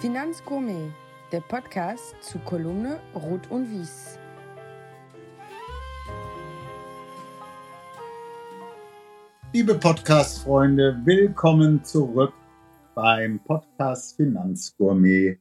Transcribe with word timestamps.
Finanzgourmet, 0.00 0.92
der 1.32 1.40
Podcast 1.40 2.14
zu 2.20 2.38
Kolumne 2.38 3.00
Rot 3.16 3.50
und 3.50 3.68
Wies. 3.68 4.16
Liebe 9.52 9.74
Podcast-Freunde, 9.74 11.00
willkommen 11.04 11.82
zurück 11.82 12.32
beim 12.94 13.40
Podcast 13.40 14.16
Finanzgourmet. 14.16 15.40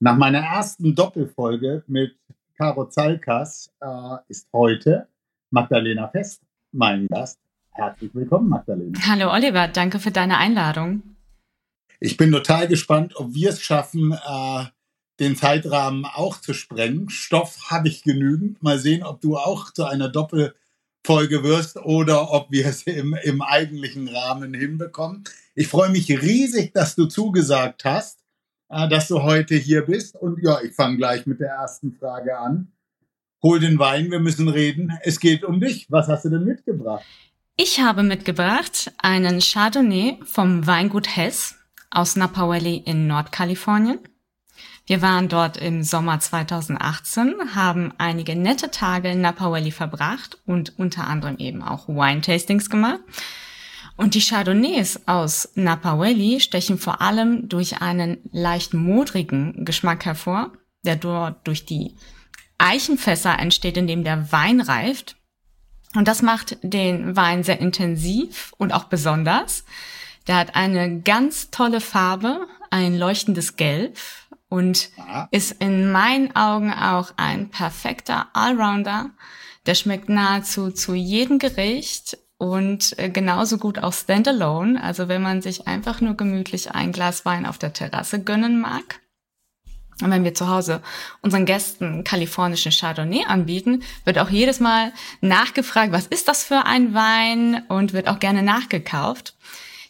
Nach 0.00 0.16
meiner 0.16 0.40
ersten 0.40 0.96
Doppelfolge 0.96 1.84
mit 1.86 2.18
Caro 2.58 2.86
Zalkas 2.86 3.72
äh, 3.80 4.16
ist 4.26 4.48
heute 4.52 5.06
Magdalena 5.50 6.08
Fest 6.08 6.42
mein 6.72 7.06
Gast. 7.06 7.38
Herzlich 7.70 8.12
willkommen, 8.12 8.48
Magdalena. 8.48 8.98
Hallo 9.06 9.32
Oliver, 9.32 9.68
danke 9.68 10.00
für 10.00 10.10
deine 10.10 10.38
Einladung. 10.38 11.13
Ich 12.00 12.16
bin 12.16 12.32
total 12.32 12.68
gespannt, 12.68 13.16
ob 13.16 13.34
wir 13.34 13.50
es 13.50 13.62
schaffen, 13.62 14.12
äh, 14.12 14.64
den 15.20 15.36
Zeitrahmen 15.36 16.04
auch 16.04 16.40
zu 16.40 16.54
sprengen. 16.54 17.08
Stoff 17.08 17.70
habe 17.70 17.88
ich 17.88 18.02
genügend. 18.02 18.62
Mal 18.62 18.78
sehen, 18.78 19.02
ob 19.02 19.20
du 19.20 19.36
auch 19.36 19.72
zu 19.72 19.84
einer 19.84 20.08
Doppelfolge 20.08 21.44
wirst 21.44 21.76
oder 21.76 22.32
ob 22.32 22.50
wir 22.50 22.66
es 22.66 22.82
im, 22.82 23.14
im 23.22 23.42
eigentlichen 23.42 24.08
Rahmen 24.08 24.54
hinbekommen. 24.54 25.24
Ich 25.54 25.68
freue 25.68 25.90
mich 25.90 26.10
riesig, 26.10 26.72
dass 26.72 26.96
du 26.96 27.06
zugesagt 27.06 27.84
hast, 27.84 28.24
äh, 28.68 28.88
dass 28.88 29.08
du 29.08 29.22
heute 29.22 29.54
hier 29.54 29.82
bist. 29.82 30.16
Und 30.16 30.42
ja, 30.42 30.60
ich 30.62 30.74
fange 30.74 30.96
gleich 30.96 31.26
mit 31.26 31.40
der 31.40 31.50
ersten 31.50 31.92
Frage 31.92 32.36
an. 32.38 32.72
Hol 33.42 33.60
den 33.60 33.78
Wein, 33.78 34.10
wir 34.10 34.20
müssen 34.20 34.48
reden. 34.48 34.92
Es 35.02 35.20
geht 35.20 35.44
um 35.44 35.60
dich. 35.60 35.86
Was 35.90 36.08
hast 36.08 36.24
du 36.24 36.30
denn 36.30 36.44
mitgebracht? 36.44 37.04
Ich 37.56 37.78
habe 37.78 38.02
mitgebracht 38.02 38.90
einen 38.98 39.38
Chardonnay 39.38 40.18
vom 40.24 40.66
Weingut 40.66 41.14
Hess 41.14 41.54
aus 41.94 42.16
Napa 42.16 42.48
Valley 42.48 42.76
in 42.84 43.06
Nordkalifornien. 43.06 43.98
Wir 44.86 45.00
waren 45.00 45.28
dort 45.28 45.56
im 45.56 45.82
Sommer 45.82 46.20
2018, 46.20 47.54
haben 47.54 47.94
einige 47.96 48.36
nette 48.36 48.70
Tage 48.70 49.08
in 49.08 49.22
Napa 49.22 49.50
Valley 49.50 49.70
verbracht 49.70 50.38
und 50.44 50.78
unter 50.78 51.06
anderem 51.06 51.38
eben 51.38 51.62
auch 51.62 51.88
Wine-Tastings 51.88 52.68
gemacht. 52.68 53.00
Und 53.96 54.14
die 54.14 54.20
Chardonnays 54.20 55.00
aus 55.06 55.50
Napa 55.54 55.98
Valley 55.98 56.40
stechen 56.40 56.78
vor 56.78 57.00
allem 57.00 57.48
durch 57.48 57.80
einen 57.80 58.18
leicht 58.32 58.74
modrigen 58.74 59.64
Geschmack 59.64 60.04
hervor, 60.04 60.52
der 60.84 60.96
dort 60.96 61.46
durch 61.46 61.64
die 61.64 61.94
Eichenfässer 62.58 63.38
entsteht, 63.38 63.76
in 63.76 63.86
dem 63.86 64.04
der 64.04 64.32
Wein 64.32 64.60
reift. 64.60 65.16
Und 65.94 66.08
das 66.08 66.22
macht 66.22 66.58
den 66.62 67.16
Wein 67.16 67.44
sehr 67.44 67.60
intensiv 67.60 68.52
und 68.58 68.72
auch 68.72 68.84
besonders. 68.84 69.64
Der 70.26 70.36
hat 70.36 70.56
eine 70.56 71.00
ganz 71.00 71.50
tolle 71.50 71.80
Farbe, 71.80 72.46
ein 72.70 72.98
leuchtendes 72.98 73.56
Gelb 73.56 73.98
und 74.48 74.90
Aha. 74.98 75.28
ist 75.30 75.52
in 75.60 75.90
meinen 75.90 76.34
Augen 76.34 76.72
auch 76.72 77.12
ein 77.16 77.50
perfekter 77.50 78.28
Allrounder. 78.32 79.10
Der 79.66 79.74
schmeckt 79.74 80.08
nahezu 80.08 80.70
zu 80.70 80.94
jedem 80.94 81.38
Gericht 81.38 82.18
und 82.38 82.98
äh, 82.98 83.10
genauso 83.10 83.58
gut 83.58 83.78
auch 83.78 83.92
standalone. 83.92 84.82
Also 84.82 85.08
wenn 85.08 85.22
man 85.22 85.42
sich 85.42 85.66
einfach 85.66 86.00
nur 86.00 86.14
gemütlich 86.14 86.72
ein 86.72 86.92
Glas 86.92 87.24
Wein 87.24 87.46
auf 87.46 87.58
der 87.58 87.72
Terrasse 87.72 88.22
gönnen 88.22 88.60
mag. 88.60 89.00
Und 90.02 90.10
wenn 90.10 90.24
wir 90.24 90.34
zu 90.34 90.48
Hause 90.48 90.82
unseren 91.22 91.46
Gästen 91.46 92.02
kalifornischen 92.02 92.72
Chardonnay 92.72 93.24
anbieten, 93.26 93.82
wird 94.04 94.18
auch 94.18 94.28
jedes 94.28 94.58
Mal 94.58 94.92
nachgefragt, 95.20 95.92
was 95.92 96.06
ist 96.06 96.26
das 96.26 96.42
für 96.42 96.66
ein 96.66 96.94
Wein 96.94 97.62
und 97.68 97.92
wird 97.92 98.08
auch 98.08 98.18
gerne 98.18 98.42
nachgekauft. 98.42 99.34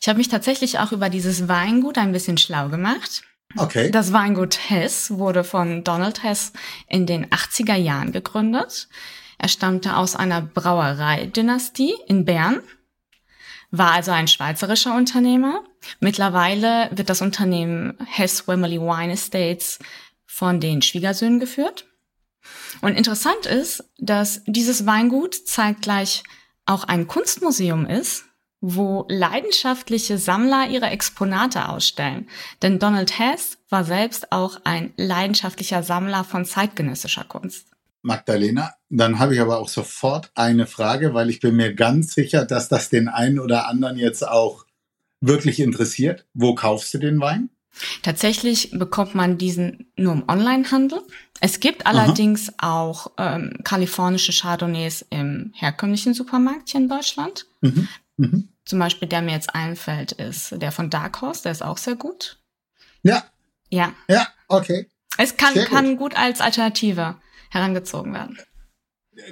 Ich 0.04 0.08
habe 0.10 0.18
mich 0.18 0.28
tatsächlich 0.28 0.80
auch 0.80 0.92
über 0.92 1.08
dieses 1.08 1.48
Weingut 1.48 1.96
ein 1.96 2.12
bisschen 2.12 2.36
schlau 2.36 2.68
gemacht. 2.68 3.22
Okay. 3.56 3.90
Das 3.90 4.12
Weingut 4.12 4.68
Hess 4.68 5.12
wurde 5.12 5.44
von 5.44 5.82
Donald 5.82 6.22
Hess 6.22 6.52
in 6.88 7.06
den 7.06 7.30
80er 7.30 7.76
Jahren 7.76 8.12
gegründet. 8.12 8.90
Er 9.38 9.48
stammte 9.48 9.96
aus 9.96 10.14
einer 10.14 10.42
Brauereidynastie 10.42 11.94
in 12.06 12.26
Bern 12.26 12.60
war 13.70 13.92
also 13.92 14.10
ein 14.10 14.28
schweizerischer 14.28 14.94
Unternehmer. 14.94 15.64
Mittlerweile 16.00 16.90
wird 16.92 17.08
das 17.08 17.22
Unternehmen 17.22 17.96
Hess 18.04 18.46
Wembley 18.46 18.78
Wine 18.78 19.14
Estates 19.14 19.78
von 20.26 20.60
den 20.60 20.82
Schwiegersöhnen 20.82 21.40
geführt. 21.40 21.86
Und 22.82 22.94
interessant 22.94 23.46
ist, 23.46 23.84
dass 23.96 24.42
dieses 24.44 24.84
Weingut 24.84 25.34
zeitgleich 25.34 26.24
auch 26.66 26.84
ein 26.84 27.08
Kunstmuseum 27.08 27.86
ist, 27.86 28.26
wo 28.66 29.04
leidenschaftliche 29.10 30.16
Sammler 30.16 30.68
ihre 30.70 30.86
Exponate 30.86 31.68
ausstellen. 31.68 32.28
Denn 32.62 32.78
Donald 32.78 33.18
Hess 33.18 33.58
war 33.68 33.84
selbst 33.84 34.32
auch 34.32 34.58
ein 34.64 34.94
leidenschaftlicher 34.96 35.82
Sammler 35.82 36.24
von 36.24 36.46
zeitgenössischer 36.46 37.24
Kunst. 37.24 37.66
Magdalena. 38.00 38.72
Dann 38.88 39.18
habe 39.18 39.34
ich 39.34 39.40
aber 39.42 39.58
auch 39.58 39.68
sofort 39.68 40.30
eine 40.34 40.66
Frage, 40.66 41.12
weil 41.12 41.28
ich 41.28 41.40
bin 41.40 41.56
mir 41.56 41.74
ganz 41.74 42.14
sicher, 42.14 42.46
dass 42.46 42.70
das 42.70 42.88
den 42.88 43.08
einen 43.08 43.38
oder 43.38 43.68
anderen 43.68 43.98
jetzt 43.98 44.26
auch 44.26 44.64
wirklich 45.20 45.60
interessiert. 45.60 46.24
Wo 46.32 46.54
kaufst 46.54 46.94
du 46.94 46.98
den 46.98 47.20
Wein? 47.20 47.50
Tatsächlich 48.02 48.70
bekommt 48.72 49.14
man 49.14 49.36
diesen 49.36 49.92
nur 49.96 50.14
im 50.14 50.24
Onlinehandel. 50.26 51.02
Es 51.40 51.60
gibt 51.60 51.86
allerdings 51.86 52.50
Aha. 52.58 52.80
auch 52.80 53.12
ähm, 53.18 53.58
kalifornische 53.62 54.32
Chardonnays 54.32 55.04
im 55.10 55.52
herkömmlichen 55.54 56.14
Supermarkt 56.14 56.70
hier 56.70 56.80
in 56.80 56.88
Deutschland. 56.88 57.46
Mhm. 57.60 57.88
Mhm. 58.16 58.48
Zum 58.64 58.78
Beispiel, 58.78 59.08
der 59.08 59.22
mir 59.22 59.32
jetzt 59.32 59.54
einfällt, 59.54 60.12
ist 60.12 60.60
der 60.60 60.72
von 60.72 60.90
Dark 60.90 61.20
Horse, 61.20 61.42
der 61.42 61.52
ist 61.52 61.62
auch 61.62 61.78
sehr 61.78 61.96
gut. 61.96 62.38
Ja. 63.02 63.24
Ja. 63.70 63.92
Ja, 64.08 64.28
okay. 64.48 64.88
Es 65.18 65.36
kann, 65.36 65.54
kann 65.54 65.96
gut 65.96 66.16
als 66.16 66.40
Alternative 66.40 67.16
herangezogen 67.50 68.14
werden. 68.14 68.38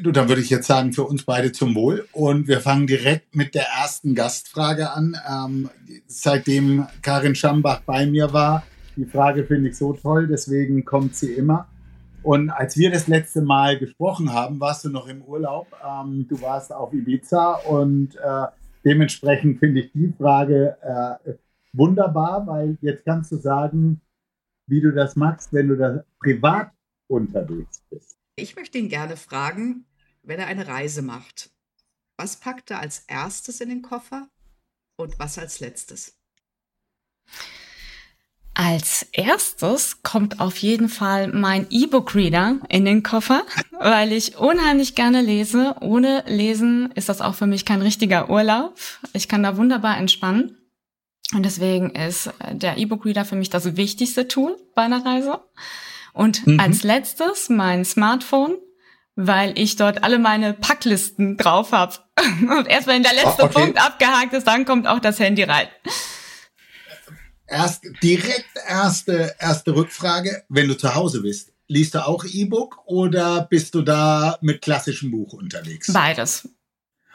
Du, 0.00 0.12
dann 0.12 0.28
würde 0.28 0.41
ich 0.41 0.50
jetzt 0.50 0.69
sagen, 0.69 0.92
für 0.92 1.03
uns 1.03 1.25
beide 1.25 1.50
zum 1.50 1.75
Wohl. 1.75 2.06
Und 2.12 2.47
wir 2.47 2.60
fangen 2.60 2.87
direkt 2.87 3.34
mit 3.34 3.54
der 3.54 3.66
ersten 3.81 4.15
Gastfrage 4.15 4.92
an. 4.92 5.16
Ähm, 5.28 5.71
seitdem 6.06 6.87
Karin 7.03 7.34
Schambach 7.34 7.81
bei 7.81 8.06
mir 8.06 8.32
war, 8.32 8.62
die 8.97 9.06
Frage 9.06 9.44
finde 9.44 9.71
ich 9.71 9.76
so 9.76 9.94
toll, 9.94 10.28
deswegen 10.28 10.84
kommt 10.84 11.16
sie 11.16 11.32
immer. 11.32 11.66
Und 12.22 12.50
als 12.50 12.76
wir 12.76 12.91
das 12.91 13.09
letzte 13.09 13.42
Mal 13.42 13.78
gesprochen 13.78 14.32
haben, 14.32 14.60
warst 14.60 14.84
du 14.84 14.91
noch 14.91 15.09
im 15.09 15.22
Urlaub. 15.22 15.66
Ähm, 15.84 16.26
du 16.28 16.41
warst 16.41 16.72
auf 16.72 16.92
Ibiza 16.92 17.54
und 17.54 18.15
äh, 18.16 18.47
dementsprechend 18.84 19.59
finde 19.59 19.81
ich 19.81 19.93
die 19.93 20.12
Frage 20.16 20.76
äh, 21.25 21.34
wunderbar, 21.72 22.47
weil 22.47 22.78
jetzt 22.81 23.04
kannst 23.04 23.32
du 23.32 23.37
sagen, 23.37 24.00
wie 24.66 24.81
du 24.81 24.93
das 24.93 25.16
machst, 25.16 25.53
wenn 25.53 25.69
du 25.69 25.76
da 25.76 26.04
privat 26.20 26.70
unterwegs 27.09 27.82
bist. 27.91 28.16
Ich 28.37 28.56
möchte 28.56 28.78
ihn 28.78 28.88
gerne 28.88 29.16
fragen, 29.16 29.84
wenn 30.22 30.38
er 30.38 30.47
eine 30.47 30.66
Reise 30.66 31.03
macht, 31.03 31.50
was 32.16 32.38
packt 32.38 32.71
er 32.71 32.81
als 32.81 33.00
erstes 33.09 33.60
in 33.60 33.69
den 33.69 33.82
Koffer 33.82 34.28
und 34.97 35.19
was 35.19 35.38
als 35.38 35.60
letztes? 35.60 36.19
Als 38.54 39.06
erstes 39.12 40.02
kommt 40.02 40.40
auf 40.40 40.58
jeden 40.58 40.90
Fall 40.90 41.28
mein 41.28 41.66
E-Book-Reader 41.70 42.58
in 42.68 42.84
den 42.84 43.02
Koffer, 43.02 43.44
weil 43.78 44.12
ich 44.12 44.36
unheimlich 44.36 44.94
gerne 44.94 45.22
lese. 45.22 45.76
Ohne 45.80 46.22
Lesen 46.26 46.92
ist 46.94 47.08
das 47.08 47.22
auch 47.22 47.34
für 47.34 47.46
mich 47.46 47.64
kein 47.64 47.80
richtiger 47.80 48.28
Urlaub. 48.28 48.78
Ich 49.14 49.28
kann 49.28 49.42
da 49.42 49.56
wunderbar 49.56 49.96
entspannen. 49.96 50.58
Und 51.34 51.46
deswegen 51.46 51.91
ist 51.91 52.30
der 52.50 52.76
E-Book-Reader 52.76 53.24
für 53.24 53.36
mich 53.36 53.48
das 53.48 53.76
wichtigste 53.76 54.28
Tool 54.28 54.56
bei 54.74 54.82
einer 54.82 55.04
Reise. 55.04 55.41
Und 56.12 56.46
mhm. 56.46 56.60
als 56.60 56.82
letztes 56.82 57.48
mein 57.48 57.86
Smartphone, 57.86 58.58
weil 59.16 59.58
ich 59.58 59.76
dort 59.76 60.04
alle 60.04 60.18
meine 60.18 60.52
Packlisten 60.52 61.38
drauf 61.38 61.72
habe. 61.72 61.94
Und 62.41 62.68
erst 62.68 62.86
wenn 62.86 63.02
der 63.02 63.14
letzte 63.14 63.42
oh, 63.42 63.46
okay. 63.46 63.60
Punkt 63.60 63.82
abgehakt 63.82 64.34
ist, 64.34 64.46
dann 64.46 64.66
kommt 64.66 64.86
auch 64.86 64.98
das 64.98 65.18
Handy 65.18 65.42
rein. 65.42 65.68
Erst, 67.52 67.84
direkt 68.02 68.48
erste, 68.66 69.34
erste 69.38 69.74
Rückfrage, 69.74 70.42
wenn 70.48 70.68
du 70.68 70.77
zu 70.77 70.94
Hause 70.94 71.21
bist. 71.22 71.53
Liest 71.68 71.94
du 71.94 72.06
auch 72.06 72.24
E-Book 72.24 72.78
oder 72.86 73.47
bist 73.48 73.74
du 73.74 73.82
da 73.82 74.38
mit 74.41 74.62
klassischem 74.62 75.10
Buch 75.10 75.32
unterwegs? 75.34 75.92
Beides. 75.92 76.48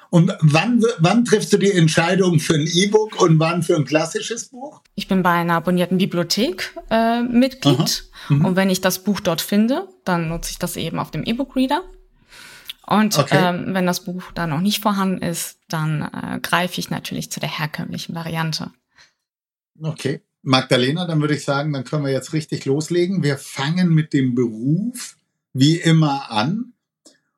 Und 0.10 0.32
wann, 0.40 0.84
wann 1.00 1.26
triffst 1.26 1.52
du 1.52 1.58
die 1.58 1.72
Entscheidung 1.72 2.40
für 2.40 2.54
ein 2.54 2.68
E-Book 2.68 3.20
und 3.22 3.40
wann 3.40 3.62
für 3.62 3.76
ein 3.76 3.84
klassisches 3.84 4.50
Buch? 4.50 4.82
Ich 4.96 5.08
bin 5.08 5.22
bei 5.22 5.32
einer 5.32 5.56
abonnierten 5.56 5.98
Bibliothek 5.98 6.74
äh, 6.90 7.22
Mitglied. 7.24 8.10
Mhm. 8.30 8.46
Und 8.46 8.56
wenn 8.56 8.70
ich 8.70 8.80
das 8.80 9.04
Buch 9.04 9.20
dort 9.20 9.42
finde, 9.42 9.88
dann 10.06 10.30
nutze 10.30 10.52
ich 10.52 10.60
das 10.60 10.78
eben 10.78 11.00
auf 11.00 11.12
dem 11.12 11.24
E-Book-Reader. 11.24 11.84
Und 12.88 13.18
okay. 13.18 13.38
ähm, 13.38 13.74
wenn 13.74 13.86
das 13.86 14.06
Buch 14.06 14.32
da 14.34 14.48
noch 14.48 14.62
nicht 14.62 14.82
vorhanden 14.82 15.22
ist, 15.22 15.60
dann 15.68 16.04
äh, 16.04 16.40
greife 16.42 16.80
ich 16.80 16.90
natürlich 16.90 17.30
zu 17.30 17.42
der 17.42 17.50
herkömmlichen 17.50 18.16
Variante. 18.16 18.72
Okay. 19.82 20.22
Magdalena, 20.48 21.06
dann 21.06 21.20
würde 21.20 21.36
ich 21.36 21.44
sagen, 21.44 21.74
dann 21.74 21.84
können 21.84 22.06
wir 22.06 22.12
jetzt 22.12 22.32
richtig 22.32 22.64
loslegen. 22.64 23.22
Wir 23.22 23.38
fangen 23.38 23.94
mit 23.94 24.14
dem 24.14 24.34
Beruf 24.34 25.18
wie 25.52 25.76
immer 25.76 26.32
an. 26.32 26.74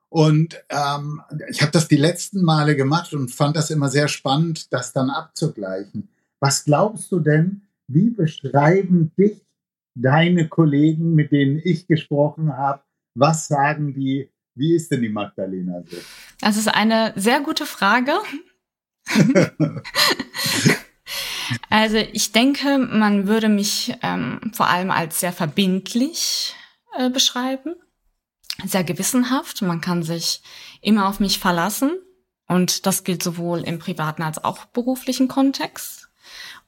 Und 0.10 0.64
ähm, 0.70 1.22
ich 1.50 1.62
habe 1.62 1.72
das 1.72 1.88
die 1.88 1.98
letzten 1.98 2.44
Male 2.44 2.76
gemacht 2.76 3.14
und 3.14 3.32
fand 3.32 3.56
das 3.56 3.72
immer 3.72 3.90
sehr 3.90 4.08
spannend, 4.08 4.72
das 4.72 4.94
dann 4.94 5.10
abzugleichen. 5.10 6.10
Was 6.40 6.66
glaubst 6.66 7.12
du 7.12 7.20
denn, 7.20 7.62
wie 7.88 8.12
beschreiben 8.12 9.12
dich 9.18 9.42
deine 9.96 10.48
Kollegen, 10.48 11.16
mit 11.16 11.32
denen 11.32 11.60
ich 11.64 11.88
gesprochen 11.88 12.56
habe, 12.56 12.84
was 13.16 13.48
sagen 13.48 13.96
die? 13.96 14.30
Wie 14.54 14.76
ist 14.76 14.92
denn 14.92 15.02
die 15.02 15.10
Magdalena 15.10 15.82
so? 15.90 15.98
Das 16.42 16.58
ist 16.58 16.68
eine 16.68 17.14
sehr 17.16 17.42
gute 17.42 17.66
Frage. 17.66 18.14
also 21.70 21.98
ich 21.98 22.32
denke, 22.32 22.78
man 22.78 23.28
würde 23.28 23.50
mich 23.50 23.94
ähm, 24.02 24.52
vor 24.54 24.68
allem 24.68 24.92
als 24.92 25.20
sehr 25.20 25.34
verbindlich 25.34 26.56
äh, 26.98 27.10
beschreiben, 27.10 27.76
sehr 28.66 28.84
gewissenhaft. 28.84 29.62
Man 29.62 29.82
kann 29.82 30.04
sich 30.04 30.42
immer 30.82 31.08
auf 31.08 31.20
mich 31.20 31.40
verlassen 31.40 31.92
und 32.48 32.86
das 32.86 33.04
gilt 33.04 33.24
sowohl 33.24 33.62
im 33.62 33.80
privaten 33.80 34.24
als 34.24 34.44
auch 34.44 34.66
beruflichen 34.66 35.28
Kontext. 35.28 36.10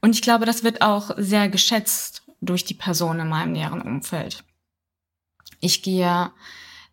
Und 0.02 0.16
ich 0.16 0.22
glaube, 0.22 0.46
das 0.46 0.64
wird 0.64 0.82
auch 0.82 1.12
sehr 1.18 1.50
geschätzt 1.50 2.24
durch 2.42 2.66
die 2.66 2.74
Person 2.74 3.20
in 3.20 3.30
meinem 3.30 3.52
näheren 3.52 3.82
Umfeld. 3.82 4.44
Ich 5.60 5.84
gehe 5.84 6.32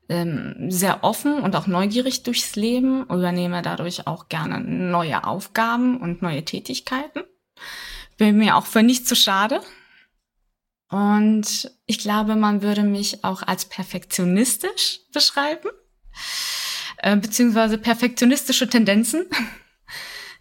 ähm, 0.08 0.70
sehr 0.70 1.04
offen 1.04 1.40
und 1.40 1.56
auch 1.56 1.66
neugierig 1.66 2.22
durchs 2.22 2.56
Leben, 2.56 3.04
übernehme 3.04 3.62
dadurch 3.62 4.06
auch 4.06 4.28
gerne 4.28 4.60
neue 4.60 5.24
Aufgaben 5.24 6.00
und 6.00 6.22
neue 6.22 6.44
Tätigkeiten. 6.44 7.24
Bin 8.16 8.36
mir 8.36 8.56
auch 8.56 8.66
für 8.66 8.82
nichts 8.82 9.08
zu 9.08 9.16
schade. 9.16 9.60
Und 10.90 11.70
ich 11.86 11.98
glaube, 11.98 12.34
man 12.34 12.62
würde 12.62 12.82
mich 12.82 13.22
auch 13.24 13.42
als 13.42 13.66
perfektionistisch 13.66 15.00
beschreiben, 15.12 15.68
äh, 16.98 17.16
beziehungsweise 17.16 17.78
perfektionistische 17.78 18.68
Tendenzen. 18.68 19.26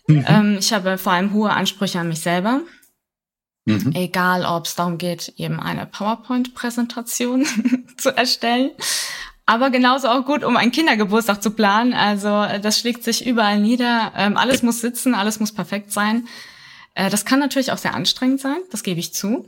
Mhm. 0.10 0.26
Ähm, 0.26 0.58
ich 0.58 0.72
habe 0.72 0.98
vor 0.98 1.12
allem 1.12 1.34
hohe 1.34 1.50
Ansprüche 1.50 2.00
an 2.00 2.08
mich 2.08 2.22
selber. 2.22 2.62
Mhm. 3.66 3.92
Egal, 3.94 4.46
ob 4.46 4.66
es 4.66 4.76
darum 4.76 4.98
geht, 4.98 5.34
eben 5.36 5.60
eine 5.60 5.86
PowerPoint-Präsentation 5.86 7.46
zu 7.98 8.16
erstellen. 8.16 8.72
Aber 9.46 9.70
genauso 9.70 10.08
auch 10.08 10.26
gut, 10.26 10.46
um 10.46 10.56
einen 10.56 10.72
Kindergeburtstag 10.72 11.44
zu 11.44 11.52
planen. 11.52 11.94
Also 11.94 12.30
äh, 12.44 12.62
das 12.62 12.80
schlägt 12.80 13.04
sich 13.04 13.28
überall 13.28 13.60
nieder. 13.60 14.14
Ähm, 14.16 14.38
alles 14.38 14.64
muss 14.64 14.80
sitzen, 14.80 15.14
alles 15.14 15.42
muss 15.42 15.52
perfekt 15.52 15.92
sein. 15.92 16.28
Äh, 16.98 17.12
das 17.12 17.26
kann 17.26 17.40
natürlich 17.40 17.72
auch 17.72 17.78
sehr 17.78 17.94
anstrengend 17.94 18.42
sein, 18.42 18.58
das 18.72 18.84
gebe 18.84 19.00
ich 19.00 19.14
zu. 19.14 19.48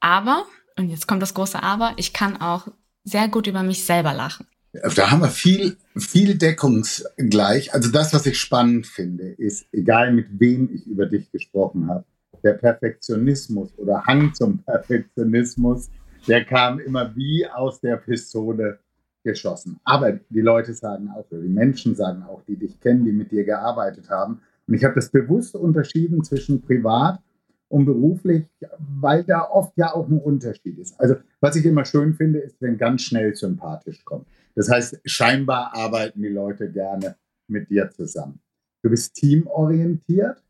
Aber, 0.00 0.46
und 0.76 0.88
jetzt 0.88 1.06
kommt 1.06 1.22
das 1.22 1.34
große 1.34 1.62
Aber, 1.62 1.92
ich 1.96 2.14
kann 2.14 2.40
auch 2.40 2.68
sehr 3.04 3.28
gut 3.28 3.46
über 3.46 3.62
mich 3.62 3.84
selber 3.84 4.14
lachen. 4.14 4.46
Da 4.72 5.10
haben 5.10 5.20
wir 5.20 5.28
viel, 5.28 5.76
viel 5.96 6.38
deckungsgleich. 6.38 7.74
Also 7.74 7.90
das, 7.90 8.14
was 8.14 8.24
ich 8.24 8.38
spannend 8.38 8.86
finde, 8.86 9.24
ist, 9.24 9.66
egal 9.72 10.12
mit 10.12 10.28
wem 10.38 10.70
ich 10.72 10.86
über 10.86 11.06
dich 11.06 11.30
gesprochen 11.32 11.88
habe, 11.88 12.04
der 12.42 12.54
Perfektionismus 12.54 13.76
oder 13.76 14.04
Hang 14.06 14.32
zum 14.32 14.62
Perfektionismus, 14.62 15.90
der 16.26 16.44
kam 16.44 16.78
immer 16.78 17.14
wie 17.14 17.46
aus 17.46 17.80
der 17.80 17.96
Pistole 17.96 18.78
geschossen. 19.22 19.80
Aber 19.84 20.12
die 20.12 20.40
Leute 20.40 20.72
sagen 20.72 21.10
auch, 21.10 21.26
oder 21.30 21.42
die 21.42 21.48
Menschen 21.48 21.94
sagen 21.94 22.22
auch, 22.22 22.42
die 22.46 22.56
dich 22.56 22.80
kennen, 22.80 23.04
die 23.04 23.12
mit 23.12 23.32
dir 23.32 23.44
gearbeitet 23.44 24.08
haben. 24.08 24.40
Und 24.70 24.76
ich 24.76 24.84
habe 24.84 24.94
das 24.94 25.10
bewusst 25.10 25.56
unterschieden 25.56 26.22
zwischen 26.22 26.62
privat 26.62 27.20
und 27.66 27.86
beruflich, 27.86 28.46
weil 28.78 29.24
da 29.24 29.42
oft 29.50 29.76
ja 29.76 29.92
auch 29.92 30.08
ein 30.08 30.20
Unterschied 30.20 30.78
ist. 30.78 30.98
Also 31.00 31.16
was 31.40 31.56
ich 31.56 31.66
immer 31.66 31.84
schön 31.84 32.14
finde, 32.14 32.38
ist, 32.38 32.62
wenn 32.62 32.78
ganz 32.78 33.02
schnell 33.02 33.34
sympathisch 33.34 34.04
kommt. 34.04 34.28
Das 34.54 34.70
heißt, 34.70 35.00
scheinbar 35.04 35.74
arbeiten 35.74 36.22
die 36.22 36.28
Leute 36.28 36.70
gerne 36.70 37.16
mit 37.48 37.68
dir 37.68 37.90
zusammen. 37.90 38.40
Du 38.82 38.90
bist 38.90 39.14
teamorientiert, 39.14 40.40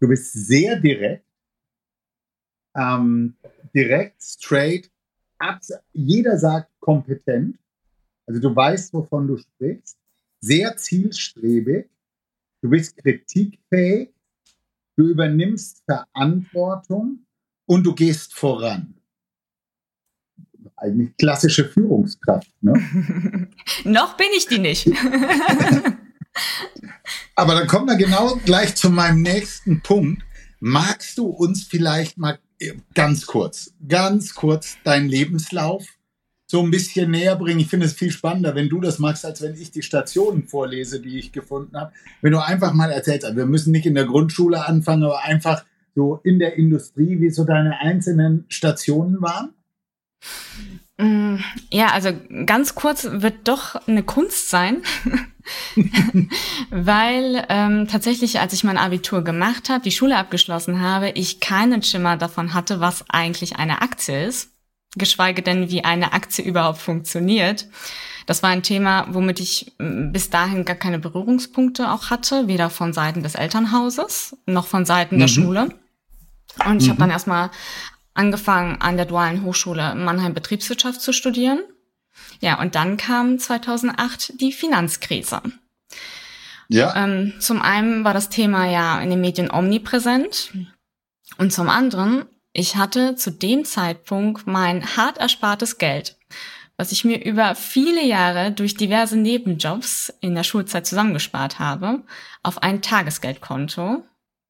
du 0.00 0.08
bist 0.08 0.32
sehr 0.32 0.80
direkt, 0.80 1.26
ähm, 2.74 3.34
direkt, 3.74 4.22
straight, 4.22 4.90
jeder 5.92 6.38
sagt 6.38 6.70
kompetent, 6.80 7.58
also 8.26 8.40
du 8.40 8.56
weißt, 8.56 8.94
wovon 8.94 9.26
du 9.26 9.36
sprichst, 9.36 9.98
sehr 10.40 10.74
zielstrebig, 10.78 11.91
du 12.62 12.70
bist 12.70 12.96
kritikfähig, 12.96 14.10
du 14.96 15.08
übernimmst 15.08 15.82
Verantwortung 15.84 17.26
und 17.66 17.84
du 17.84 17.94
gehst 17.94 18.34
voran 18.34 18.94
eigentlich 20.82 21.16
klassische 21.16 21.68
Führungskraft. 21.68 22.50
Ne? 22.60 22.74
Noch 23.84 24.16
bin 24.16 24.26
ich 24.36 24.46
die 24.46 24.58
nicht. 24.58 24.88
Aber 27.34 27.54
dann 27.54 27.66
kommen 27.66 27.86
wir 27.86 27.96
genau 27.96 28.36
gleich 28.44 28.74
zu 28.74 28.90
meinem 28.90 29.22
nächsten 29.22 29.80
Punkt. 29.82 30.22
Magst 30.60 31.18
du 31.18 31.26
uns 31.26 31.64
vielleicht 31.64 32.18
mal 32.18 32.38
äh, 32.58 32.74
ganz 32.94 33.26
kurz, 33.26 33.74
ganz 33.86 34.34
kurz 34.34 34.76
deinen 34.84 35.08
Lebenslauf 35.08 35.86
so 36.52 36.62
ein 36.62 36.70
bisschen 36.70 37.10
näher 37.10 37.34
bringen? 37.34 37.60
Ich 37.60 37.68
finde 37.68 37.86
es 37.86 37.94
viel 37.94 38.10
spannender, 38.10 38.54
wenn 38.54 38.68
du 38.68 38.78
das 38.78 38.98
magst, 38.98 39.24
als 39.24 39.40
wenn 39.40 39.54
ich 39.54 39.70
die 39.70 39.80
Stationen 39.80 40.46
vorlese, 40.46 41.00
die 41.00 41.18
ich 41.18 41.32
gefunden 41.32 41.74
habe. 41.78 41.92
Wenn 42.20 42.32
du 42.32 42.44
einfach 42.44 42.74
mal 42.74 42.90
erzählst, 42.90 43.24
also 43.24 43.38
wir 43.38 43.46
müssen 43.46 43.72
nicht 43.72 43.86
in 43.86 43.94
der 43.94 44.04
Grundschule 44.04 44.66
anfangen, 44.66 45.04
aber 45.04 45.24
einfach 45.24 45.64
so 45.94 46.20
in 46.24 46.38
der 46.38 46.58
Industrie, 46.58 47.20
wie 47.20 47.30
so 47.30 47.44
deine 47.44 47.80
einzelnen 47.80 48.44
Stationen 48.48 49.22
waren. 49.22 49.54
Mm, 50.98 51.36
ja, 51.70 51.86
also 51.92 52.10
ganz 52.44 52.74
kurz 52.74 53.08
wird 53.10 53.48
doch 53.48 53.76
eine 53.88 54.02
Kunst 54.02 54.50
sein, 54.50 54.82
weil 56.70 57.46
ähm, 57.48 57.88
tatsächlich, 57.88 58.40
als 58.40 58.52
ich 58.52 58.62
mein 58.62 58.76
Abitur 58.76 59.24
gemacht 59.24 59.70
habe, 59.70 59.82
die 59.82 59.90
Schule 59.90 60.18
abgeschlossen 60.18 60.82
habe, 60.82 61.12
ich 61.14 61.40
keinen 61.40 61.82
Schimmer 61.82 62.18
davon 62.18 62.52
hatte, 62.52 62.80
was 62.80 63.06
eigentlich 63.08 63.56
eine 63.56 63.80
Aktie 63.80 64.26
ist, 64.26 64.50
geschweige 64.96 65.42
denn, 65.42 65.70
wie 65.70 65.84
eine 65.84 66.12
Aktie 66.12 66.44
überhaupt 66.44 66.78
funktioniert. 66.78 67.66
Das 68.26 68.42
war 68.42 68.50
ein 68.50 68.62
Thema, 68.62 69.06
womit 69.10 69.40
ich 69.40 69.72
mm, 69.78 70.12
bis 70.12 70.30
dahin 70.30 70.64
gar 70.64 70.76
keine 70.76 70.98
Berührungspunkte 70.98 71.90
auch 71.90 72.10
hatte, 72.10 72.46
weder 72.48 72.70
von 72.70 72.92
Seiten 72.92 73.22
des 73.22 73.34
Elternhauses 73.34 74.36
noch 74.46 74.66
von 74.66 74.84
Seiten 74.84 75.16
mhm. 75.16 75.20
der 75.20 75.28
Schule. 75.28 75.74
Und 76.66 76.82
ich 76.82 76.86
mhm. 76.86 76.90
habe 76.90 77.00
dann 77.00 77.10
erstmal 77.10 77.50
angefangen 78.14 78.80
an 78.80 78.96
der 78.96 79.06
Dualen 79.06 79.44
Hochschule 79.44 79.94
Mannheim 79.94 80.34
Betriebswirtschaft 80.34 81.00
zu 81.00 81.12
studieren. 81.12 81.60
Ja, 82.40 82.60
und 82.60 82.74
dann 82.74 82.96
kam 82.96 83.38
2008 83.38 84.40
die 84.40 84.52
Finanzkrise. 84.52 85.40
Ja. 86.68 86.94
Ähm, 86.96 87.34
zum 87.38 87.62
einen 87.62 88.04
war 88.04 88.14
das 88.14 88.28
Thema 88.28 88.66
ja 88.66 89.00
in 89.00 89.10
den 89.10 89.20
Medien 89.20 89.50
omnipräsent 89.50 90.52
und 91.38 91.52
zum 91.52 91.68
anderen, 91.68 92.24
ich 92.52 92.76
hatte 92.76 93.16
zu 93.16 93.30
dem 93.30 93.64
Zeitpunkt 93.64 94.46
mein 94.46 94.96
hart 94.96 95.18
erspartes 95.18 95.78
Geld, 95.78 96.18
was 96.76 96.92
ich 96.92 97.04
mir 97.04 97.24
über 97.24 97.54
viele 97.54 98.04
Jahre 98.04 98.52
durch 98.52 98.74
diverse 98.74 99.16
Nebenjobs 99.16 100.12
in 100.20 100.34
der 100.34 100.44
Schulzeit 100.44 100.86
zusammengespart 100.86 101.58
habe, 101.58 102.02
auf 102.42 102.62
ein 102.62 102.82
Tagesgeldkonto, 102.82 104.04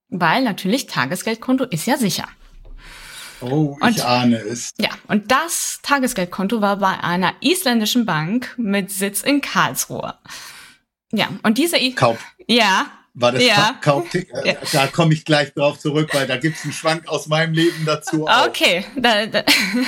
weil 0.09 0.43
natürlich 0.43 0.87
Tagesgeldkonto 0.87 1.65
ist 1.65 1.85
ja 1.85 1.97
sicher. 1.97 2.27
Oh, 3.41 3.77
ich 3.81 3.87
und, 3.87 4.05
ahne 4.05 4.37
es. 4.37 4.71
Ja, 4.77 4.89
und 5.07 5.31
das 5.31 5.79
Tagesgeldkonto 5.83 6.61
war 6.61 6.77
bei 6.77 7.03
einer 7.03 7.33
isländischen 7.41 8.05
Bank 8.05 8.53
mit 8.57 8.89
Sitz 8.89 9.21
in 9.21 9.41
Karlsruhe. 9.41 10.15
Ja, 11.11 11.27
und 11.43 11.57
diese... 11.57 11.77
I 11.77 11.93
Kaup. 11.93 12.17
Ja. 12.47 12.85
War 13.15 13.31
das 13.31 13.43
ja. 13.43 13.77
Kaup 13.79 14.11
ja. 14.43 14.55
Da 14.71 14.87
komme 14.87 15.13
ich 15.13 15.23
gleich 15.23 15.53
drauf 15.53 15.77
zurück, 15.77 16.09
weil 16.13 16.25
da 16.25 16.37
gibt 16.37 16.57
es 16.57 16.63
einen 16.63 16.73
Schwank 16.73 17.07
aus 17.07 17.27
meinem 17.27 17.53
Leben 17.53 17.85
dazu. 17.85 18.27
Auch. 18.27 18.47
Okay, 18.47 18.85
da, 18.95 19.27
da, 19.27 19.43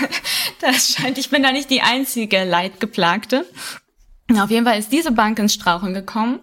das 0.62 0.90
scheint, 0.90 1.18
ich 1.18 1.32
bin 1.32 1.42
da 1.42 1.52
nicht 1.52 1.72
die 1.72 1.82
einzige 1.82 2.44
Leidgeplagte. 2.44 3.46
Auf 4.40 4.52
jeden 4.52 4.66
Fall 4.66 4.78
ist 4.78 4.92
diese 4.92 5.12
Bank 5.12 5.40
ins 5.40 5.56
Straucheln 5.56 5.94
gekommen 5.94 6.40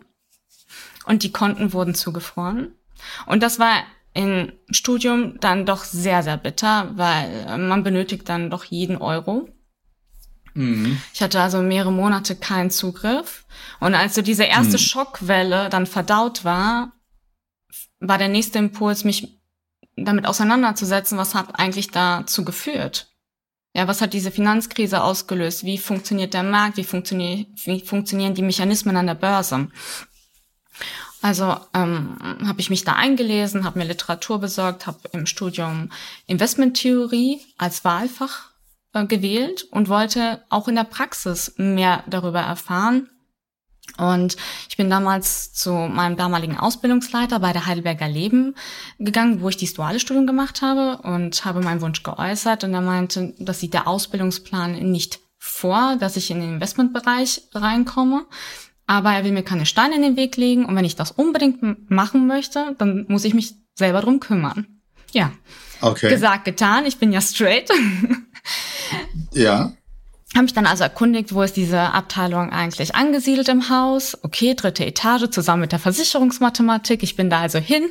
und 1.07 1.23
die 1.23 1.33
Konten 1.33 1.73
wurden 1.73 1.95
zugefroren. 1.95 2.75
Und 3.27 3.43
das 3.43 3.59
war 3.61 3.85
im 4.15 4.53
Studium 4.71 5.39
dann 5.41 5.67
doch 5.67 5.85
sehr, 5.85 6.23
sehr 6.23 6.37
bitter, 6.37 6.91
weil 6.95 7.59
man 7.59 7.83
benötigt 7.85 8.29
dann 8.29 8.51
doch 8.51 8.65
jeden 8.65 8.97
Euro. 8.97 9.49
Mhm. 10.55 11.01
Ich 11.13 11.23
hatte 11.23 11.41
also 11.41 11.63
mehrere 11.63 11.93
Monate 11.93 12.37
keinen 12.37 12.71
Zugriff. 12.71 13.45
Und 13.81 13.95
als 13.95 14.15
so 14.15 14.23
diese 14.23 14.45
erste 14.45 14.77
mhm. 14.77 14.83
Schockwelle 14.83 15.69
dann 15.69 15.87
verdaut 15.87 16.45
war, 16.45 16.93
war 18.01 18.19
der 18.19 18.29
nächste 18.29 18.59
Impuls, 18.59 19.05
mich 19.05 19.39
damit 19.97 20.27
auseinanderzusetzen, 20.27 21.19
was 21.19 21.35
hat 21.35 21.59
eigentlich 21.59 21.91
dazu 21.91 22.45
geführt? 22.45 23.09
Ja, 23.75 23.89
was 23.89 24.01
hat 24.01 24.13
diese 24.13 24.31
Finanzkrise 24.31 25.03
ausgelöst? 25.03 25.65
Wie 25.65 25.79
funktioniert 25.79 26.35
der 26.35 26.43
Markt? 26.43 26.77
Wie, 26.77 26.85
funktioniert, 26.85 27.49
wie 27.65 27.81
funktionieren 27.81 28.35
die 28.35 28.43
Mechanismen 28.43 28.97
an 28.97 29.07
der 29.07 29.15
Börse? 29.15 29.69
Also 31.23 31.57
ähm, 31.73 32.19
habe 32.45 32.61
ich 32.61 32.69
mich 32.69 32.85
da 32.85 32.95
eingelesen, 32.95 33.65
habe 33.65 33.79
mir 33.79 33.85
Literatur 33.85 34.41
besorgt, 34.41 34.87
habe 34.87 35.09
im 35.13 35.27
Studium 35.27 35.91
Investmenttheorie 36.27 37.41
als 37.57 37.85
Wahlfach 37.85 38.52
gewählt 38.93 39.67
und 39.71 39.89
wollte 39.89 40.45
auch 40.49 40.69
in 40.69 40.75
der 40.75 40.85
Praxis 40.85 41.55
mehr 41.57 42.05
darüber 42.07 42.41
erfahren, 42.41 43.09
Und 43.99 44.37
ich 44.69 44.77
bin 44.77 44.89
damals 44.89 45.53
zu 45.53 45.73
meinem 45.73 46.17
damaligen 46.17 46.57
Ausbildungsleiter 46.57 47.41
bei 47.41 47.53
der 47.53 47.67
Heidelberger 47.67 48.09
Leben 48.09 48.55
gegangen, 48.99 49.41
wo 49.43 49.49
ich 49.49 49.57
das 49.57 49.75
duale 49.75 50.01
Studium 50.01 50.27
gemacht 50.27 50.63
habe 50.63 51.03
und 51.03 51.45
habe 51.45 51.61
meinen 51.61 51.81
Wunsch 51.83 52.03
geäußert. 52.03 52.65
Und 52.65 52.73
er 52.75 52.81
meinte, 52.81 53.35
das 53.39 53.61
sieht 53.61 53.75
der 53.75 53.89
Ausbildungsplan 53.89 54.73
nicht 54.91 55.21
vor, 55.39 55.97
dass 55.97 56.17
ich 56.17 56.31
in 56.31 56.41
den 56.41 56.55
Investmentbereich 56.55 57.43
reinkomme. 57.53 58.25
Aber 58.87 59.13
er 59.13 59.25
will 59.25 59.33
mir 59.33 59.43
keine 59.43 59.67
Steine 59.67 59.97
in 59.97 60.03
den 60.03 60.17
Weg 60.17 60.37
legen. 60.37 60.65
Und 60.65 60.75
wenn 60.77 60.85
ich 60.85 60.97
das 60.97 61.11
unbedingt 61.11 61.91
machen 61.91 62.27
möchte, 62.27 62.75
dann 62.79 63.05
muss 63.09 63.25
ich 63.25 63.35
mich 63.35 63.55
selber 63.75 64.01
drum 64.01 64.21
kümmern. 64.21 64.67
Ja. 65.13 65.33
Okay. 65.81 66.09
Gesagt, 66.09 66.45
getan. 66.45 66.87
Ich 66.87 66.99
bin 66.99 67.13
ja 67.13 67.21
straight. 67.21 67.69
ja. 69.33 69.73
Habe 70.35 70.45
mich 70.45 70.55
dann 70.55 70.67
also 70.67 70.83
erkundigt, 70.85 71.35
wo 71.35 71.43
ist 71.43 71.57
diese 71.57 71.79
Abteilung 71.79 72.51
eigentlich 72.51 72.95
angesiedelt 72.95 73.49
im 73.49 73.69
Haus. 73.69 74.17
Okay, 74.23 74.55
dritte 74.55 74.87
Etage 74.87 75.29
zusammen 75.31 75.61
mit 75.61 75.73
der 75.73 75.79
Versicherungsmathematik. 75.79 77.03
Ich 77.03 77.17
bin 77.17 77.29
da 77.29 77.41
also 77.41 77.59
hin. 77.59 77.85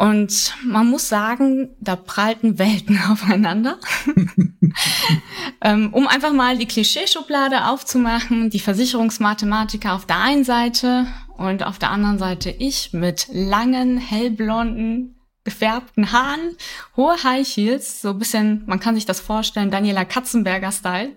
Und 0.00 0.54
man 0.64 0.88
muss 0.88 1.10
sagen, 1.10 1.76
da 1.78 1.94
prallten 1.94 2.58
Welten 2.58 2.98
aufeinander. 3.10 3.78
ähm, 5.60 5.92
um 5.92 6.06
einfach 6.06 6.32
mal 6.32 6.56
die 6.56 6.66
Klischeeschublade 6.66 7.66
aufzumachen, 7.66 8.48
die 8.48 8.60
Versicherungsmathematiker 8.60 9.94
auf 9.94 10.06
der 10.06 10.20
einen 10.20 10.44
Seite 10.44 11.06
und 11.36 11.64
auf 11.64 11.78
der 11.78 11.90
anderen 11.90 12.18
Seite 12.18 12.50
ich 12.50 12.94
mit 12.94 13.28
langen, 13.30 13.98
hellblonden, 13.98 15.19
gefärbten 15.50 16.12
Haaren, 16.12 16.56
hohe 16.96 17.22
High 17.22 17.46
Heels, 17.46 18.00
so 18.00 18.10
ein 18.10 18.18
bisschen, 18.18 18.62
man 18.66 18.80
kann 18.80 18.94
sich 18.94 19.04
das 19.04 19.20
vorstellen, 19.20 19.70
Daniela 19.70 20.04
Katzenberger-Style. 20.04 21.10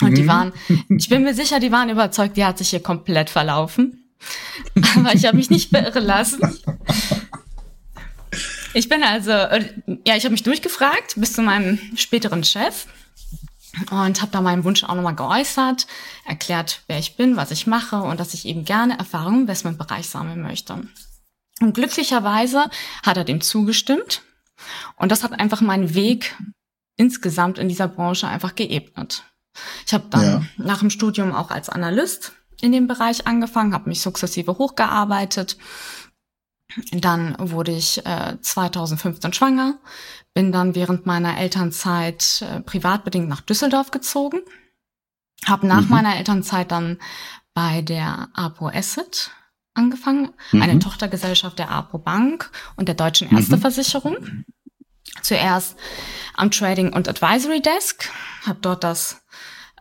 Und 0.00 0.10
mhm. 0.10 0.14
die 0.14 0.26
waren, 0.26 0.52
ich 0.88 1.08
bin 1.08 1.22
mir 1.22 1.34
sicher, 1.34 1.60
die 1.60 1.70
waren 1.70 1.90
überzeugt, 1.90 2.36
die 2.36 2.44
hat 2.44 2.58
sich 2.58 2.70
hier 2.70 2.82
komplett 2.82 3.30
verlaufen. 3.30 4.04
Aber 4.96 5.14
ich 5.14 5.26
habe 5.26 5.36
mich 5.36 5.50
nicht 5.50 5.70
beirren 5.70 6.04
lassen. 6.04 6.40
Ich 8.72 8.88
bin 8.88 9.04
also, 9.04 9.30
äh, 9.30 9.68
ja, 10.06 10.16
ich 10.16 10.24
habe 10.24 10.32
mich 10.32 10.42
durchgefragt 10.42 11.14
bis 11.16 11.34
zu 11.34 11.42
meinem 11.42 11.78
späteren 11.96 12.42
Chef 12.42 12.86
und 13.90 14.20
habe 14.20 14.32
da 14.32 14.40
meinen 14.40 14.64
Wunsch 14.64 14.82
auch 14.82 14.94
nochmal 14.94 15.14
geäußert, 15.14 15.86
erklärt, 16.26 16.82
wer 16.86 16.98
ich 16.98 17.16
bin, 17.16 17.36
was 17.36 17.50
ich 17.50 17.66
mache 17.66 18.02
und 18.02 18.18
dass 18.18 18.34
ich 18.34 18.46
eben 18.46 18.64
gerne 18.64 18.98
Erfahrung 18.98 19.34
im 19.34 19.40
Investmentbereich 19.42 20.08
sammeln 20.08 20.42
möchte. 20.42 20.82
Und 21.60 21.74
glücklicherweise 21.74 22.68
hat 23.04 23.16
er 23.16 23.24
dem 23.24 23.40
zugestimmt. 23.40 24.22
Und 24.96 25.12
das 25.12 25.22
hat 25.22 25.38
einfach 25.38 25.60
meinen 25.60 25.94
Weg 25.94 26.36
insgesamt 26.96 27.58
in 27.58 27.68
dieser 27.68 27.88
Branche 27.88 28.28
einfach 28.28 28.54
geebnet. 28.54 29.24
Ich 29.86 29.94
habe 29.94 30.06
dann 30.10 30.24
ja. 30.24 30.42
nach 30.56 30.80
dem 30.80 30.90
Studium 30.90 31.32
auch 31.32 31.50
als 31.50 31.68
Analyst 31.68 32.32
in 32.60 32.72
dem 32.72 32.86
Bereich 32.86 33.26
angefangen, 33.26 33.74
habe 33.74 33.88
mich 33.88 34.00
sukzessive 34.00 34.58
hochgearbeitet. 34.58 35.58
Dann 36.92 37.36
wurde 37.38 37.72
ich 37.72 38.04
äh, 38.04 38.36
2015 38.40 39.32
schwanger, 39.32 39.78
bin 40.32 40.50
dann 40.50 40.74
während 40.74 41.06
meiner 41.06 41.38
Elternzeit 41.38 42.42
äh, 42.42 42.60
privatbedingt 42.60 43.28
nach 43.28 43.42
Düsseldorf 43.42 43.90
gezogen, 43.90 44.40
habe 45.46 45.66
nach 45.66 45.82
mhm. 45.82 45.90
meiner 45.90 46.16
Elternzeit 46.16 46.72
dann 46.72 46.98
bei 47.52 47.82
der 47.82 48.28
APO 48.34 48.68
Asset 48.68 49.30
angefangen, 49.74 50.30
mhm. 50.52 50.62
eine 50.62 50.78
Tochtergesellschaft 50.78 51.58
der 51.58 51.70
APO 51.70 51.98
Bank 51.98 52.50
und 52.76 52.88
der 52.88 52.94
Deutschen 52.94 53.30
Ärzteversicherung. 53.30 54.16
Mhm. 54.20 54.44
Zuerst 55.22 55.76
am 56.34 56.50
Trading 56.50 56.92
und 56.92 57.08
Advisory 57.08 57.60
Desk, 57.60 58.10
habe 58.46 58.58
dort 58.60 58.84
das 58.84 59.24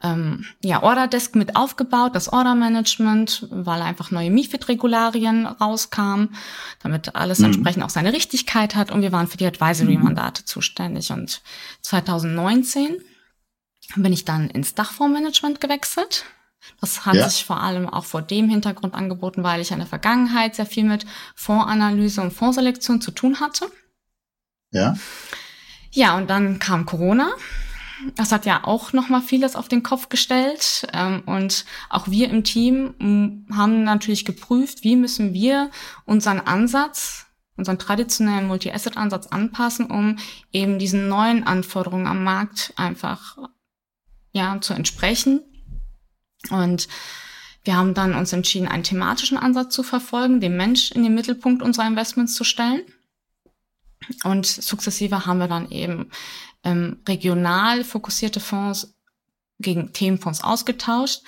ähm, 0.04 0.46
ja, 0.62 0.84
Order 0.84 1.08
Desk 1.08 1.36
mit 1.36 1.56
aufgebaut, 1.56 2.14
das 2.14 2.32
Order 2.32 2.56
Management, 2.56 3.48
weil 3.50 3.82
einfach 3.82 4.12
neue 4.12 4.30
MIFID-Regularien 4.30 5.46
rauskamen, 5.46 6.36
damit 6.82 7.16
alles 7.16 7.40
mhm. 7.40 7.46
entsprechend 7.46 7.84
auch 7.84 7.90
seine 7.90 8.14
Richtigkeit 8.14 8.76
hat 8.76 8.92
und 8.92 9.02
wir 9.02 9.12
waren 9.12 9.28
für 9.28 9.38
die 9.38 9.48
Advisory-Mandate 9.48 10.46
zuständig 10.46 11.12
und 11.12 11.42
2019 11.82 12.98
bin 13.96 14.14
ich 14.14 14.26
dann 14.26 14.50
ins 14.50 14.76
Dachfondsmanagement 14.76 15.62
gewechselt 15.62 16.26
das 16.82 17.06
hat 17.06 17.16
ja. 17.16 17.30
sich 17.30 17.46
vor 17.46 17.62
allem 17.62 17.88
auch 17.88 18.06
vor 18.06 18.22
dem 18.22 18.50
Hintergrund 18.50 18.94
angeboten, 18.94 19.44
weil 19.44 19.62
ich 19.62 19.72
in 19.72 19.80
der 19.80 19.88
Vergangenheit 19.88 20.56
sehr 20.56 20.66
viel 20.66 20.84
mit 20.84 21.06
Fondsanalyse 21.36 22.22
und 22.22 22.32
Fondsselektion 22.32 23.02
zu 23.02 23.12
tun 23.12 23.40
hatte. 23.40 23.72
Ja. 24.72 24.96
Ja, 25.92 26.18
und 26.18 26.30
dann 26.30 26.60
kam 26.60 26.86
Corona. 26.86 27.32
Das 28.16 28.32
hat 28.32 28.46
ja 28.46 28.66
auch 28.66 28.92
noch 28.92 29.08
mal 29.08 29.22
vieles 29.22 29.56
auf 29.56 29.70
den 29.70 29.84
Kopf 29.84 30.10
gestellt. 30.10 30.88
Ähm, 30.92 31.22
und 31.26 31.66
auch 31.90 32.08
wir 32.08 32.30
im 32.30 32.44
Team 32.44 33.46
haben 33.56 33.84
natürlich 33.84 34.26
geprüft, 34.26 34.84
wie 34.84 34.96
müssen 34.96 35.34
wir 35.34 35.70
unseren 36.06 36.42
Ansatz, 36.42 37.28
unseren 37.56 37.80
traditionellen 37.80 38.48
Multi-Asset-Ansatz 38.48 39.28
anpassen, 39.28 39.86
um 39.86 40.18
eben 40.52 40.80
diesen 40.80 41.08
neuen 41.08 41.46
Anforderungen 41.46 42.08
am 42.08 42.24
Markt 42.24 42.74
einfach 42.76 43.38
ja 44.34 44.60
zu 44.60 44.74
entsprechen 44.74 45.42
und 46.50 46.88
wir 47.64 47.78
haben 47.78 47.94
dann 47.94 48.16
uns 48.16 48.34
entschieden, 48.34 48.68
einen 48.68 48.84
thematischen 48.84 49.38
Ansatz 49.38 49.74
zu 49.74 49.84
verfolgen, 49.84 50.42
den 50.42 50.58
Mensch 50.58 50.92
in 50.92 51.04
den 51.04 51.14
Mittelpunkt 51.14 51.62
unserer 51.62 51.88
Investments 51.88 52.36
zu 52.36 52.44
stellen. 52.44 52.82
Und 54.26 54.46
sukzessive 54.46 55.26
haben 55.26 55.40
wir 55.40 55.48
dann 55.48 55.72
eben 55.72 56.12
ähm, 56.66 57.02
regional 57.08 57.86
fokussierte 57.86 58.42
Fonds 58.42 58.94
gegen 59.60 59.94
Themenfonds 59.94 60.44
ausgetauscht. 60.44 61.22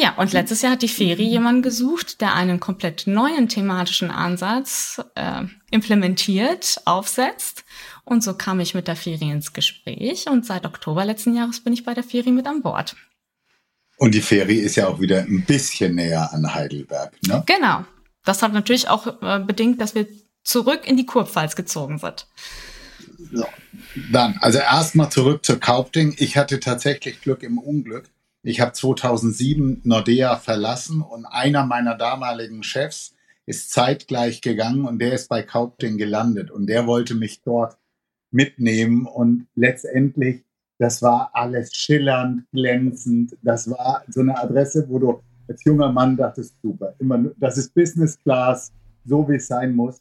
Ja, 0.00 0.14
und 0.14 0.32
letztes 0.32 0.62
Jahr 0.62 0.72
hat 0.72 0.82
die 0.82 0.88
Ferie 0.88 1.28
jemanden 1.28 1.62
gesucht, 1.62 2.20
der 2.20 2.34
einen 2.34 2.60
komplett 2.60 3.08
neuen 3.08 3.48
thematischen 3.48 4.12
Ansatz 4.12 5.02
äh, 5.16 5.44
implementiert, 5.70 6.80
aufsetzt. 6.84 7.64
Und 8.04 8.22
so 8.22 8.34
kam 8.34 8.60
ich 8.60 8.74
mit 8.74 8.86
der 8.86 8.94
Ferie 8.94 9.32
ins 9.32 9.52
Gespräch 9.54 10.28
und 10.28 10.46
seit 10.46 10.66
Oktober 10.66 11.04
letzten 11.04 11.34
Jahres 11.34 11.60
bin 11.60 11.72
ich 11.72 11.84
bei 11.84 11.94
der 11.94 12.04
Ferie 12.04 12.32
mit 12.32 12.46
an 12.46 12.62
Bord. 12.62 12.94
Und 13.98 14.14
die 14.14 14.22
Ferie 14.22 14.60
ist 14.60 14.76
ja 14.76 14.86
auch 14.86 15.00
wieder 15.00 15.22
ein 15.22 15.44
bisschen 15.44 15.96
näher 15.96 16.32
an 16.32 16.54
Heidelberg, 16.54 17.12
ne? 17.26 17.42
Genau. 17.46 17.84
Das 18.24 18.42
hat 18.42 18.52
natürlich 18.52 18.88
auch 18.88 19.22
äh, 19.22 19.40
bedingt, 19.40 19.80
dass 19.80 19.94
wir 19.94 20.06
zurück 20.44 20.86
in 20.86 20.96
die 20.96 21.06
Kurpfalz 21.06 21.56
gezogen 21.56 21.98
sind. 21.98 22.26
So. 23.32 23.46
Dann, 24.12 24.38
also 24.40 24.58
erstmal 24.58 25.10
zurück 25.10 25.44
zur 25.44 25.58
Kaupting. 25.58 26.14
Ich 26.18 26.36
hatte 26.36 26.60
tatsächlich 26.60 27.20
Glück 27.20 27.42
im 27.42 27.58
Unglück. 27.58 28.08
Ich 28.42 28.60
habe 28.60 28.72
2007 28.72 29.80
Nordea 29.84 30.36
verlassen 30.36 31.02
und 31.02 31.26
einer 31.26 31.66
meiner 31.66 31.96
damaligen 31.96 32.62
Chefs 32.62 33.14
ist 33.46 33.70
zeitgleich 33.70 34.40
gegangen 34.42 34.84
und 34.84 35.00
der 35.00 35.12
ist 35.12 35.28
bei 35.28 35.42
Kaupting 35.42 35.96
gelandet 35.96 36.50
und 36.50 36.66
der 36.66 36.86
wollte 36.86 37.14
mich 37.14 37.42
dort 37.42 37.78
mitnehmen 38.30 39.06
und 39.06 39.48
letztendlich 39.54 40.44
das 40.78 41.02
war 41.02 41.30
alles 41.32 41.74
schillernd, 41.74 42.44
glänzend. 42.52 43.36
Das 43.42 43.68
war 43.68 44.04
so 44.08 44.20
eine 44.20 44.38
Adresse, 44.38 44.88
wo 44.88 44.98
du 44.98 45.22
als 45.48 45.64
junger 45.64 45.90
Mann 45.90 46.16
dachtest, 46.16 46.54
super, 46.62 46.94
immer, 46.98 47.24
das 47.38 47.56
ist 47.56 47.74
Business 47.74 48.18
Class, 48.18 48.72
so 49.04 49.28
wie 49.28 49.36
es 49.36 49.46
sein 49.46 49.74
muss. 49.74 50.00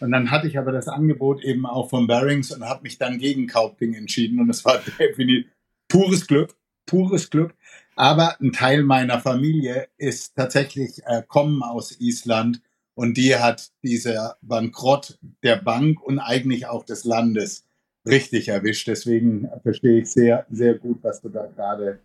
Und 0.00 0.12
dann 0.12 0.30
hatte 0.30 0.46
ich 0.46 0.58
aber 0.58 0.72
das 0.72 0.88
Angebot 0.88 1.42
eben 1.42 1.66
auch 1.66 1.88
von 1.88 2.06
Barings 2.06 2.52
und 2.52 2.64
habe 2.64 2.82
mich 2.82 2.98
dann 2.98 3.18
gegen 3.18 3.46
Kaupting 3.46 3.94
entschieden. 3.94 4.40
Und 4.40 4.50
es 4.50 4.64
war 4.64 4.78
definitiv 4.98 5.46
pures 5.88 6.26
Glück, 6.26 6.54
pures 6.86 7.30
Glück. 7.30 7.54
Aber 7.96 8.40
ein 8.40 8.52
Teil 8.52 8.84
meiner 8.84 9.18
Familie 9.18 9.88
ist 9.96 10.36
tatsächlich 10.36 11.02
äh, 11.06 11.22
kommen 11.26 11.62
aus 11.62 11.98
Island 12.00 12.60
und 12.94 13.16
die 13.16 13.36
hat 13.36 13.70
dieser 13.82 14.36
Bankrott 14.42 15.18
der 15.42 15.56
Bank 15.56 16.00
und 16.02 16.18
eigentlich 16.20 16.66
auch 16.66 16.84
des 16.84 17.04
Landes 17.04 17.67
richtig 18.08 18.48
erwischt. 18.48 18.88
Deswegen 18.88 19.48
verstehe 19.62 20.00
ich 20.00 20.10
sehr, 20.10 20.46
sehr 20.50 20.74
gut, 20.74 20.98
was 21.02 21.20
du 21.20 21.28
da 21.28 21.46
gerade 21.46 22.00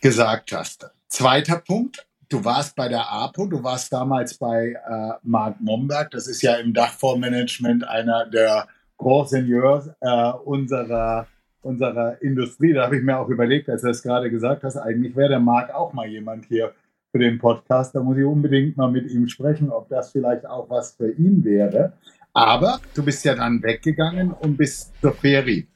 gesagt 0.00 0.52
hast. 0.52 0.90
Zweiter 1.08 1.58
Punkt. 1.58 2.06
Du 2.28 2.44
warst 2.44 2.76
bei 2.76 2.88
der 2.88 3.10
APO, 3.10 3.46
du 3.46 3.62
warst 3.64 3.92
damals 3.92 4.34
bei 4.34 4.72
äh, 4.88 5.12
Mark 5.24 5.60
Momberg. 5.60 6.12
Das 6.12 6.28
ist 6.28 6.42
ja 6.42 6.54
im 6.54 6.72
Dachfondsmanagement 6.72 7.88
einer 7.88 8.24
der 8.26 8.68
Grand 8.96 9.30
Seigneurs 9.30 9.90
äh, 10.00 10.32
unserer, 10.44 11.26
unserer 11.62 12.22
Industrie. 12.22 12.72
Da 12.72 12.84
habe 12.84 12.98
ich 12.98 13.02
mir 13.02 13.18
auch 13.18 13.28
überlegt, 13.28 13.68
als 13.68 13.82
du 13.82 13.88
das 13.88 14.02
gerade 14.02 14.30
gesagt 14.30 14.62
hast, 14.62 14.76
eigentlich 14.76 15.16
wäre 15.16 15.30
der 15.30 15.40
Mark 15.40 15.74
auch 15.74 15.92
mal 15.92 16.06
jemand 16.06 16.44
hier 16.44 16.72
für 17.10 17.18
den 17.18 17.38
Podcast. 17.38 17.96
Da 17.96 18.00
muss 18.00 18.16
ich 18.16 18.24
unbedingt 18.24 18.76
mal 18.76 18.90
mit 18.90 19.10
ihm 19.10 19.26
sprechen, 19.26 19.70
ob 19.70 19.88
das 19.88 20.12
vielleicht 20.12 20.46
auch 20.46 20.70
was 20.70 20.92
für 20.92 21.10
ihn 21.10 21.42
wäre. 21.42 21.94
Aber 22.32 22.80
du 22.94 23.04
bist 23.04 23.24
ja 23.24 23.34
dann 23.34 23.62
weggegangen 23.62 24.32
und 24.32 24.56
bist 24.56 24.92
zur 25.00 25.14
Ferie 25.14 25.66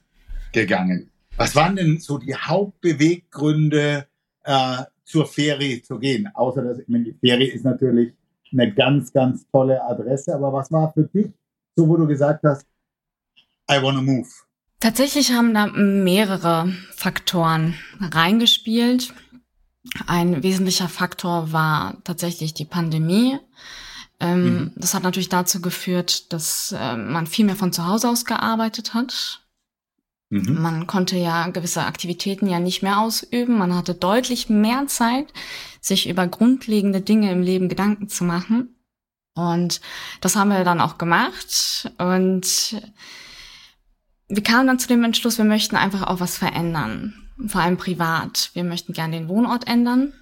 gegangen. 0.52 1.11
Was 1.37 1.56
waren 1.56 1.76
denn 1.76 1.99
so 1.99 2.18
die 2.18 2.34
Hauptbeweggründe, 2.34 4.06
äh, 4.44 4.76
zur 5.04 5.26
Ferie 5.26 5.82
zu 5.82 5.99
gehen? 5.99 6.28
Außer 6.32 6.62
dass, 6.62 6.78
ich 6.78 6.88
meine, 6.88 7.04
die 7.04 7.14
Ferie 7.14 7.50
ist 7.50 7.64
natürlich 7.64 8.14
eine 8.52 8.73
ganz, 8.73 9.12
ganz 9.12 9.46
tolle 9.50 9.82
Adresse, 9.82 10.34
aber 10.34 10.52
was 10.52 10.70
war 10.70 10.92
für 10.92 11.04
dich 11.04 11.32
so, 11.75 11.88
wo 11.88 11.96
du 11.96 12.06
gesagt 12.06 12.44
hast, 12.44 12.66
I 13.70 13.82
wanna 13.82 14.00
move? 14.00 14.28
Tatsächlich 14.78 15.32
haben 15.32 15.54
da 15.54 15.66
mehrere 15.66 16.73
Faktoren 16.94 17.75
reingespielt. 18.00 19.14
Ein 20.06 20.42
wesentlicher 20.42 20.88
Faktor 20.88 21.52
war 21.52 21.96
tatsächlich 22.04 22.54
die 22.54 22.64
Pandemie. 22.64 23.38
Ähm, 24.25 24.45
mhm. 24.45 24.73
Das 24.76 24.95
hat 24.95 25.02
natürlich 25.02 25.28
dazu 25.28 25.61
geführt, 25.61 26.33
dass 26.33 26.75
äh, 26.76 26.97
man 26.97 27.26
viel 27.26 27.45
mehr 27.45 27.57
von 27.57 27.73
zu 27.73 27.87
Hause 27.87 28.09
aus 28.09 28.25
gearbeitet 28.25 28.95
hat. 28.95 29.43
Mhm. 30.31 30.62
Man 30.62 30.87
konnte 30.87 31.16
ja 31.19 31.49
gewisse 31.49 31.85
Aktivitäten 31.85 32.49
ja 32.49 32.59
nicht 32.59 32.83
mehr 32.83 33.00
ausüben. 33.00 33.59
Man 33.59 33.75
hatte 33.75 33.95
deutlich 33.95 34.49
mehr 34.49 34.87
Zeit, 34.87 35.33
sich 35.81 36.09
über 36.09 36.26
grundlegende 36.26 37.02
Dinge 37.02 37.31
im 37.31 37.43
Leben 37.43 37.69
Gedanken 37.69 38.09
zu 38.09 38.25
machen. 38.25 38.75
Und 39.35 39.83
das 40.23 40.37
haben 40.37 40.49
wir 40.49 40.64
dann 40.64 40.81
auch 40.81 40.97
gemacht. 40.97 41.93
Und 41.99 42.81
wir 44.28 44.43
kamen 44.43 44.66
dann 44.66 44.78
zu 44.78 44.88
dem 44.88 45.04
Entschluss, 45.04 45.37
wir 45.37 45.45
möchten 45.45 45.76
einfach 45.76 46.07
auch 46.07 46.21
was 46.21 46.38
verändern. 46.38 47.28
Vor 47.47 47.61
allem 47.61 47.76
privat. 47.76 48.50
Wir 48.54 48.64
möchten 48.64 48.95
gerne 48.95 49.19
den 49.19 49.28
Wohnort 49.28 49.66
ändern. 49.66 50.14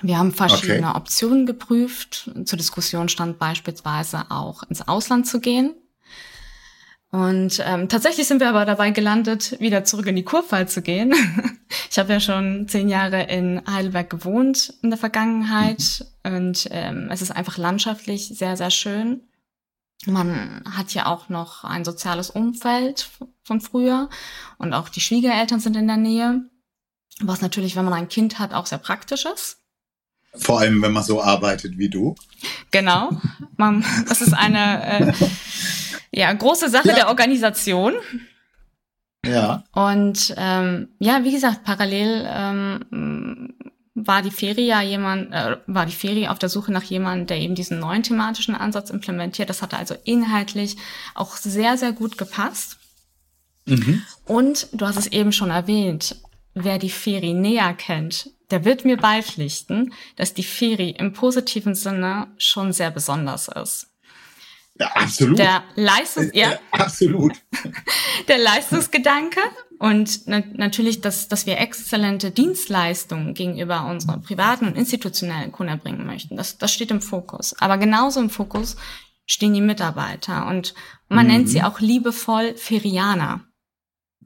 Wir 0.00 0.18
haben 0.18 0.32
verschiedene 0.32 0.88
okay. 0.88 0.96
Optionen 0.96 1.46
geprüft. 1.46 2.30
Zur 2.44 2.56
Diskussion 2.56 3.08
stand 3.08 3.38
beispielsweise 3.38 4.30
auch 4.30 4.62
ins 4.64 4.86
Ausland 4.88 5.26
zu 5.26 5.40
gehen. 5.40 5.74
Und 7.10 7.62
ähm, 7.66 7.90
tatsächlich 7.90 8.26
sind 8.26 8.40
wir 8.40 8.48
aber 8.48 8.64
dabei 8.64 8.90
gelandet, 8.90 9.60
wieder 9.60 9.84
zurück 9.84 10.06
in 10.06 10.16
die 10.16 10.24
Kurpfalz 10.24 10.72
zu 10.72 10.80
gehen. 10.80 11.12
ich 11.90 11.98
habe 11.98 12.14
ja 12.14 12.20
schon 12.20 12.66
zehn 12.68 12.88
Jahre 12.88 13.24
in 13.24 13.60
Heidelberg 13.70 14.08
gewohnt 14.08 14.72
in 14.82 14.88
der 14.88 14.98
Vergangenheit 14.98 16.06
und 16.24 16.68
ähm, 16.70 17.08
es 17.10 17.20
ist 17.20 17.30
einfach 17.30 17.58
landschaftlich 17.58 18.28
sehr, 18.28 18.56
sehr 18.56 18.70
schön. 18.70 19.20
Man 20.06 20.64
hat 20.68 20.94
ja 20.94 21.04
auch 21.04 21.28
noch 21.28 21.64
ein 21.64 21.84
soziales 21.84 22.30
Umfeld 22.30 23.10
von 23.44 23.60
früher 23.60 24.08
und 24.56 24.72
auch 24.72 24.88
die 24.88 25.02
Schwiegereltern 25.02 25.60
sind 25.60 25.76
in 25.76 25.88
der 25.88 25.98
Nähe, 25.98 26.48
was 27.20 27.42
natürlich, 27.42 27.76
wenn 27.76 27.84
man 27.84 27.94
ein 27.94 28.08
Kind 28.08 28.38
hat, 28.38 28.54
auch 28.54 28.66
sehr 28.66 28.78
praktisch 28.78 29.26
ist. 29.26 29.61
Vor 30.34 30.60
allem, 30.60 30.80
wenn 30.82 30.92
man 30.92 31.02
so 31.02 31.22
arbeitet 31.22 31.76
wie 31.78 31.90
du. 31.90 32.14
Genau. 32.70 33.10
Man, 33.56 33.84
das 34.08 34.20
ist 34.22 34.32
eine 34.32 35.10
äh, 35.10 35.12
ja, 36.10 36.32
große 36.32 36.70
Sache 36.70 36.88
ja. 36.88 36.94
der 36.94 37.08
Organisation. 37.08 37.94
Ja. 39.24 39.64
Und 39.72 40.34
ähm, 40.36 40.88
ja, 40.98 41.22
wie 41.22 41.32
gesagt, 41.32 41.64
parallel 41.64 42.26
ähm, 42.28 43.54
war 43.94 44.22
die 44.22 44.30
Ferie 44.30 44.66
ja 44.66 44.82
jemand, 44.82 45.32
äh, 45.32 45.58
war 45.66 45.86
die 45.86 45.92
Ferie 45.92 46.30
auf 46.30 46.38
der 46.38 46.48
Suche 46.48 46.72
nach 46.72 46.82
jemandem, 46.82 47.26
der 47.26 47.38
eben 47.38 47.54
diesen 47.54 47.78
neuen 47.78 48.02
thematischen 48.02 48.54
Ansatz 48.54 48.90
implementiert. 48.90 49.50
Das 49.50 49.62
hatte 49.62 49.76
also 49.76 49.94
inhaltlich 50.04 50.76
auch 51.14 51.36
sehr, 51.36 51.76
sehr 51.76 51.92
gut 51.92 52.18
gepasst. 52.18 52.78
Mhm. 53.66 54.02
Und 54.24 54.68
du 54.72 54.86
hast 54.86 54.96
es 54.96 55.06
eben 55.06 55.32
schon 55.32 55.50
erwähnt, 55.50 56.16
wer 56.54 56.78
die 56.78 56.90
Ferie 56.90 57.34
näher 57.34 57.74
kennt, 57.74 58.30
der 58.52 58.64
wird 58.64 58.84
mir 58.84 58.96
beipflichten, 58.96 59.92
dass 60.16 60.34
die 60.34 60.44
Ferie 60.44 60.94
im 60.98 61.12
positiven 61.12 61.74
Sinne 61.74 62.28
schon 62.36 62.72
sehr 62.72 62.90
besonders 62.90 63.48
ist. 63.48 63.88
Ja, 64.78 64.86
absolut. 64.94 65.38
Der 65.38 65.62
Leistungs 65.74 66.30
ja. 66.32 66.52
ja 66.52 66.58
absolut. 66.70 67.32
Der 68.28 68.38
Leistungsgedanke 68.38 69.40
und 69.78 70.26
na 70.26 70.42
natürlich, 70.54 71.00
dass, 71.00 71.28
dass 71.28 71.44
wir 71.44 71.58
exzellente 71.58 72.30
Dienstleistungen 72.30 73.34
gegenüber 73.34 73.84
unseren 73.86 74.22
privaten 74.22 74.66
und 74.66 74.76
institutionellen 74.76 75.52
Kunden 75.52 75.72
erbringen 75.72 76.06
möchten. 76.06 76.36
Das, 76.36 76.56
das 76.56 76.72
steht 76.72 76.90
im 76.90 77.02
Fokus. 77.02 77.54
Aber 77.60 77.78
genauso 77.78 78.20
im 78.20 78.30
Fokus 78.30 78.76
stehen 79.26 79.54
die 79.54 79.60
Mitarbeiter 79.60 80.46
und 80.46 80.74
man 81.08 81.26
mhm. 81.26 81.32
nennt 81.32 81.48
sie 81.48 81.62
auch 81.62 81.80
liebevoll 81.80 82.54
Ferianer. 82.56 83.40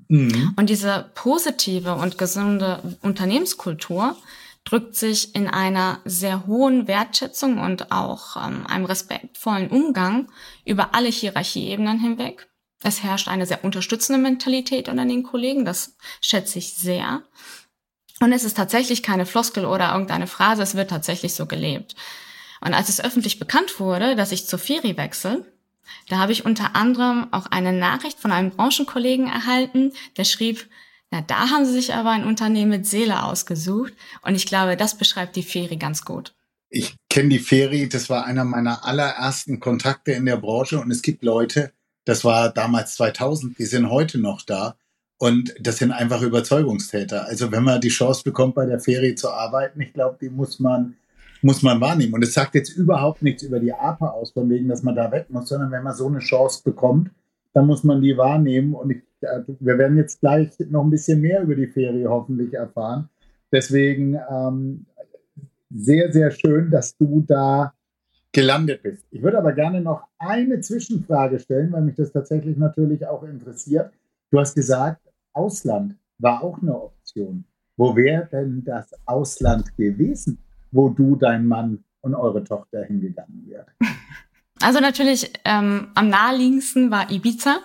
Mhm. 0.08 0.54
Und 0.56 0.70
diese 0.70 1.10
positive 1.14 1.94
und 1.94 2.18
gesunde 2.18 2.80
Unternehmenskultur 3.02 4.16
drückt 4.64 4.96
sich 4.96 5.34
in 5.34 5.48
einer 5.48 6.00
sehr 6.04 6.46
hohen 6.46 6.88
Wertschätzung 6.88 7.58
und 7.58 7.92
auch 7.92 8.36
ähm, 8.36 8.66
einem 8.66 8.84
respektvollen 8.84 9.70
Umgang 9.70 10.28
über 10.64 10.94
alle 10.94 11.08
Hierarchieebenen 11.08 12.00
hinweg. 12.00 12.48
Es 12.82 13.02
herrscht 13.02 13.28
eine 13.28 13.46
sehr 13.46 13.64
unterstützende 13.64 14.20
Mentalität 14.20 14.88
unter 14.88 15.06
den 15.06 15.22
Kollegen, 15.22 15.64
das 15.64 15.96
schätze 16.20 16.58
ich 16.58 16.74
sehr. 16.74 17.22
Und 18.20 18.32
es 18.32 18.44
ist 18.44 18.56
tatsächlich 18.56 19.02
keine 19.02 19.26
Floskel 19.26 19.64
oder 19.64 19.92
irgendeine 19.92 20.26
Phrase, 20.26 20.62
es 20.62 20.74
wird 20.74 20.90
tatsächlich 20.90 21.34
so 21.34 21.46
gelebt. 21.46 21.94
Und 22.60 22.74
als 22.74 22.88
es 22.88 23.02
öffentlich 23.02 23.38
bekannt 23.38 23.78
wurde, 23.78 24.16
dass 24.16 24.32
ich 24.32 24.46
zur 24.46 24.58
Firi 24.58 24.96
wechsle, 24.96 25.44
da 26.08 26.18
habe 26.18 26.32
ich 26.32 26.44
unter 26.44 26.76
anderem 26.76 27.28
auch 27.32 27.46
eine 27.46 27.72
Nachricht 27.72 28.18
von 28.18 28.32
einem 28.32 28.50
Branchenkollegen 28.50 29.26
erhalten, 29.26 29.92
der 30.16 30.24
schrieb, 30.24 30.68
na, 31.10 31.20
da 31.20 31.50
haben 31.50 31.64
sie 31.64 31.72
sich 31.72 31.94
aber 31.94 32.10
ein 32.10 32.24
Unternehmen 32.24 32.70
mit 32.70 32.86
Seele 32.86 33.22
ausgesucht 33.22 33.92
und 34.22 34.34
ich 34.34 34.46
glaube, 34.46 34.76
das 34.76 34.98
beschreibt 34.98 35.36
die 35.36 35.42
Feri 35.42 35.76
ganz 35.76 36.04
gut. 36.04 36.34
Ich 36.68 36.96
kenne 37.08 37.28
die 37.28 37.38
Feri, 37.38 37.88
das 37.88 38.10
war 38.10 38.24
einer 38.24 38.44
meiner 38.44 38.84
allerersten 38.84 39.60
Kontakte 39.60 40.12
in 40.12 40.26
der 40.26 40.36
Branche 40.36 40.80
und 40.80 40.90
es 40.90 41.02
gibt 41.02 41.22
Leute, 41.22 41.72
das 42.04 42.24
war 42.24 42.52
damals 42.52 42.94
2000, 42.96 43.58
die 43.58 43.66
sind 43.66 43.88
heute 43.90 44.18
noch 44.18 44.42
da 44.42 44.76
und 45.18 45.54
das 45.60 45.78
sind 45.78 45.92
einfach 45.92 46.22
Überzeugungstäter. 46.22 47.26
Also 47.26 47.52
wenn 47.52 47.64
man 47.64 47.80
die 47.80 47.88
Chance 47.88 48.22
bekommt, 48.24 48.54
bei 48.54 48.66
der 48.66 48.80
Feri 48.80 49.14
zu 49.14 49.30
arbeiten, 49.30 49.80
ich 49.80 49.92
glaube, 49.92 50.18
die 50.20 50.28
muss 50.28 50.58
man 50.58 50.96
muss 51.42 51.62
man 51.62 51.80
wahrnehmen. 51.80 52.14
Und 52.14 52.22
es 52.22 52.34
sagt 52.34 52.54
jetzt 52.54 52.70
überhaupt 52.70 53.22
nichts 53.22 53.42
über 53.42 53.60
die 53.60 53.72
APA 53.72 54.08
aus, 54.08 54.32
von 54.32 54.48
wegen, 54.48 54.68
dass 54.68 54.82
man 54.82 54.94
da 54.94 55.10
weg 55.10 55.26
muss, 55.28 55.48
sondern 55.48 55.70
wenn 55.70 55.82
man 55.82 55.94
so 55.94 56.06
eine 56.06 56.18
Chance 56.18 56.62
bekommt, 56.64 57.10
dann 57.52 57.66
muss 57.66 57.84
man 57.84 58.00
die 58.00 58.16
wahrnehmen. 58.16 58.74
Und 58.74 58.90
ich, 58.90 59.02
wir 59.60 59.78
werden 59.78 59.96
jetzt 59.96 60.20
gleich 60.20 60.50
noch 60.70 60.84
ein 60.84 60.90
bisschen 60.90 61.20
mehr 61.20 61.42
über 61.42 61.54
die 61.54 61.66
Ferie 61.66 62.08
hoffentlich 62.08 62.54
erfahren. 62.54 63.08
Deswegen 63.52 64.18
ähm, 64.30 64.86
sehr, 65.70 66.12
sehr 66.12 66.30
schön, 66.30 66.70
dass 66.70 66.96
du 66.96 67.24
da 67.26 67.72
gelandet 68.32 68.82
bist. 68.82 69.04
Ich 69.10 69.22
würde 69.22 69.38
aber 69.38 69.52
gerne 69.52 69.80
noch 69.80 70.06
eine 70.18 70.60
Zwischenfrage 70.60 71.38
stellen, 71.38 71.72
weil 71.72 71.82
mich 71.82 71.94
das 71.94 72.12
tatsächlich 72.12 72.56
natürlich 72.56 73.06
auch 73.06 73.22
interessiert. 73.22 73.90
Du 74.30 74.38
hast 74.38 74.54
gesagt, 74.54 75.00
Ausland 75.32 75.96
war 76.18 76.42
auch 76.42 76.60
eine 76.60 76.74
Option. 76.74 77.44
Wo 77.76 77.94
wäre 77.96 78.28
denn 78.30 78.62
das 78.64 78.90
Ausland 79.06 79.74
gewesen? 79.76 80.38
Wo 80.76 80.90
du, 80.90 81.16
dein 81.16 81.46
Mann 81.46 81.84
und 82.02 82.14
eure 82.14 82.44
Tochter 82.44 82.84
hingegangen 82.84 83.46
wärt? 83.46 83.68
Also 84.62 84.80
natürlich 84.80 85.32
ähm, 85.44 85.88
am 85.94 86.08
naheliegendsten 86.08 86.90
war 86.90 87.10
Ibiza. 87.10 87.58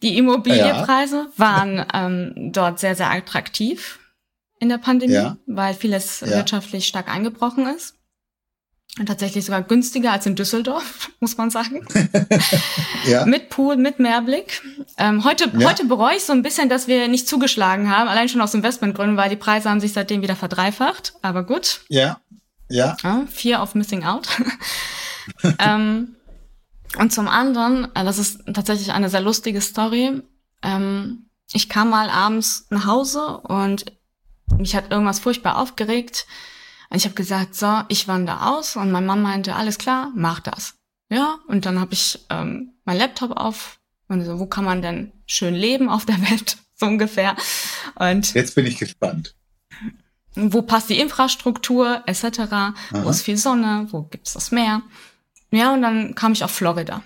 Die 0.00 0.16
Immobilienpreise 0.16 1.26
ja. 1.26 1.28
waren 1.36 1.84
ähm, 1.92 2.52
dort 2.52 2.78
sehr, 2.78 2.94
sehr 2.94 3.10
attraktiv 3.10 3.98
in 4.60 4.68
der 4.68 4.78
Pandemie, 4.78 5.14
ja. 5.14 5.36
weil 5.46 5.74
vieles 5.74 6.20
ja. 6.20 6.28
wirtschaftlich 6.28 6.86
stark 6.86 7.12
eingebrochen 7.12 7.66
ist. 7.66 7.96
Und 8.98 9.06
tatsächlich 9.06 9.44
sogar 9.44 9.62
günstiger 9.62 10.12
als 10.12 10.24
in 10.26 10.36
Düsseldorf, 10.36 11.10
muss 11.20 11.36
man 11.36 11.50
sagen. 11.50 11.84
ja. 13.06 13.26
Mit 13.26 13.48
Pool, 13.48 13.76
mit 13.76 13.98
Mehrblick. 13.98 14.62
Ähm, 14.98 15.24
heute, 15.24 15.50
ja. 15.58 15.68
heute 15.68 15.84
bereue 15.84 16.16
ich 16.16 16.24
so 16.24 16.32
ein 16.32 16.42
bisschen, 16.42 16.68
dass 16.68 16.86
wir 16.86 17.08
nicht 17.08 17.26
zugeschlagen 17.28 17.90
haben, 17.90 18.08
allein 18.08 18.28
schon 18.28 18.40
aus 18.40 18.54
Investmentgründen, 18.54 19.16
weil 19.16 19.30
die 19.30 19.36
Preise 19.36 19.68
haben 19.68 19.80
sich 19.80 19.92
seitdem 19.92 20.22
wieder 20.22 20.36
verdreifacht. 20.36 21.14
Aber 21.22 21.42
gut. 21.42 21.80
Ja. 21.88 22.20
Ja. 22.68 22.96
ja 23.02 23.26
Fear 23.30 23.62
of 23.62 23.74
Missing 23.74 24.04
Out. 24.04 24.28
ähm, 25.58 26.14
und 26.98 27.12
zum 27.12 27.26
anderen, 27.26 27.88
äh, 27.96 28.04
das 28.04 28.18
ist 28.18 28.42
tatsächlich 28.52 28.92
eine 28.92 29.10
sehr 29.10 29.20
lustige 29.20 29.60
Story. 29.60 30.22
Ähm, 30.62 31.26
ich 31.52 31.68
kam 31.68 31.90
mal 31.90 32.10
abends 32.10 32.66
nach 32.70 32.86
Hause 32.86 33.38
und 33.38 33.84
mich 34.56 34.76
hat 34.76 34.90
irgendwas 34.90 35.18
furchtbar 35.18 35.58
aufgeregt. 35.58 36.26
Und 36.94 36.98
ich 36.98 37.06
habe 37.06 37.16
gesagt, 37.16 37.56
so, 37.56 37.80
ich 37.88 38.06
wandere 38.06 38.46
aus. 38.46 38.76
Und 38.76 38.92
mein 38.92 39.04
Mann 39.04 39.20
meinte, 39.20 39.56
alles 39.56 39.78
klar, 39.78 40.12
mach 40.14 40.38
das. 40.38 40.74
Ja, 41.10 41.40
und 41.48 41.66
dann 41.66 41.80
habe 41.80 41.92
ich 41.92 42.24
ähm, 42.30 42.74
mein 42.84 42.98
Laptop 42.98 43.32
auf 43.36 43.80
und 44.06 44.24
so, 44.24 44.38
wo 44.38 44.46
kann 44.46 44.64
man 44.64 44.80
denn 44.80 45.10
schön 45.26 45.54
leben 45.54 45.88
auf 45.88 46.06
der 46.06 46.20
Welt, 46.30 46.56
so 46.76 46.86
ungefähr. 46.86 47.34
Und 47.96 48.32
jetzt 48.34 48.54
bin 48.54 48.66
ich 48.66 48.78
gespannt 48.78 49.34
wo 50.36 50.62
passt 50.62 50.90
die 50.90 50.98
Infrastruktur 50.98 52.02
etc., 52.06 52.40
Aha. 52.40 52.74
wo 52.90 53.10
ist 53.10 53.22
viel 53.22 53.36
Sonne, 53.36 53.86
wo 53.90 54.02
gibt's 54.02 54.32
das 54.32 54.50
Meer. 54.50 54.82
Ja, 55.50 55.72
und 55.72 55.82
dann 55.82 56.14
kam 56.14 56.32
ich 56.32 56.42
auf 56.42 56.50
Florida. 56.50 57.02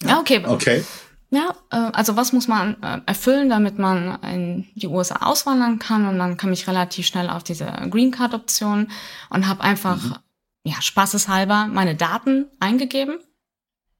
Ja, 0.00 0.18
okay. 0.18 0.42
Okay. 0.46 0.84
Ja, 1.30 1.54
äh, 1.70 1.76
also 1.76 2.16
was 2.16 2.32
muss 2.32 2.48
man 2.48 2.82
äh, 2.82 3.00
erfüllen, 3.04 3.50
damit 3.50 3.78
man 3.78 4.20
in 4.22 4.66
die 4.74 4.86
USA 4.86 5.26
auswandern 5.26 5.78
kann? 5.78 6.06
Und 6.06 6.18
dann 6.18 6.36
kam 6.36 6.52
ich 6.52 6.66
relativ 6.66 7.06
schnell 7.06 7.28
auf 7.28 7.44
diese 7.44 7.66
Green 7.90 8.10
Card 8.10 8.34
Option 8.34 8.90
und 9.28 9.46
habe 9.46 9.62
einfach, 9.62 10.02
mhm. 10.02 10.16
ja, 10.64 10.80
spaßeshalber 10.80 11.66
meine 11.66 11.94
Daten 11.94 12.46
eingegeben. 12.60 13.18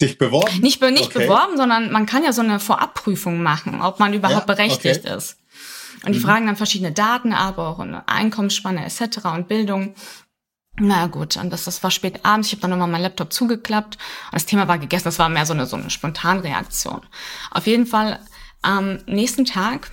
Dich 0.01 0.17
beworben? 0.17 0.61
Nicht, 0.61 0.81
nicht 0.81 1.07
okay. 1.07 1.27
beworben, 1.27 1.57
sondern 1.57 1.91
man 1.91 2.07
kann 2.07 2.25
ja 2.25 2.33
so 2.33 2.41
eine 2.41 2.61
Vorabprüfung 2.61 3.43
machen, 3.43 3.83
ob 3.83 3.99
man 3.99 4.15
überhaupt 4.15 4.49
ja, 4.49 4.55
berechtigt 4.55 5.05
okay. 5.05 5.17
ist. 5.17 5.39
Und 6.07 6.13
die 6.13 6.21
mhm. 6.21 6.25
fragen 6.25 6.47
dann 6.47 6.57
verschiedene 6.57 6.93
Daten 6.93 7.33
ab, 7.33 7.59
auch 7.59 7.81
eine 7.81 8.09
Einkommensspanne 8.09 8.85
etc. 8.85 9.25
und 9.35 9.49
Bildung. 9.49 9.95
Na 10.81 11.07
gut, 11.07 11.37
und 11.37 11.51
das, 11.51 11.65
das 11.65 11.83
war 11.83 11.91
spät 11.91 12.25
abends. 12.25 12.49
Ich 12.49 12.53
habe 12.53 12.63
dann 12.63 12.71
nochmal 12.71 12.89
meinen 12.89 13.03
Laptop 13.03 13.33
zugeklappt 13.33 13.97
und 13.97 14.35
das 14.35 14.47
Thema 14.47 14.69
war 14.69 14.79
gegessen. 14.79 15.05
Das 15.05 15.19
war 15.19 15.29
mehr 15.29 15.47
so 15.47 15.53
eine, 15.53 15.67
so 15.67 15.77
eine 15.77 15.91
Spontanreaktion. 15.91 17.01
Auf 17.51 17.67
jeden 17.67 17.87
Fall 17.87 18.21
am 18.63 18.99
nächsten 19.07 19.45
Tag 19.45 19.91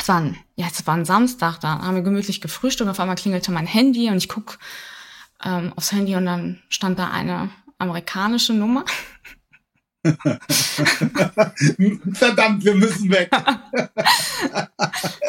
es 0.00 0.08
war 0.08 0.20
ein, 0.20 0.36
ja, 0.56 0.66
es 0.70 0.86
war 0.86 0.94
ein 0.94 1.04
Samstag, 1.04 1.58
da 1.60 1.78
haben 1.80 1.96
wir 1.96 2.02
gemütlich 2.02 2.40
gefrühstückt, 2.40 2.90
auf 2.90 3.00
einmal 3.00 3.16
klingelte 3.16 3.52
mein 3.52 3.66
Handy 3.66 4.08
und 4.10 4.16
ich 4.16 4.28
guck 4.28 4.58
ähm, 5.44 5.72
aufs 5.76 5.92
Handy 5.92 6.16
und 6.16 6.26
dann 6.26 6.62
stand 6.68 6.98
da 6.98 7.10
eine 7.10 7.50
amerikanische 7.78 8.52
Nummer. 8.54 8.84
Verdammt, 12.12 12.64
wir 12.64 12.74
müssen 12.74 13.10
weg. 13.10 13.30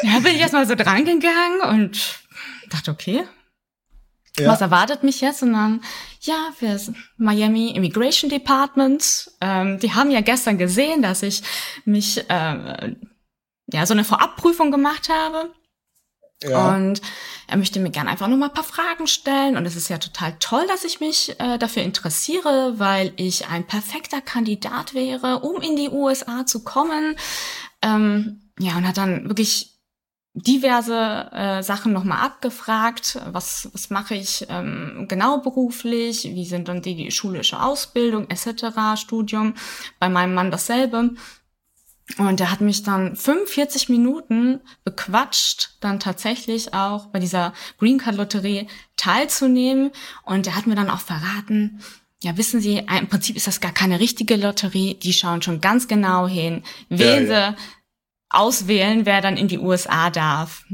ja, 0.02 0.18
bin 0.20 0.34
ich 0.34 0.40
erstmal 0.40 0.66
so 0.66 0.74
dran 0.74 1.04
gegangen 1.04 1.60
und 1.70 2.20
dachte, 2.68 2.90
okay, 2.90 3.24
ja. 4.38 4.48
was 4.48 4.60
erwartet 4.60 5.02
mich 5.02 5.20
jetzt? 5.20 5.42
Und 5.42 5.52
dann, 5.52 5.82
ja, 6.20 6.50
für 6.56 6.78
Miami 7.16 7.70
Immigration 7.70 8.30
Department, 8.30 9.30
ähm, 9.40 9.78
die 9.78 9.92
haben 9.94 10.10
ja 10.10 10.20
gestern 10.20 10.58
gesehen, 10.58 11.02
dass 11.02 11.22
ich 11.22 11.42
mich, 11.84 12.18
äh, 12.28 12.94
ja, 13.68 13.86
so 13.86 13.94
eine 13.94 14.04
Vorabprüfung 14.04 14.70
gemacht 14.70 15.08
habe. 15.08 15.50
Ja. 16.42 16.74
Und 16.74 17.00
er 17.46 17.56
möchte 17.56 17.80
mir 17.80 17.90
gerne 17.90 18.10
einfach 18.10 18.28
nur 18.28 18.36
mal 18.36 18.48
ein 18.48 18.52
paar 18.54 18.64
Fragen 18.64 19.06
stellen. 19.06 19.56
Und 19.56 19.64
es 19.64 19.76
ist 19.76 19.88
ja 19.88 19.98
total 19.98 20.36
toll, 20.38 20.66
dass 20.68 20.84
ich 20.84 21.00
mich 21.00 21.34
äh, 21.40 21.58
dafür 21.58 21.82
interessiere, 21.82 22.74
weil 22.78 23.12
ich 23.16 23.48
ein 23.48 23.66
perfekter 23.66 24.20
Kandidat 24.20 24.92
wäre, 24.92 25.40
um 25.40 25.62
in 25.62 25.76
die 25.76 25.88
USA 25.88 26.44
zu 26.44 26.62
kommen. 26.62 27.16
Ähm, 27.82 28.50
ja, 28.58 28.76
und 28.76 28.86
hat 28.86 28.98
dann 28.98 29.28
wirklich 29.28 29.75
diverse 30.36 31.30
äh, 31.32 31.62
Sachen 31.62 31.92
nochmal 31.92 32.20
abgefragt. 32.20 33.18
Was, 33.32 33.70
was 33.72 33.88
mache 33.88 34.14
ich 34.14 34.46
ähm, 34.50 35.06
genau 35.08 35.38
beruflich? 35.38 36.24
Wie 36.24 36.44
sind 36.44 36.68
dann 36.68 36.82
die, 36.82 36.94
die 36.94 37.10
schulische 37.10 37.60
Ausbildung 37.62 38.28
etc., 38.28 39.00
Studium? 39.00 39.54
Bei 39.98 40.08
meinem 40.08 40.34
Mann 40.34 40.50
dasselbe. 40.50 41.14
Und 42.18 42.40
er 42.40 42.52
hat 42.52 42.60
mich 42.60 42.82
dann 42.82 43.16
45 43.16 43.88
Minuten 43.88 44.60
bequatscht, 44.84 45.70
dann 45.80 45.98
tatsächlich 45.98 46.72
auch 46.72 47.06
bei 47.06 47.18
dieser 47.18 47.52
Green 47.78 47.98
Card 47.98 48.16
Lotterie 48.16 48.68
teilzunehmen. 48.96 49.90
Und 50.22 50.46
er 50.46 50.54
hat 50.54 50.66
mir 50.66 50.76
dann 50.76 50.90
auch 50.90 51.00
verraten, 51.00 51.80
ja, 52.22 52.36
wissen 52.36 52.60
Sie, 52.60 52.78
im 52.78 53.08
Prinzip 53.08 53.36
ist 53.36 53.46
das 53.46 53.60
gar 53.60 53.72
keine 53.72 54.00
richtige 54.00 54.36
Lotterie. 54.36 54.94
Die 54.94 55.12
schauen 55.12 55.42
schon 55.42 55.60
ganz 55.60 55.88
genau 55.88 56.28
hin, 56.28 56.62
wen 56.88 57.26
ja, 57.26 57.32
ja. 57.32 57.50
sie 57.50 57.56
auswählen, 58.28 59.06
wer 59.06 59.20
dann 59.20 59.36
in 59.36 59.48
die 59.48 59.58
USA 59.58 60.10
darf. 60.10 60.64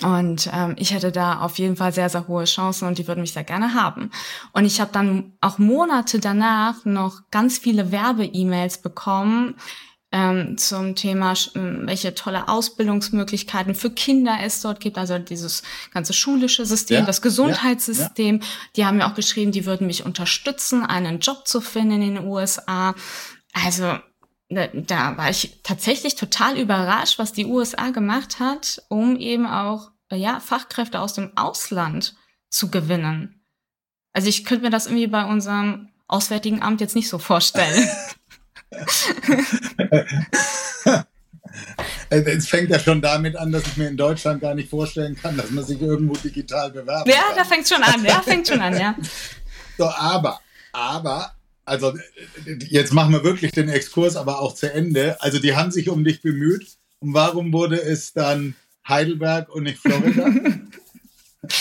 Und 0.00 0.48
ähm, 0.52 0.74
ich 0.78 0.94
hätte 0.94 1.12
da 1.12 1.40
auf 1.40 1.58
jeden 1.58 1.76
Fall 1.76 1.92
sehr, 1.92 2.08
sehr 2.08 2.26
hohe 2.26 2.44
Chancen 2.44 2.88
und 2.88 2.96
die 2.96 3.06
würden 3.06 3.20
mich 3.20 3.34
sehr 3.34 3.44
gerne 3.44 3.74
haben. 3.74 4.10
Und 4.52 4.64
ich 4.64 4.80
habe 4.80 4.90
dann 4.92 5.32
auch 5.42 5.58
Monate 5.58 6.18
danach 6.18 6.84
noch 6.86 7.20
ganz 7.30 7.58
viele 7.58 7.92
Werbe-E-Mails 7.92 8.78
bekommen, 8.80 9.56
ähm, 10.12 10.58
zum 10.58 10.94
Thema, 10.94 11.34
welche 11.54 12.14
tolle 12.14 12.48
Ausbildungsmöglichkeiten 12.48 13.74
für 13.74 13.90
Kinder 13.90 14.38
es 14.42 14.60
dort 14.60 14.78
gibt, 14.78 14.98
also 14.98 15.18
dieses 15.18 15.62
ganze 15.92 16.12
schulische 16.12 16.66
System, 16.66 17.00
ja, 17.00 17.06
das 17.06 17.22
Gesundheitssystem. 17.22 18.36
Ja, 18.36 18.42
ja. 18.42 18.48
Die 18.76 18.86
haben 18.86 18.98
mir 18.98 19.06
auch 19.06 19.14
geschrieben, 19.14 19.52
die 19.52 19.64
würden 19.64 19.86
mich 19.86 20.04
unterstützen, 20.04 20.84
einen 20.84 21.20
Job 21.20 21.48
zu 21.48 21.62
finden 21.62 22.02
in 22.02 22.14
den 22.14 22.26
USA. 22.26 22.94
Also 23.54 23.98
da, 24.54 25.16
war 25.16 25.30
ich 25.30 25.60
tatsächlich 25.62 26.14
total 26.14 26.58
überrascht, 26.58 27.18
was 27.18 27.32
die 27.32 27.46
USA 27.46 27.90
gemacht 27.90 28.40
hat, 28.40 28.82
um 28.88 29.16
eben 29.16 29.46
auch 29.46 29.90
ja, 30.10 30.40
Fachkräfte 30.40 31.00
aus 31.00 31.14
dem 31.14 31.36
Ausland 31.36 32.14
zu 32.50 32.70
gewinnen. 32.70 33.42
Also 34.12 34.28
ich 34.28 34.44
könnte 34.44 34.64
mir 34.64 34.70
das 34.70 34.86
irgendwie 34.86 35.06
bei 35.06 35.24
unserem 35.24 35.88
Auswärtigen 36.06 36.62
Amt 36.62 36.80
jetzt 36.80 36.94
nicht 36.94 37.08
so 37.08 37.18
vorstellen. 37.18 37.88
Es 42.10 42.48
fängt 42.48 42.70
ja 42.70 42.78
schon 42.78 43.00
damit 43.00 43.36
an, 43.36 43.52
dass 43.52 43.66
ich 43.66 43.76
mir 43.76 43.88
in 43.88 43.96
Deutschland 43.96 44.40
gar 44.40 44.54
nicht 44.54 44.68
vorstellen 44.68 45.16
kann, 45.16 45.36
dass 45.36 45.50
man 45.50 45.64
sich 45.64 45.80
irgendwo 45.80 46.14
digital 46.14 46.70
bewerben 46.70 47.10
ja, 47.10 47.16
kann. 47.16 47.30
Ja, 47.30 47.36
da 47.36 47.44
fängt 47.44 47.68
schon 47.68 47.82
an, 47.82 48.04
ja, 48.04 48.20
fängt 48.20 48.48
schon 48.48 48.60
an, 48.60 48.78
ja. 48.78 48.94
So, 49.78 49.88
aber, 49.88 50.38
aber, 50.72 51.34
also 51.64 51.94
jetzt 52.68 52.92
machen 52.92 53.12
wir 53.12 53.24
wirklich 53.24 53.52
den 53.52 53.68
Exkurs 53.68 54.16
aber 54.16 54.40
auch 54.40 54.54
zu 54.54 54.72
Ende. 54.72 55.20
Also 55.20 55.38
die 55.38 55.54
haben 55.54 55.70
sich 55.70 55.88
um 55.88 56.04
dich 56.04 56.22
bemüht. 56.22 56.66
Und 57.00 57.14
warum 57.14 57.52
wurde 57.52 57.80
es 57.80 58.12
dann 58.12 58.54
Heidelberg 58.86 59.48
und 59.48 59.64
nicht 59.64 59.78
Florida? 59.78 60.30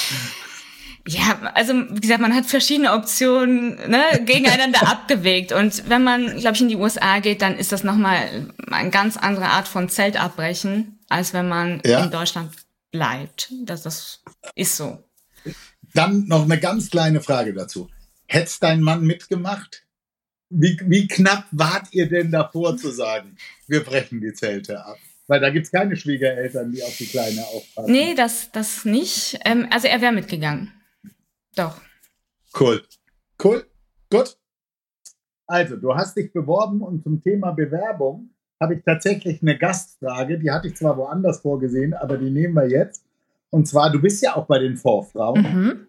Ja, 1.07 1.51
also 1.55 1.73
wie 1.73 1.99
gesagt, 1.99 2.21
man 2.21 2.35
hat 2.35 2.45
verschiedene 2.45 2.93
Optionen 2.93 3.75
ne, 3.89 4.03
gegeneinander 4.23 4.87
abgewegt. 4.87 5.51
Und 5.51 5.89
wenn 5.89 6.03
man, 6.03 6.37
glaube 6.37 6.55
ich, 6.55 6.61
in 6.61 6.69
die 6.69 6.75
USA 6.75 7.19
geht, 7.19 7.41
dann 7.41 7.57
ist 7.57 7.71
das 7.71 7.83
nochmal 7.83 8.53
eine 8.69 8.91
ganz 8.91 9.17
andere 9.17 9.45
Art 9.45 9.67
von 9.67 9.89
Zeltabbrechen, 9.89 10.99
als 11.09 11.33
wenn 11.33 11.47
man 11.49 11.81
ja. 11.83 12.03
in 12.03 12.11
Deutschland 12.11 12.51
bleibt. 12.91 13.51
Das, 13.63 13.81
das 13.81 14.21
ist 14.53 14.77
so. 14.77 15.03
Dann 15.93 16.27
noch 16.27 16.43
eine 16.43 16.59
ganz 16.59 16.91
kleine 16.91 17.21
Frage 17.21 17.53
dazu. 17.53 17.89
Hättest 18.27 18.61
dein 18.61 18.81
Mann 18.81 19.01
mitgemacht? 19.03 19.83
Wie, 20.51 20.77
wie 20.85 21.07
knapp 21.07 21.45
wart 21.51 21.87
ihr 21.91 22.09
denn 22.09 22.31
davor 22.31 22.77
zu 22.77 22.91
sagen, 22.91 23.37
wir 23.67 23.83
brechen 23.83 24.19
die 24.19 24.33
Zelte 24.33 24.85
ab? 24.85 24.97
Weil 25.27 25.39
da 25.39 25.49
gibt 25.49 25.65
es 25.65 25.71
keine 25.71 25.95
Schwiegereltern, 25.95 26.71
die 26.71 26.83
auf 26.83 26.95
die 26.97 27.05
Kleine 27.05 27.41
aufpassen. 27.45 27.91
Nee, 27.91 28.15
das, 28.15 28.51
das 28.51 28.83
nicht. 28.83 29.39
Ähm, 29.45 29.67
also 29.71 29.87
er 29.87 30.01
wäre 30.01 30.11
mitgegangen. 30.11 30.73
Doch. 31.55 31.79
Cool. 32.59 32.83
Cool. 33.41 33.65
Gut. 34.09 34.37
Also, 35.47 35.77
du 35.77 35.95
hast 35.95 36.17
dich 36.17 36.31
beworben 36.33 36.81
und 36.81 37.03
zum 37.03 37.21
Thema 37.21 37.51
Bewerbung 37.51 38.29
habe 38.59 38.75
ich 38.75 38.83
tatsächlich 38.83 39.41
eine 39.41 39.57
Gastfrage. 39.57 40.37
Die 40.37 40.51
hatte 40.51 40.67
ich 40.67 40.75
zwar 40.75 40.97
woanders 40.97 41.39
vorgesehen, 41.39 41.93
aber 41.93 42.17
die 42.17 42.29
nehmen 42.29 42.53
wir 42.53 42.69
jetzt. 42.69 43.05
Und 43.49 43.67
zwar, 43.67 43.91
du 43.91 44.01
bist 44.01 44.21
ja 44.23 44.35
auch 44.35 44.45
bei 44.45 44.59
den 44.59 44.77
Vorfrauen. 44.77 45.41
Mhm. 45.41 45.87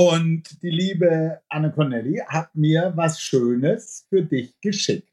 Und 0.00 0.62
die 0.62 0.70
liebe 0.70 1.42
Anne 1.50 1.72
Connelly 1.72 2.22
hat 2.26 2.54
mir 2.54 2.94
was 2.96 3.20
Schönes 3.20 4.06
für 4.08 4.22
dich 4.22 4.58
geschickt. 4.62 5.12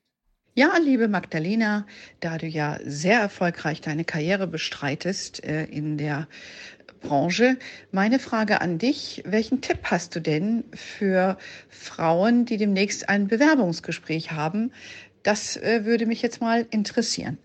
Ja, 0.55 0.77
liebe 0.77 1.09
Magdalena, 1.09 1.85
da 2.21 2.37
du 2.37 2.47
ja 2.47 2.79
sehr 2.85 3.19
erfolgreich 3.19 3.81
deine 3.81 4.05
Karriere 4.05 4.47
bestreitest 4.47 5.43
äh, 5.43 5.65
in 5.65 5.97
der 5.97 6.29
Branche. 7.01 7.57
Meine 7.91 8.17
Frage 8.17 8.61
an 8.61 8.77
dich, 8.77 9.23
welchen 9.25 9.59
Tipp 9.59 9.79
hast 9.83 10.15
du 10.15 10.21
denn 10.21 10.63
für 10.73 11.37
Frauen, 11.67 12.45
die 12.45 12.55
demnächst 12.55 13.09
ein 13.09 13.27
Bewerbungsgespräch 13.27 14.31
haben? 14.31 14.71
Das 15.21 15.57
äh, 15.57 15.83
würde 15.83 16.05
mich 16.05 16.21
jetzt 16.21 16.39
mal 16.39 16.65
interessieren. 16.69 17.37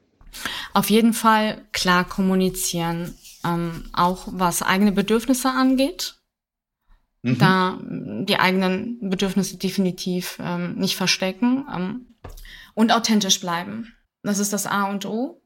Auf 0.74 0.90
jeden 0.90 1.12
Fall 1.12 1.60
klar 1.72 2.08
kommunizieren, 2.08 3.14
ähm, 3.44 3.90
auch 3.92 4.28
was 4.30 4.62
eigene 4.62 4.92
Bedürfnisse 4.92 5.50
angeht. 5.50 6.21
Mhm. 7.22 7.38
Da 7.38 7.78
die 7.82 8.38
eigenen 8.38 8.98
Bedürfnisse 9.08 9.56
definitiv 9.56 10.38
ähm, 10.40 10.74
nicht 10.74 10.96
verstecken 10.96 11.64
ähm, 11.72 12.16
und 12.74 12.92
authentisch 12.92 13.40
bleiben. 13.40 13.94
Das 14.22 14.38
ist 14.38 14.52
das 14.52 14.66
A 14.66 14.84
und 14.90 15.06
O. 15.06 15.40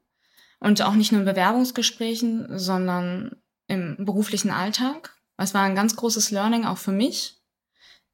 Und 0.59 0.81
auch 0.81 0.93
nicht 0.93 1.11
nur 1.11 1.21
in 1.21 1.27
Bewerbungsgesprächen, 1.27 2.57
sondern 2.57 3.35
im 3.67 3.95
beruflichen 3.99 4.49
Alltag. 4.49 5.15
Es 5.37 5.53
war 5.53 5.61
ein 5.61 5.75
ganz 5.75 5.95
großes 5.95 6.31
Learning 6.31 6.65
auch 6.65 6.79
für 6.79 6.91
mich, 6.91 7.35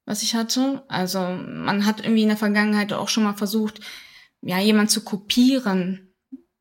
was 0.05 0.23
ich 0.23 0.35
hatte. 0.35 0.83
Also 0.89 1.19
man 1.19 1.85
hat 1.85 2.01
irgendwie 2.01 2.23
in 2.23 2.27
der 2.27 2.37
Vergangenheit 2.37 2.91
auch 2.91 3.07
schon 3.07 3.23
mal 3.23 3.33
versucht, 3.33 3.79
ja, 4.41 4.59
jemand 4.59 4.91
zu 4.91 5.05
kopieren, 5.05 6.13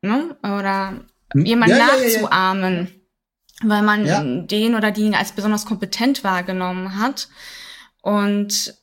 ne? 0.02 0.36
Oder 0.42 1.04
hm? 1.32 1.44
jemand 1.44 1.72
ja, 1.72 1.78
nachzuahmen, 1.78 2.74
ja, 2.74 2.80
ja, 2.82 3.01
weil 3.64 3.82
man 3.82 4.46
den 4.46 4.74
oder 4.74 4.90
die 4.90 5.14
als 5.14 5.32
besonders 5.32 5.66
kompetent 5.66 6.24
wahrgenommen 6.24 6.98
hat. 6.98 7.28
Und 8.02 8.74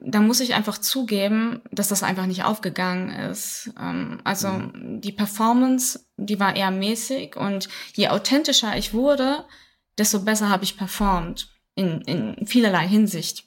da 0.00 0.20
muss 0.20 0.40
ich 0.40 0.54
einfach 0.54 0.78
zugeben, 0.78 1.60
dass 1.70 1.88
das 1.88 2.02
einfach 2.02 2.26
nicht 2.26 2.44
aufgegangen 2.44 3.10
ist. 3.10 3.70
Ähm, 3.78 4.20
also 4.24 4.48
mhm. 4.48 5.00
die 5.00 5.12
Performance, 5.12 6.06
die 6.16 6.40
war 6.40 6.56
eher 6.56 6.70
mäßig 6.70 7.36
und 7.36 7.68
je 7.94 8.08
authentischer 8.08 8.76
ich 8.76 8.94
wurde, 8.94 9.44
desto 9.98 10.20
besser 10.20 10.48
habe 10.48 10.64
ich 10.64 10.76
performt 10.76 11.50
in, 11.74 12.00
in 12.02 12.46
vielerlei 12.46 12.86
Hinsicht. 12.86 13.44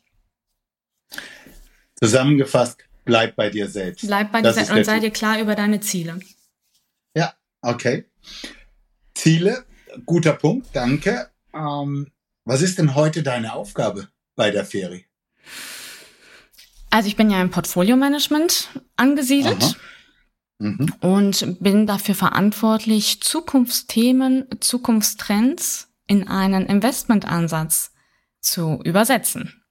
Zusammengefasst, 1.96 2.80
bleib 3.06 3.36
bei 3.36 3.50
dir 3.50 3.68
selbst. 3.68 4.06
Bleib 4.06 4.32
bei 4.32 4.42
dir 4.42 4.54
selbst 4.54 4.72
und 4.72 4.84
sei 4.84 5.00
dir 5.00 5.12
klar 5.12 5.40
über 5.40 5.56
deine 5.56 5.80
Ziele. 5.80 6.20
Ja, 7.16 7.34
okay. 7.62 8.06
Ziele, 9.14 9.66
guter 10.06 10.34
Punkt, 10.34 10.68
danke. 10.74 11.30
Ähm, 11.54 12.12
was 12.46 12.62
ist 12.62 12.78
denn 12.78 12.96
heute 12.96 13.24
deine 13.24 13.54
Aufgabe 13.54 14.10
bei 14.36 14.52
der 14.52 14.66
Ferie? 14.66 15.06
Also 16.90 17.08
ich 17.08 17.16
bin 17.16 17.30
ja 17.30 17.42
im 17.42 17.52
Portfolio-Management 17.52 18.70
angesiedelt. 18.98 19.78
Mhm. 20.60 20.94
Und 21.02 21.58
bin 21.60 21.88
dafür 21.88 22.14
verantwortlich, 22.14 23.22
Zukunftsthemen, 23.22 24.48
Zukunftstrends 24.60 25.88
in 26.06 26.28
einen 26.28 26.68
Investmentansatz 26.68 27.92
zu 28.42 28.80
übersetzen. 28.84 29.64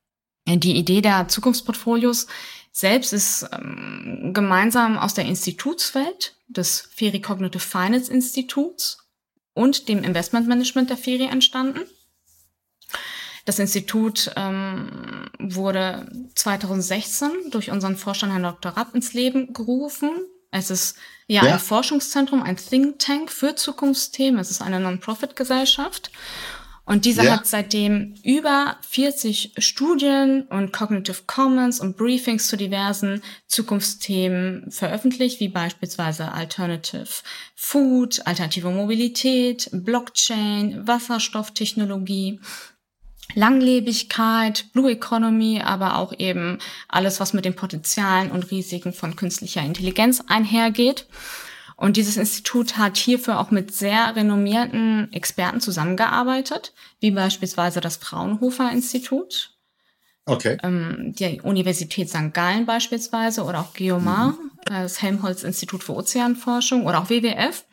Die 0.49 0.77
Idee 0.77 1.01
der 1.01 1.29
Zukunftsportfolios 1.29 2.27
selbst 2.73 3.13
ist 3.13 3.49
ähm, 3.53 4.33
gemeinsam 4.33 4.99
aus 4.99 5.15
der 5.15 5.27
Institutswelt 5.27 6.37
des 6.49 6.89
Feri 6.93 7.21
Cognitive 7.21 7.63
Finance 7.63 8.13
Instituts 8.13 8.99
und 9.55 9.89
dem 9.89 10.05
Investmentmanagement 10.05 10.91
der 10.91 10.97
Feri 10.97 11.25
entstanden. 11.25 11.81
Das 13.45 13.59
Institut 13.59 14.31
ähm, 14.37 15.27
wurde 15.39 16.11
2016 16.35 17.31
durch 17.51 17.71
unseren 17.71 17.97
Vorstand 17.97 18.33
Herrn 18.33 18.43
Dr. 18.43 18.73
Rapp 18.73 18.95
ins 18.95 19.13
Leben 19.13 19.53
gerufen. 19.53 20.11
Es 20.51 20.71
ist 20.71 20.97
ja, 21.27 21.45
ja. 21.45 21.55
ein 21.55 21.59
Forschungszentrum, 21.59 22.43
ein 22.43 22.57
Think 22.57 22.99
Tank 22.99 23.31
für 23.31 23.55
Zukunftsthemen. 23.55 24.41
Es 24.41 24.51
ist 24.51 24.63
eine 24.63 24.81
Non-Profit-Gesellschaft. 24.81 26.11
Und 26.85 27.05
diese 27.05 27.25
ja. 27.25 27.33
hat 27.33 27.47
seitdem 27.47 28.15
über 28.25 28.77
40 28.89 29.53
Studien 29.59 30.43
und 30.49 30.73
Cognitive 30.73 31.23
Commons 31.27 31.79
und 31.81 31.97
Briefings 31.97 32.49
zu 32.49 32.57
diversen 32.57 33.23
Zukunftsthemen 33.47 34.71
veröffentlicht, 34.71 35.41
wie 35.41 35.49
beispielsweise 35.49 36.33
Alternative 36.33 37.07
Food, 37.55 38.27
alternative 38.27 38.71
Mobilität, 38.71 39.69
Blockchain, 39.73 40.87
Wasserstofftechnologie, 40.87 42.41
Langlebigkeit, 43.35 44.67
Blue 44.73 44.91
Economy, 44.91 45.61
aber 45.65 45.97
auch 45.97 46.13
eben 46.19 46.59
alles, 46.89 47.21
was 47.21 47.33
mit 47.33 47.45
den 47.45 47.55
Potenzialen 47.55 48.31
und 48.31 48.51
Risiken 48.51 48.93
von 48.93 49.17
künstlicher 49.17 49.63
Intelligenz 49.63 50.23
einhergeht. 50.27 51.07
Und 51.81 51.97
dieses 51.97 52.19
Institut 52.19 52.77
hat 52.77 52.99
hierfür 52.99 53.41
auch 53.41 53.51
mit 53.51 53.75
sehr 53.75 54.15
renommierten 54.15 55.11
Experten 55.15 55.63
zusammengearbeitet, 55.63 56.75
wie 57.01 57.11
beispielsweise 57.11 57.81
das 57.81 57.97
Fraunhofer 57.97 58.71
Institut, 58.71 59.57
okay. 60.27 60.59
ähm, 60.63 61.15
die 61.19 61.41
Universität 61.41 62.11
St. 62.11 62.35
Gallen 62.35 62.67
beispielsweise 62.67 63.45
oder 63.45 63.61
auch 63.61 63.73
Geomar, 63.73 64.33
mhm. 64.33 64.51
das 64.67 65.01
Helmholtz 65.01 65.43
Institut 65.43 65.83
für 65.83 65.95
Ozeanforschung 65.95 66.85
oder 66.85 67.01
auch 67.01 67.09
WWF. 67.09 67.65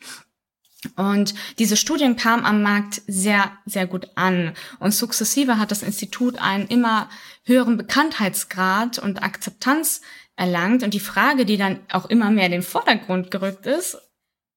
Und 0.96 1.34
diese 1.58 1.76
Studien 1.76 2.16
kamen 2.16 2.46
am 2.46 2.62
Markt 2.62 3.02
sehr, 3.06 3.52
sehr 3.66 3.86
gut 3.86 4.08
an. 4.14 4.54
Und 4.78 4.94
sukzessive 4.94 5.58
hat 5.58 5.70
das 5.70 5.82
Institut 5.82 6.40
einen 6.40 6.66
immer 6.68 7.10
höheren 7.44 7.76
Bekanntheitsgrad 7.76 8.98
und 8.98 9.22
Akzeptanz 9.22 10.00
erlangt. 10.38 10.82
Und 10.82 10.94
die 10.94 11.00
Frage, 11.00 11.44
die 11.44 11.56
dann 11.56 11.80
auch 11.90 12.06
immer 12.06 12.30
mehr 12.30 12.46
in 12.46 12.52
den 12.52 12.62
Vordergrund 12.62 13.30
gerückt 13.30 13.66
ist, 13.66 13.98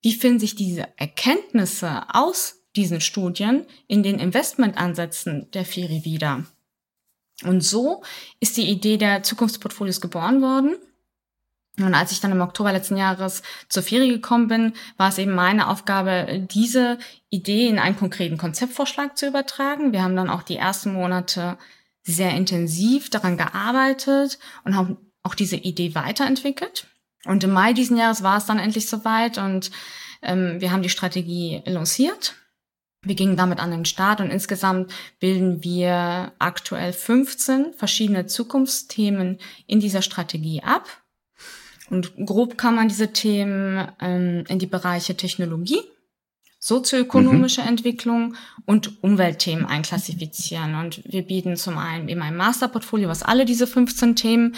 wie 0.02 0.14
finden 0.14 0.40
sich 0.40 0.56
diese 0.56 0.88
Erkenntnisse 0.98 2.04
aus 2.14 2.64
diesen 2.76 3.02
Studien 3.02 3.66
in 3.88 4.04
den 4.04 4.20
Investmentansätzen 4.20 5.50
der 5.52 5.66
FIRI 5.66 6.06
wieder? 6.06 6.46
Und 7.44 7.62
so 7.62 8.04
ist 8.40 8.58
die 8.58 8.70
Idee 8.70 8.98
der 8.98 9.24
Zukunftsportfolios 9.24 10.00
geboren 10.00 10.42
worden. 10.42 10.76
Und 11.78 11.96
als 11.96 12.12
ich 12.12 12.20
dann 12.20 12.32
im 12.32 12.42
Oktober 12.42 12.72
letzten 12.72 12.98
Jahres 12.98 13.42
zur 13.68 13.82
FIRI 13.82 14.10
gekommen 14.10 14.48
bin, 14.48 14.74
war 14.98 15.10
es 15.10 15.18
eben 15.18 15.34
meine 15.34 15.68
Aufgabe, 15.68 16.46
diese 16.52 17.00
Idee 17.30 17.68
in 17.68 17.80
einen 17.80 17.96
konkreten 17.96 18.38
Konzeptvorschlag 18.38 19.18
zu 19.18 19.28
übertragen. 19.28 19.94
Wir 19.94 20.04
haben 20.04 20.16
dann 20.16 20.30
auch 20.30 20.44
die 20.44 20.58
ersten 20.58 20.94
Monate 20.94 21.58
sehr 22.04 22.32
intensiv 22.32 23.10
daran 23.10 23.38
gearbeitet 23.38 24.38
und 24.64 24.76
haben 24.76 25.11
auch 25.24 25.36
diese 25.36 25.56
Idee 25.56 25.96
weiterentwickelt. 25.96 26.88
Und 27.26 27.44
im 27.44 27.52
Mai 27.52 27.74
diesen 27.74 27.98
Jahres 27.98 28.24
war 28.24 28.38
es 28.38 28.46
dann 28.46 28.60
endlich 28.60 28.88
soweit 28.88 29.38
und 29.38 29.72
ähm, 30.22 30.60
wir 30.60 30.72
haben 30.72 30.82
die 30.82 30.90
Strategie 30.90 31.62
lanciert. 31.66 32.36
Wir 33.04 33.16
gingen 33.16 33.36
damit 33.36 33.60
an 33.60 33.72
den 33.72 33.86
Start 33.86 34.22
und 34.22 34.30
insgesamt 34.30 34.94
bilden 35.20 35.64
wir 35.64 36.34
aktuell 36.38 36.94
15 36.94 37.74
verschiedene 37.74 38.28
Zukunftsthemen 38.28 39.40
in 39.66 39.80
dieser 39.80 40.04
Strategie 40.04 40.62
ab. 40.62 40.88
Und 41.90 42.14
grob 42.26 42.58
kann 42.58 42.76
man 42.76 42.88
diese 42.88 43.12
Themen 43.12 43.92
ähm, 44.00 44.46
in 44.48 44.60
die 44.60 44.68
Bereiche 44.68 45.18
Technologie, 45.18 45.82
sozioökonomische 46.62 47.62
mhm. 47.62 47.68
Entwicklung 47.68 48.36
und 48.66 49.04
Umweltthemen 49.04 49.66
einklassifizieren. 49.66 50.76
Und 50.76 51.02
wir 51.12 51.24
bieten 51.24 51.58
zum 51.58 51.78
einen 51.78 52.08
eben 52.08 52.22
ein 52.22 52.38
Masterportfolio, 52.38 53.10
was 53.10 53.24
alle 53.24 53.46
diese 53.46 53.66
15 53.66 54.16
Themen 54.16 54.56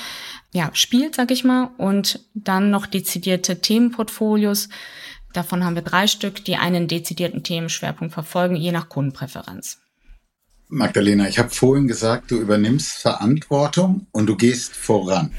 ja, 0.52 0.70
spielt, 0.74 1.16
sag 1.16 1.32
ich 1.32 1.46
mal, 1.46 1.72
und 1.78 2.20
dann 2.34 2.70
noch 2.70 2.86
dezidierte 2.86 3.62
Themenportfolios. 3.62 4.68
Davon 5.32 5.64
haben 5.64 5.76
wir 5.76 5.82
drei 5.82 6.06
Stück, 6.08 6.44
die 6.44 6.58
einen 6.58 6.90
dezidierten 6.90 7.42
Themenschwerpunkt 7.42 8.14
verfolgen, 8.14 8.58
je 8.58 8.74
nach 8.74 8.90
Kundenpräferenz. 8.90 9.80
Magdalena, 10.68 11.30
ich 11.30 11.40
habe 11.40 11.50
vorhin 11.50 11.88
gesagt, 11.88 12.32
du 12.32 12.40
übernimmst 12.40 12.98
Verantwortung 12.98 14.08
und 14.12 14.26
du 14.26 14.36
gehst 14.36 14.76
voran. 14.76 15.32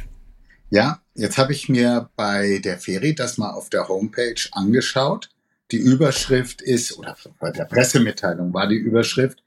Ja, 0.70 1.00
jetzt 1.14 1.36
habe 1.36 1.52
ich 1.52 1.68
mir 1.68 2.08
bei 2.16 2.60
der 2.64 2.78
Ferie 2.78 3.14
das 3.14 3.36
mal 3.36 3.50
auf 3.50 3.68
der 3.68 3.88
Homepage 3.88 4.40
angeschaut 4.52 5.28
die 5.74 5.80
Überschrift 5.80 6.62
ist, 6.62 6.96
oder 6.98 7.16
bei 7.40 7.50
der 7.50 7.64
Pressemitteilung 7.64 8.54
war 8.54 8.68
die 8.68 8.76
Überschrift, 8.76 9.42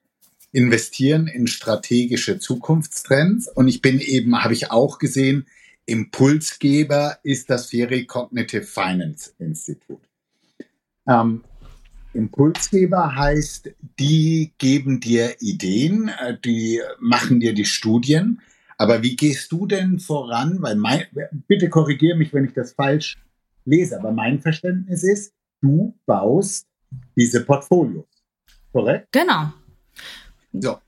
investieren 0.52 1.28
in 1.28 1.48
strategische 1.48 2.38
Zukunftstrends. 2.38 3.48
Und 3.48 3.70
ich 3.70 3.82
bin 3.82 4.00
eben, 4.00 4.44
habe 4.44 4.54
ich 4.54 4.70
auch 4.70 5.00
gesehen, 5.00 5.46
Impulsgeber 5.86 7.18
ist 7.24 7.50
das 7.50 7.68
Feri 7.68 8.06
Cognitive 8.06 8.64
Finance 8.64 9.32
Institut. 9.40 10.02
Ähm, 11.08 11.46
Impulsgeber 12.14 13.16
heißt, 13.16 13.70
die 13.98 14.52
geben 14.58 15.00
dir 15.00 15.38
Ideen, 15.40 16.10
äh, 16.10 16.38
die 16.44 16.82
machen 17.00 17.40
dir 17.40 17.54
die 17.54 17.64
Studien. 17.64 18.42
Aber 18.78 19.02
wie 19.02 19.16
gehst 19.16 19.50
du 19.54 19.66
denn 19.66 20.00
voran? 20.00 20.62
Weil 20.62 20.76
mein, 20.76 21.04
bitte 21.48 21.70
korrigiere 21.70 22.18
mich, 22.18 22.34
wenn 22.34 22.44
ich 22.44 22.54
das 22.54 22.74
falsch 22.74 23.16
lese, 23.64 23.98
aber 23.98 24.12
mein 24.12 24.42
Verständnis 24.42 25.04
ist, 25.04 25.34
du 25.62 25.98
baust 26.06 26.68
diese 27.16 27.44
Portfolios. 27.44 28.06
Korrekt? 28.72 29.12
Genau. 29.12 29.52
So. 30.54 30.80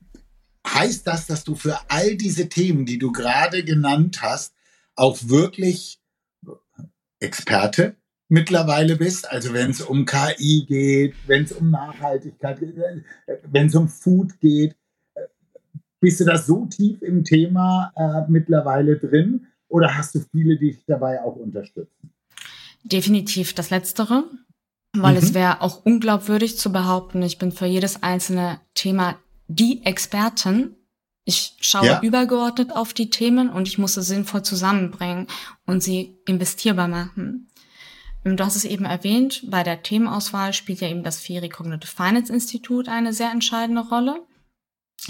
Heißt 0.66 1.06
das, 1.06 1.26
dass 1.26 1.44
du 1.44 1.54
für 1.54 1.78
all 1.88 2.16
diese 2.16 2.48
Themen, 2.48 2.86
die 2.86 2.98
du 2.98 3.12
gerade 3.12 3.64
genannt 3.64 4.22
hast, 4.22 4.54
auch 4.94 5.18
wirklich 5.22 6.00
Experte 7.18 7.96
mittlerweile 8.28 8.96
bist? 8.96 9.30
Also 9.30 9.52
wenn 9.52 9.70
es 9.70 9.80
um 9.80 10.04
KI 10.04 10.64
geht, 10.66 11.14
wenn 11.26 11.44
es 11.44 11.52
um 11.52 11.70
Nachhaltigkeit 11.70 12.60
geht, 12.60 12.74
wenn 13.50 13.66
es 13.66 13.74
um 13.74 13.88
Food 13.88 14.38
geht, 14.40 14.76
bist 16.00 16.20
du 16.20 16.24
da 16.24 16.38
so 16.38 16.66
tief 16.66 17.02
im 17.02 17.24
Thema 17.24 17.92
äh, 17.96 18.30
mittlerweile 18.30 18.98
drin 18.98 19.46
oder 19.68 19.96
hast 19.96 20.14
du 20.14 20.20
viele, 20.32 20.58
die 20.58 20.72
dich 20.72 20.84
dabei 20.86 21.22
auch 21.22 21.36
unterstützen? 21.36 22.12
Definitiv 22.82 23.54
das 23.54 23.70
Letztere. 23.70 24.24
Weil 24.92 25.12
mhm. 25.12 25.18
es 25.18 25.34
wäre 25.34 25.60
auch 25.60 25.84
unglaubwürdig 25.84 26.58
zu 26.58 26.72
behaupten, 26.72 27.22
ich 27.22 27.38
bin 27.38 27.52
für 27.52 27.66
jedes 27.66 28.02
einzelne 28.02 28.60
Thema 28.74 29.16
die 29.46 29.84
Expertin. 29.84 30.76
Ich 31.24 31.56
schaue 31.60 31.86
ja. 31.86 32.00
übergeordnet 32.02 32.74
auf 32.74 32.92
die 32.92 33.10
Themen 33.10 33.50
und 33.50 33.68
ich 33.68 33.78
muss 33.78 33.94
sie 33.94 34.02
sinnvoll 34.02 34.42
zusammenbringen 34.42 35.28
und 35.66 35.82
sie 35.82 36.18
investierbar 36.26 36.88
machen. 36.88 37.48
Du 38.24 38.44
hast 38.44 38.56
es 38.56 38.64
eben 38.64 38.84
erwähnt, 38.84 39.44
bei 39.50 39.62
der 39.62 39.82
Themenauswahl 39.82 40.52
spielt 40.52 40.80
ja 40.80 40.88
eben 40.88 41.04
das 41.04 41.20
FIRI 41.20 41.48
Cognitive 41.48 41.90
Finance 41.90 42.32
Institut 42.32 42.88
eine 42.88 43.12
sehr 43.12 43.30
entscheidende 43.30 43.82
Rolle. 43.82 44.26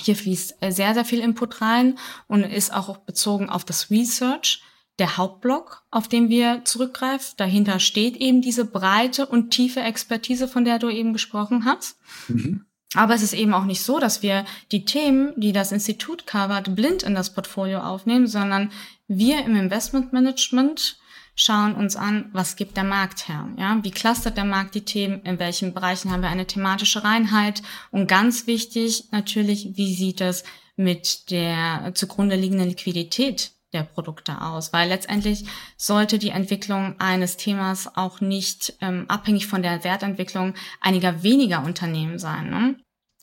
Hier 0.02 0.14
fließt 0.14 0.56
sehr, 0.68 0.94
sehr 0.94 1.04
viel 1.04 1.18
Input 1.18 1.60
rein 1.60 1.98
und 2.28 2.44
ist 2.44 2.72
auch 2.72 2.98
bezogen 2.98 3.50
auf 3.50 3.64
das 3.64 3.90
Research 3.90 4.62
der 5.00 5.16
Hauptblock, 5.16 5.82
auf 5.90 6.06
den 6.06 6.28
wir 6.28 6.64
zurückgreifen. 6.64 7.34
Dahinter 7.36 7.80
steht 7.80 8.16
eben 8.16 8.42
diese 8.42 8.64
breite 8.64 9.26
und 9.26 9.50
tiefe 9.50 9.80
Expertise, 9.80 10.46
von 10.46 10.64
der 10.64 10.78
du 10.78 10.88
eben 10.88 11.12
gesprochen 11.12 11.64
hast. 11.64 11.98
Mhm. 12.28 12.66
Aber 12.94 13.14
es 13.14 13.22
ist 13.22 13.34
eben 13.34 13.54
auch 13.54 13.64
nicht 13.64 13.82
so, 13.82 13.98
dass 13.98 14.22
wir 14.22 14.44
die 14.72 14.84
Themen, 14.84 15.32
die 15.36 15.52
das 15.52 15.72
Institut 15.72 16.26
covert, 16.26 16.74
blind 16.74 17.02
in 17.02 17.14
das 17.14 17.32
Portfolio 17.32 17.80
aufnehmen, 17.80 18.26
sondern 18.26 18.72
wir 19.06 19.44
im 19.44 19.56
Investmentmanagement 19.56 20.98
schauen 21.36 21.74
uns 21.74 21.96
an, 21.96 22.28
was 22.32 22.56
gibt 22.56 22.76
der 22.76 22.84
Markt 22.84 23.28
her? 23.28 23.48
Ja, 23.56 23.78
wie 23.82 23.92
clustert 23.92 24.36
der 24.36 24.44
Markt 24.44 24.74
die 24.74 24.84
Themen? 24.84 25.22
In 25.22 25.38
welchen 25.38 25.72
Bereichen 25.72 26.10
haben 26.10 26.22
wir 26.22 26.28
eine 26.28 26.46
thematische 26.46 27.04
Reinheit? 27.04 27.62
Und 27.92 28.08
ganz 28.08 28.46
wichtig 28.46 29.04
natürlich, 29.12 29.76
wie 29.76 29.94
sieht 29.94 30.20
es 30.20 30.42
mit 30.76 31.30
der 31.30 31.92
zugrunde 31.94 32.36
liegenden 32.36 32.68
Liquidität 32.68 33.52
der 33.72 33.82
Produkte 33.82 34.40
aus, 34.40 34.72
weil 34.72 34.88
letztendlich 34.88 35.44
sollte 35.76 36.18
die 36.18 36.30
Entwicklung 36.30 36.98
eines 36.98 37.36
Themas 37.36 37.88
auch 37.94 38.20
nicht 38.20 38.74
ähm, 38.80 39.04
abhängig 39.08 39.46
von 39.46 39.62
der 39.62 39.84
Wertentwicklung 39.84 40.54
einiger 40.80 41.22
weniger 41.22 41.64
Unternehmen 41.64 42.18
sein. 42.18 42.50
Ne? 42.50 42.76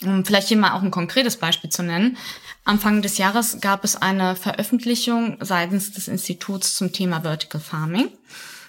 Um 0.03 0.23
vielleicht 0.25 0.47
hier 0.47 0.57
mal 0.57 0.73
auch 0.73 0.83
ein 0.83 0.91
konkretes 0.91 1.37
Beispiel 1.37 1.69
zu 1.69 1.83
nennen. 1.83 2.17
Anfang 2.63 3.01
des 3.01 3.17
Jahres 3.17 3.59
gab 3.61 3.83
es 3.83 3.95
eine 3.95 4.35
Veröffentlichung 4.35 5.37
seitens 5.41 5.91
des 5.91 6.07
Instituts 6.07 6.75
zum 6.75 6.93
Thema 6.93 7.21
Vertical 7.21 7.59
Farming. 7.59 8.09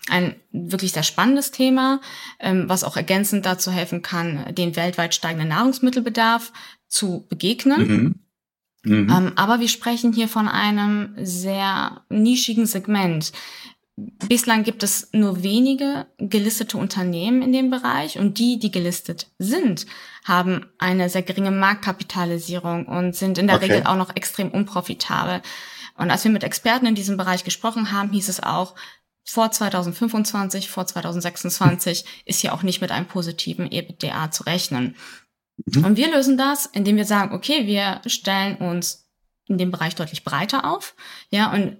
Ein 0.08 0.36
wirklich 0.52 0.92
sehr 0.92 1.02
spannendes 1.02 1.50
Thema, 1.50 2.00
ähm, 2.40 2.64
was 2.68 2.82
auch 2.82 2.96
ergänzend 2.96 3.44
dazu 3.44 3.70
helfen 3.70 4.00
kann, 4.00 4.54
den 4.54 4.74
weltweit 4.74 5.14
steigenden 5.14 5.48
Nahrungsmittelbedarf 5.48 6.52
zu 6.88 7.26
begegnen. 7.28 7.88
Mhm. 7.88 8.14
Mhm. 8.84 9.10
Ähm, 9.10 9.32
aber 9.36 9.60
wir 9.60 9.68
sprechen 9.68 10.12
hier 10.12 10.28
von 10.28 10.48
einem 10.48 11.14
sehr 11.16 12.02
nischigen 12.08 12.66
Segment. 12.66 13.32
Bislang 13.96 14.62
gibt 14.62 14.84
es 14.84 15.08
nur 15.12 15.42
wenige 15.42 16.06
gelistete 16.18 16.78
Unternehmen 16.78 17.42
in 17.42 17.52
dem 17.52 17.68
Bereich 17.68 18.16
und 18.18 18.38
die, 18.38 18.60
die 18.60 18.70
gelistet 18.70 19.26
sind, 19.38 19.86
haben 20.24 20.66
eine 20.78 21.08
sehr 21.08 21.22
geringe 21.22 21.50
Marktkapitalisierung 21.50 22.86
und 22.86 23.16
sind 23.16 23.38
in 23.38 23.48
der 23.48 23.56
okay. 23.56 23.72
Regel 23.72 23.86
auch 23.86 23.96
noch 23.96 24.14
extrem 24.14 24.52
unprofitabel. 24.52 25.42
Und 25.96 26.12
als 26.12 26.22
wir 26.22 26.30
mit 26.30 26.44
Experten 26.44 26.86
in 26.86 26.94
diesem 26.94 27.16
Bereich 27.16 27.42
gesprochen 27.42 27.90
haben, 27.90 28.12
hieß 28.12 28.28
es 28.28 28.40
auch, 28.40 28.76
vor 29.24 29.50
2025, 29.50 30.70
vor 30.70 30.86
2026 30.86 32.04
ist 32.24 32.40
hier 32.40 32.54
auch 32.54 32.62
nicht 32.62 32.80
mit 32.80 32.90
einem 32.90 33.06
positiven 33.06 33.70
EBITDA 33.70 34.30
zu 34.30 34.44
rechnen. 34.44 34.94
Mhm. 35.66 35.84
Und 35.84 35.96
wir 35.96 36.10
lösen 36.10 36.36
das, 36.36 36.66
indem 36.66 36.96
wir 36.96 37.04
sagen, 37.04 37.34
okay, 37.34 37.66
wir 37.66 38.00
stellen 38.06 38.56
uns 38.56 39.08
in 39.46 39.58
dem 39.58 39.70
Bereich 39.70 39.94
deutlich 39.94 40.24
breiter 40.24 40.70
auf, 40.70 40.94
ja, 41.30 41.52
und 41.52 41.78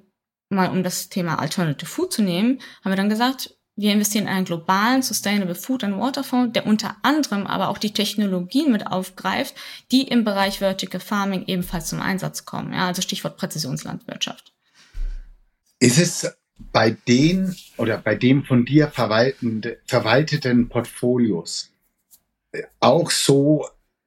mal 0.49 0.71
um 0.71 0.83
das 0.83 1.09
Thema 1.11 1.39
Alternative 1.39 1.89
Food 1.89 2.13
zu 2.13 2.23
nehmen, 2.23 2.61
haben 2.83 2.93
wir 2.93 2.97
dann 2.97 3.11
gesagt, 3.11 3.55
wir 3.77 3.93
investieren 3.93 4.25
in 4.27 4.33
einen 4.33 4.45
globalen 4.45 5.03
Sustainable 5.03 5.55
Food 5.55 5.85
and 5.85 5.99
Water 5.99 6.25
Fonds, 6.25 6.53
der 6.53 6.67
unter 6.67 6.97
anderem 7.03 7.47
aber 7.47 7.69
auch 7.69 7.79
die 7.79 7.93
Technologien 7.93 8.73
mit 8.73 8.89
aufgreift, 8.89 9.55
die 9.93 10.03
im 10.09 10.25
Bereich 10.25 10.59
Vertical 10.59 11.01
Farming 11.01 11.45
ebenfalls 11.47 11.87
zum 11.87 12.01
Einsatz 12.01 12.45
kommen. 12.45 12.73
Ja, 12.73 12.89
also 12.89 13.03
Stichwort 13.03 13.37
Präzisionslandwirtschaft. 13.37 14.53
Ist 15.79 15.99
es 15.99 16.29
bei 16.73 16.91
den 16.91 17.55
oder 17.77 17.99
bei 17.99 18.17
dem 18.17 18.45
von 18.45 18.65
dir 18.65 18.89
verwalteten 18.89 20.69
Portfolios 20.69 21.71
auch 22.81 23.11
so, 23.11 23.67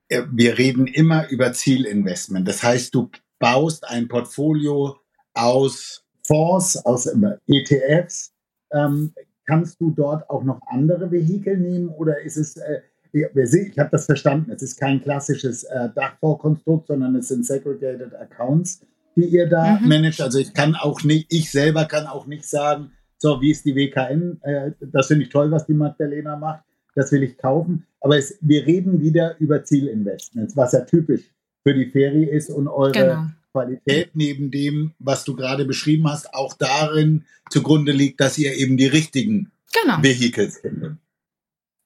äh, 0.10 0.24
wir 0.32 0.58
reden 0.58 0.88
immer 0.88 1.30
über 1.30 1.54
Zielinvestment. 1.54 2.48
Das 2.48 2.64
heißt, 2.64 2.94
du 2.94 3.10
baust 3.40 3.88
ein 3.88 4.08
Portfolio 4.08 4.98
aus 5.34 6.04
Fonds, 6.26 6.78
aus 6.86 7.10
ETFs. 7.48 8.34
Ähm, 8.72 9.14
kannst 9.46 9.82
du 9.82 9.92
dort 9.92 10.30
auch 10.30 10.44
noch 10.44 10.62
andere 10.68 11.12
Vehikel 11.12 11.58
nehmen 11.58 11.90
oder 11.90 12.22
ist 12.22 12.38
es, 12.38 12.58
äh, 12.58 12.82
ich 13.14 13.78
habe 13.78 13.90
das 13.92 14.06
verstanden, 14.06 14.52
es 14.52 14.62
ist 14.62 14.80
kein 14.80 15.02
klassisches 15.02 15.64
äh, 15.66 15.90
Dachfondskonstrukt, 15.94 16.88
sondern 16.88 17.16
es 17.16 17.28
sind 17.28 17.46
Segregated 17.46 18.16
Accounts, 18.16 18.86
die 19.18 19.26
ihr 19.26 19.50
da 19.50 19.78
mhm. 19.78 19.90
managt. 19.90 20.22
Also 20.22 20.40
ich 20.40 20.54
kann 20.54 20.76
auch 20.76 21.04
nicht, 21.04 21.28
ich 21.30 21.52
selber 21.52 21.86
kann 21.86 22.08
auch 22.08 22.26
nicht 22.26 22.46
sagen, 22.46 22.92
so 23.18 23.42
wie 23.42 23.52
ist 23.52 23.66
die 23.66 23.76
WKN, 23.76 24.40
äh, 24.44 24.72
das 24.80 25.08
finde 25.08 25.26
ich 25.26 25.30
toll, 25.30 25.52
was 25.52 25.66
die 25.66 25.74
Magdalena 25.74 26.38
macht, 26.38 26.64
das 26.96 27.12
will 27.12 27.24
ich 27.24 27.38
kaufen. 27.38 27.86
Aber 28.00 28.18
es, 28.18 28.38
wir 28.42 28.66
reden 28.66 29.02
wieder 29.02 29.38
über 29.40 29.64
Zielinvestments, 29.64 30.56
was 30.56 30.74
ja 30.74 30.82
typisch 30.82 31.22
für 31.64 31.74
die 31.74 31.86
Ferie 31.86 32.28
ist 32.30 32.50
und 32.50 32.68
eure 32.68 32.92
genau. 32.92 33.26
Qualität 33.52 34.12
neben 34.14 34.50
dem, 34.50 34.94
was 35.00 35.24
du 35.24 35.36
gerade 35.36 35.66
beschrieben 35.66 36.10
hast, 36.10 36.34
auch 36.34 36.54
darin 36.54 37.26
zugrunde 37.50 37.92
liegt, 37.92 38.20
dass 38.20 38.38
ihr 38.38 38.56
eben 38.56 38.78
die 38.78 38.88
richtigen 38.88 39.52
genau. 39.74 40.02
Vehicles 40.02 40.60
findet. 40.60 40.98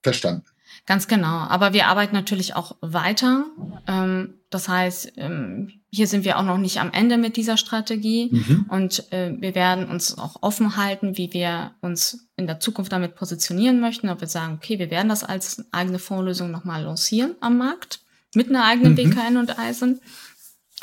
Verstanden. 0.03 0.45
Ganz 0.85 1.07
genau. 1.07 1.27
Aber 1.27 1.73
wir 1.73 1.87
arbeiten 1.87 2.13
natürlich 2.13 2.55
auch 2.55 2.75
weiter. 2.81 3.45
Ähm, 3.87 4.35
das 4.49 4.69
heißt, 4.69 5.13
ähm, 5.17 5.71
hier 5.95 6.08
sind 6.08 6.25
wir 6.25 6.38
auch 6.38 6.43
noch 6.43 6.58
nicht 6.58 6.79
am 6.79 6.91
Ende 6.91 7.17
mit 7.17 7.38
dieser 7.38 7.58
Strategie. 7.58 8.29
Mhm. 8.31 8.65
Und 8.69 9.12
äh, 9.13 9.34
wir 9.39 9.55
werden 9.55 9.86
uns 9.89 10.17
auch 10.17 10.41
offen 10.41 10.75
halten, 10.75 11.17
wie 11.17 11.31
wir 11.31 11.71
uns 11.81 12.27
in 12.36 12.47
der 12.47 12.60
Zukunft 12.60 12.91
damit 12.91 13.15
positionieren 13.15 13.79
möchten. 13.79 14.10
Ob 14.10 14.19
wir 14.19 14.27
sagen, 14.27 14.55
okay, 14.55 14.77
wir 14.77 14.91
werden 14.91 15.10
das 15.10 15.23
als 15.23 15.63
eigene 15.71 15.99
Fondslösung 15.99 16.51
nochmal 16.51 16.84
lancieren 16.84 17.36
am 17.39 17.58
Markt 17.58 18.01
mit 18.34 18.49
einer 18.49 18.65
eigenen 18.65 18.91
mhm. 18.91 18.95
BKN 18.95 19.38
und 19.38 19.58
Eisen. 19.58 20.01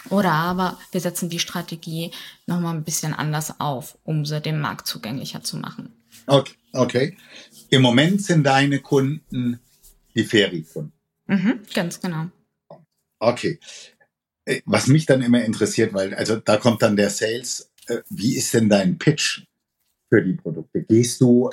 Oder 0.08 0.32
aber 0.32 0.78
wir 0.90 1.00
setzen 1.00 1.28
die 1.28 1.38
Strategie 1.38 2.10
nochmal 2.46 2.74
ein 2.74 2.84
bisschen 2.84 3.14
anders 3.14 3.60
auf, 3.60 3.98
um 4.04 4.24
sie 4.24 4.40
dem 4.40 4.60
Markt 4.60 4.86
zugänglicher 4.86 5.42
zu 5.42 5.58
machen. 5.58 5.92
Okay, 6.26 6.54
okay. 6.72 7.16
Im 7.68 7.82
Moment 7.82 8.22
sind 8.22 8.44
deine 8.44 8.80
Kunden 8.80 9.60
die 10.14 10.24
Ferikunden. 10.24 10.92
Mhm, 11.26 11.60
ganz 11.72 12.00
genau. 12.00 12.26
Okay. 13.18 13.60
Äh, 14.44 14.60
was 14.64 14.86
mich 14.88 15.06
dann 15.06 15.22
immer 15.22 15.44
interessiert, 15.44 15.94
weil, 15.94 16.14
also 16.14 16.36
da 16.36 16.56
kommt 16.56 16.82
dann 16.82 16.96
der 16.96 17.10
Sales, 17.10 17.72
äh, 17.88 17.98
wie 18.10 18.36
ist 18.36 18.54
denn 18.54 18.68
dein 18.68 18.98
Pitch 18.98 19.44
für 20.08 20.22
die 20.22 20.34
Produkte? 20.34 20.82
Gehst 20.82 21.20
du, 21.20 21.50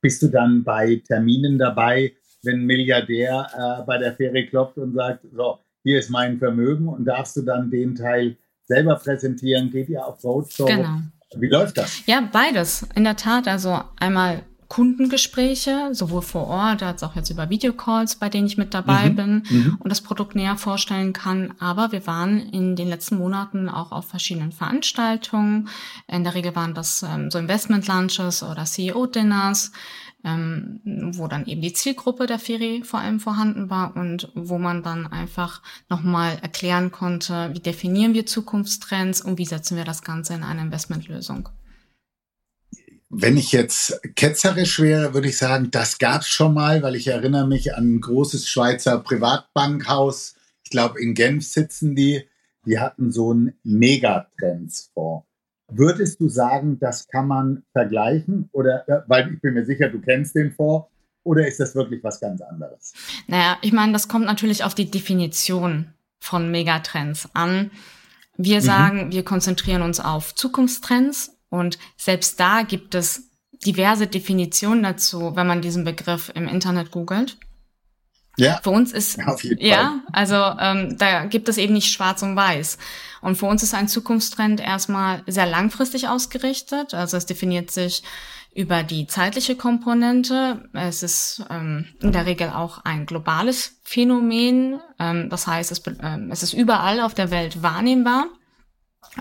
bist 0.00 0.22
du 0.22 0.28
dann 0.28 0.64
bei 0.64 1.02
Terminen 1.06 1.58
dabei, 1.58 2.12
wenn 2.42 2.60
ein 2.60 2.66
Milliardär 2.66 3.46
äh, 3.54 3.86
bei 3.86 3.98
der 3.98 4.14
Ferie 4.14 4.46
klopft 4.46 4.76
und 4.78 4.94
sagt, 4.94 5.24
so, 5.32 5.58
hier 5.84 5.98
ist 5.98 6.10
mein 6.10 6.38
Vermögen 6.38 6.88
und 6.88 7.04
darfst 7.04 7.36
du 7.36 7.42
dann 7.42 7.70
den 7.70 7.94
Teil 7.94 8.36
selber 8.64 8.96
präsentieren? 8.96 9.70
Geht 9.70 9.88
ihr 9.88 10.04
auf 10.04 10.22
Roadshow? 10.22 10.66
Genau. 10.66 11.00
Wie 11.36 11.48
läuft 11.48 11.78
das? 11.78 12.04
Ja, 12.06 12.28
beides. 12.32 12.86
In 12.94 13.04
der 13.04 13.16
Tat. 13.16 13.48
Also 13.48 13.80
einmal 13.98 14.42
Kundengespräche, 14.72 15.90
sowohl 15.92 16.22
vor 16.22 16.46
Ort 16.46 16.82
als 16.82 17.02
auch 17.02 17.14
jetzt 17.14 17.28
über 17.28 17.50
Videocalls, 17.50 18.16
bei 18.16 18.30
denen 18.30 18.46
ich 18.46 18.56
mit 18.56 18.72
dabei 18.72 19.10
mhm. 19.10 19.16
bin 19.16 19.42
mhm. 19.50 19.76
und 19.78 19.90
das 19.90 20.00
Produkt 20.00 20.34
näher 20.34 20.56
vorstellen 20.56 21.12
kann. 21.12 21.52
Aber 21.58 21.92
wir 21.92 22.06
waren 22.06 22.40
in 22.40 22.74
den 22.74 22.88
letzten 22.88 23.18
Monaten 23.18 23.68
auch 23.68 23.92
auf 23.92 24.08
verschiedenen 24.08 24.50
Veranstaltungen. 24.50 25.68
In 26.08 26.24
der 26.24 26.34
Regel 26.34 26.56
waren 26.56 26.72
das 26.72 27.02
ähm, 27.02 27.30
so 27.30 27.38
Investment-Lunches 27.38 28.42
oder 28.42 28.64
CEO-Dinners 28.64 29.72
ähm, 30.24 30.80
wo 30.84 31.26
dann 31.28 31.44
eben 31.44 31.60
die 31.60 31.74
Zielgruppe 31.74 32.26
der 32.26 32.38
Ferie 32.38 32.82
vor 32.82 33.00
allem 33.00 33.20
vorhanden 33.20 33.68
war 33.68 33.94
und 33.94 34.30
wo 34.34 34.56
man 34.56 34.82
dann 34.82 35.06
einfach 35.06 35.60
nochmal 35.90 36.38
erklären 36.40 36.92
konnte, 36.92 37.50
wie 37.52 37.60
definieren 37.60 38.14
wir 38.14 38.24
Zukunftstrends 38.24 39.20
und 39.20 39.36
wie 39.36 39.44
setzen 39.44 39.76
wir 39.76 39.84
das 39.84 40.02
Ganze 40.02 40.32
in 40.32 40.44
eine 40.44 40.62
Investmentlösung. 40.62 41.50
Wenn 43.14 43.36
ich 43.36 43.52
jetzt 43.52 44.00
ketzerisch 44.16 44.80
wäre, 44.80 45.12
würde 45.12 45.28
ich 45.28 45.36
sagen, 45.36 45.70
das 45.70 45.98
gab 45.98 46.22
es 46.22 46.28
schon 46.28 46.54
mal, 46.54 46.82
weil 46.82 46.96
ich 46.96 47.08
erinnere 47.08 47.46
mich 47.46 47.74
an 47.74 47.96
ein 47.96 48.00
großes 48.00 48.48
Schweizer 48.48 48.98
Privatbankhaus. 49.00 50.34
Ich 50.64 50.70
glaube, 50.70 50.98
in 50.98 51.12
Genf 51.12 51.46
sitzen 51.46 51.94
die. 51.94 52.26
Die 52.64 52.78
hatten 52.78 53.12
so 53.12 53.32
einen 53.32 53.52
Megatrendsfonds. 53.64 55.26
Würdest 55.70 56.20
du 56.20 56.30
sagen, 56.30 56.78
das 56.78 57.06
kann 57.06 57.28
man 57.28 57.64
vergleichen? 57.72 58.48
Oder, 58.52 58.88
äh, 58.88 59.02
weil 59.08 59.34
ich 59.34 59.42
bin 59.42 59.52
mir 59.54 59.66
sicher, 59.66 59.90
du 59.90 60.00
kennst 60.00 60.34
den 60.34 60.52
Fonds. 60.52 60.88
Oder 61.22 61.46
ist 61.46 61.60
das 61.60 61.74
wirklich 61.74 62.02
was 62.02 62.18
ganz 62.18 62.40
anderes? 62.40 62.94
Naja, 63.26 63.58
ich 63.60 63.72
meine, 63.72 63.92
das 63.92 64.08
kommt 64.08 64.24
natürlich 64.24 64.64
auf 64.64 64.74
die 64.74 64.90
Definition 64.90 65.92
von 66.18 66.50
Megatrends 66.50 67.28
an. 67.34 67.70
Wir 68.38 68.60
mhm. 68.60 68.64
sagen, 68.64 69.06
mhm. 69.06 69.12
wir 69.12 69.22
konzentrieren 69.22 69.82
uns 69.82 70.00
auf 70.00 70.34
Zukunftstrends 70.34 71.36
und 71.52 71.78
selbst 71.98 72.40
da 72.40 72.62
gibt 72.62 72.94
es 72.94 73.28
diverse 73.66 74.06
Definitionen 74.06 74.82
dazu, 74.82 75.36
wenn 75.36 75.46
man 75.46 75.60
diesen 75.60 75.84
Begriff 75.84 76.32
im 76.34 76.48
Internet 76.48 76.90
googelt. 76.90 77.36
Ja. 78.38 78.58
Für 78.62 78.70
uns 78.70 78.90
ist 78.90 79.18
ja, 79.18 79.36
ja 79.58 80.00
also 80.12 80.36
ähm, 80.58 80.96
da 80.96 81.26
gibt 81.26 81.50
es 81.50 81.58
eben 81.58 81.74
nicht 81.74 81.92
schwarz 81.92 82.22
und 82.22 82.36
weiß. 82.36 82.78
Und 83.20 83.36
für 83.36 83.44
uns 83.44 83.62
ist 83.62 83.74
ein 83.74 83.86
Zukunftstrend 83.86 84.60
erstmal 84.60 85.22
sehr 85.26 85.44
langfristig 85.44 86.08
ausgerichtet. 86.08 86.94
Also 86.94 87.18
es 87.18 87.26
definiert 87.26 87.70
sich 87.70 88.02
über 88.54 88.82
die 88.82 89.06
zeitliche 89.06 89.54
Komponente. 89.54 90.70
Es 90.72 91.02
ist 91.02 91.44
ähm, 91.50 91.84
in 92.00 92.12
der 92.12 92.24
Regel 92.24 92.48
auch 92.48 92.78
ein 92.84 93.04
globales 93.04 93.78
Phänomen. 93.82 94.80
Ähm, 94.98 95.28
das 95.28 95.46
heißt, 95.46 95.70
es, 95.70 95.82
ähm, 96.02 96.30
es 96.32 96.42
ist 96.42 96.54
überall 96.54 97.00
auf 97.00 97.12
der 97.12 97.30
Welt 97.30 97.62
wahrnehmbar. 97.62 98.24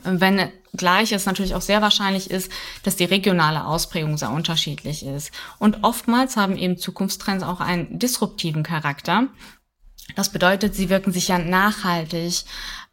Wenn 0.04 0.50
gleich 0.74 1.12
es 1.12 1.26
natürlich 1.26 1.54
auch 1.54 1.62
sehr 1.62 1.82
wahrscheinlich 1.82 2.32
ist, 2.32 2.52
dass 2.84 2.96
die 2.96 3.06
regionale 3.06 3.66
Ausprägung 3.66 4.18
sehr 4.18 4.32
unterschiedlich 4.32 5.06
ist. 5.06 5.32
Und 5.60 5.84
oftmals 5.84 6.38
haben 6.38 6.56
eben 6.56 6.78
Zukunftstrends 6.78 7.44
auch 7.44 7.60
einen 7.60 8.00
disruptiven 8.00 8.64
Charakter. 8.64 9.28
Das 10.16 10.30
bedeutet, 10.30 10.76
sie 10.76 10.90
wirken 10.90 11.12
sich 11.12 11.28
ja 11.28 11.38
nachhaltig 11.38 12.46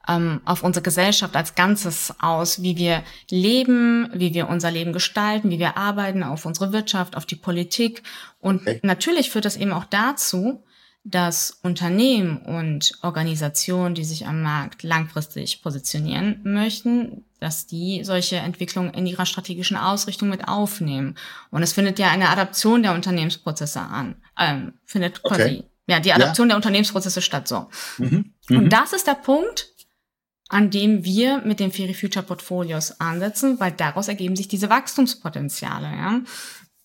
ähm, 0.09 0.41
auf 0.45 0.63
unsere 0.63 0.83
Gesellschaft 0.83 1.37
als 1.37 1.55
Ganzes 1.55 2.15
aus, 2.21 2.63
wie 2.63 2.77
wir 2.77 3.03
leben, 3.31 4.11
wie 4.15 4.35
wir 4.35 4.49
unser 4.49 4.71
Leben 4.71 4.93
gestalten, 4.93 5.51
wie 5.51 5.59
wir 5.59 5.77
arbeiten, 5.77 6.23
auf 6.23 6.47
unsere 6.47 6.73
Wirtschaft, 6.73 7.17
auf 7.17 7.27
die 7.27 7.37
Politik. 7.37 8.03
Und 8.41 8.63
okay. 8.63 8.81
natürlich 8.83 9.31
führt 9.31 9.45
das 9.45 9.57
eben 9.57 9.73
auch 9.73 9.85
dazu, 9.85 10.65
dass 11.11 11.59
Unternehmen 11.63 12.37
und 12.39 12.93
Organisationen, 13.03 13.95
die 13.95 14.05
sich 14.05 14.27
am 14.27 14.43
Markt 14.43 14.83
langfristig 14.83 15.63
positionieren 15.63 16.41
möchten, 16.45 17.25
dass 17.41 17.67
die 17.67 18.05
solche 18.05 18.37
Entwicklungen 18.37 18.93
in 18.93 19.07
ihrer 19.07 19.25
strategischen 19.25 19.77
Ausrichtung 19.77 20.29
mit 20.29 20.49
aufnehmen. 20.49 21.17
Und 21.51 21.63
es 21.63 21.73
findet 21.73 21.99
ja 21.99 22.11
eine 22.11 22.29
Adaption 22.29 22.83
der 22.83 22.95
Unternehmensprozesse 22.95 23.81
an, 23.81 24.17
ähm, 24.39 24.75
findet 24.85 25.23
quasi, 25.23 25.43
okay. 25.43 25.65
ja, 25.87 26.01
die 26.01 26.13
Adaption 26.13 26.49
ja. 26.49 26.51
der 26.51 26.57
Unternehmensprozesse 26.57 27.23
statt 27.23 27.49
so. 27.49 27.69
Mhm. 27.97 28.35
Mhm. 28.49 28.59
Und 28.59 28.73
das 28.73 28.93
ist 28.93 29.07
der 29.07 29.15
Punkt, 29.15 29.73
an 30.51 30.71
dem 30.71 31.05
wir 31.05 31.39
mit 31.39 31.59
den 31.59 31.73
Fairy 31.73 31.95
Future 31.95 32.25
Portfolios 32.25 33.01
ansetzen, 33.01 33.61
weil 33.61 33.73
daraus 33.73 34.09
ergeben 34.09 34.37
sich 34.37 34.49
diese 34.49 34.69
Wachstumspotenziale, 34.69 35.87
ja. 35.87 36.21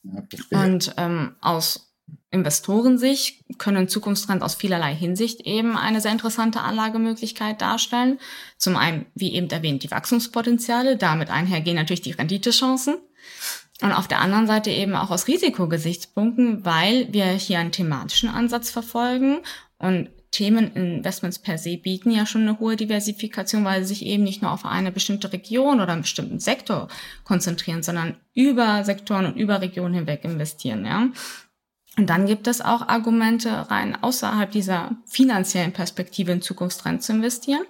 ja 0.03 0.63
und 0.63 0.93
ähm, 0.97 1.35
aus 1.41 1.92
Investorensicht 2.33 3.43
können 3.59 3.87
Zukunftstrends 3.87 4.43
aus 4.43 4.55
vielerlei 4.55 4.93
Hinsicht 4.95 5.41
eben 5.41 5.77
eine 5.77 6.01
sehr 6.01 6.11
interessante 6.11 6.61
Anlagemöglichkeit 6.61 7.61
darstellen. 7.61 8.19
Zum 8.57 8.75
einen, 8.75 9.05
wie 9.13 9.33
eben 9.33 9.49
erwähnt, 9.49 9.83
die 9.83 9.91
Wachstumspotenziale, 9.91 10.97
damit 10.97 11.29
einhergehen 11.29 11.75
natürlich 11.75 12.01
die 12.01 12.11
Renditechancen. 12.11 12.95
Und 13.81 13.91
auf 13.91 14.07
der 14.07 14.21
anderen 14.21 14.47
Seite 14.47 14.71
eben 14.71 14.95
auch 14.95 15.11
aus 15.11 15.27
Risikogesichtspunkten, 15.27 16.65
weil 16.65 17.11
wir 17.11 17.25
hier 17.25 17.59
einen 17.59 17.71
thematischen 17.71 18.29
Ansatz 18.29 18.69
verfolgen 18.69 19.39
und 19.77 20.09
Themeninvestments 20.33 21.39
per 21.39 21.59
se 21.59 21.77
bieten 21.77 22.09
ja 22.09 22.25
schon 22.25 22.41
eine 22.41 22.59
hohe 22.59 22.75
Diversifikation, 22.75 23.63
weil 23.63 23.83
sie 23.83 23.93
sich 23.93 24.05
eben 24.05 24.23
nicht 24.23 24.41
nur 24.41 24.51
auf 24.51 24.65
eine 24.65 24.91
bestimmte 24.91 25.31
Region 25.31 25.79
oder 25.79 25.93
einen 25.93 26.01
bestimmten 26.01 26.39
Sektor 26.39 26.87
konzentrieren, 27.23 27.83
sondern 27.83 28.17
über 28.33 28.83
Sektoren 28.83 29.27
und 29.27 29.37
über 29.37 29.61
Regionen 29.61 29.93
hinweg 29.93 30.25
investieren, 30.25 30.85
ja. 30.85 31.09
Und 31.97 32.09
dann 32.09 32.25
gibt 32.25 32.47
es 32.47 32.61
auch 32.61 32.87
Argumente, 32.87 33.69
rein 33.69 34.01
außerhalb 34.01 34.49
dieser 34.51 34.91
finanziellen 35.05 35.73
Perspektive 35.73 36.31
in 36.31 36.41
Zukunftstrends 36.41 37.05
zu 37.05 37.13
investieren. 37.13 37.63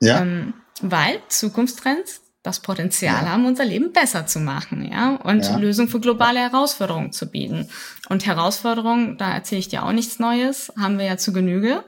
Ja. 0.00 0.22
Ähm, 0.22 0.54
weil 0.82 1.20
Zukunftstrends 1.28 2.22
das 2.42 2.60
Potenzial 2.60 3.24
ja. 3.24 3.30
haben, 3.30 3.44
unser 3.44 3.66
Leben 3.66 3.92
besser 3.92 4.26
zu 4.26 4.40
machen, 4.40 4.90
ja, 4.90 5.16
und 5.16 5.44
ja. 5.44 5.56
Lösungen 5.58 5.88
für 5.88 6.00
globale 6.00 6.40
Herausforderungen 6.40 7.12
zu 7.12 7.30
bieten. 7.30 7.68
Und 8.08 8.24
Herausforderungen, 8.24 9.18
da 9.18 9.34
erzähle 9.34 9.58
ich 9.58 9.68
dir 9.68 9.84
auch 9.84 9.92
nichts 9.92 10.18
Neues, 10.18 10.72
haben 10.78 10.98
wir 10.98 11.04
ja 11.04 11.16
zu 11.18 11.32
Genüge. 11.32 11.84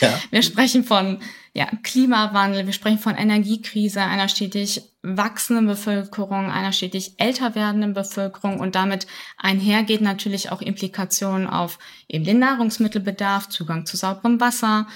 Ja. 0.00 0.20
Wir 0.30 0.42
sprechen 0.42 0.84
von 0.84 1.20
ja, 1.56 1.68
Klimawandel, 1.84 2.66
wir 2.66 2.72
sprechen 2.72 2.98
von 2.98 3.14
Energiekrise, 3.14 4.02
einer 4.02 4.28
stetig 4.28 4.82
wachsenden 5.02 5.66
Bevölkerung, 5.66 6.50
einer 6.50 6.72
stetig 6.72 7.14
älter 7.18 7.54
werdenden 7.54 7.94
Bevölkerung 7.94 8.58
und 8.58 8.74
damit 8.74 9.06
einhergeht 9.36 10.00
natürlich 10.00 10.50
auch 10.50 10.60
Implikationen 10.60 11.46
auf 11.46 11.78
eben 12.08 12.24
den 12.24 12.40
Nahrungsmittelbedarf, 12.40 13.48
Zugang 13.50 13.86
zu 13.86 13.96
sauberem 13.96 14.40
Wasser, 14.40 14.88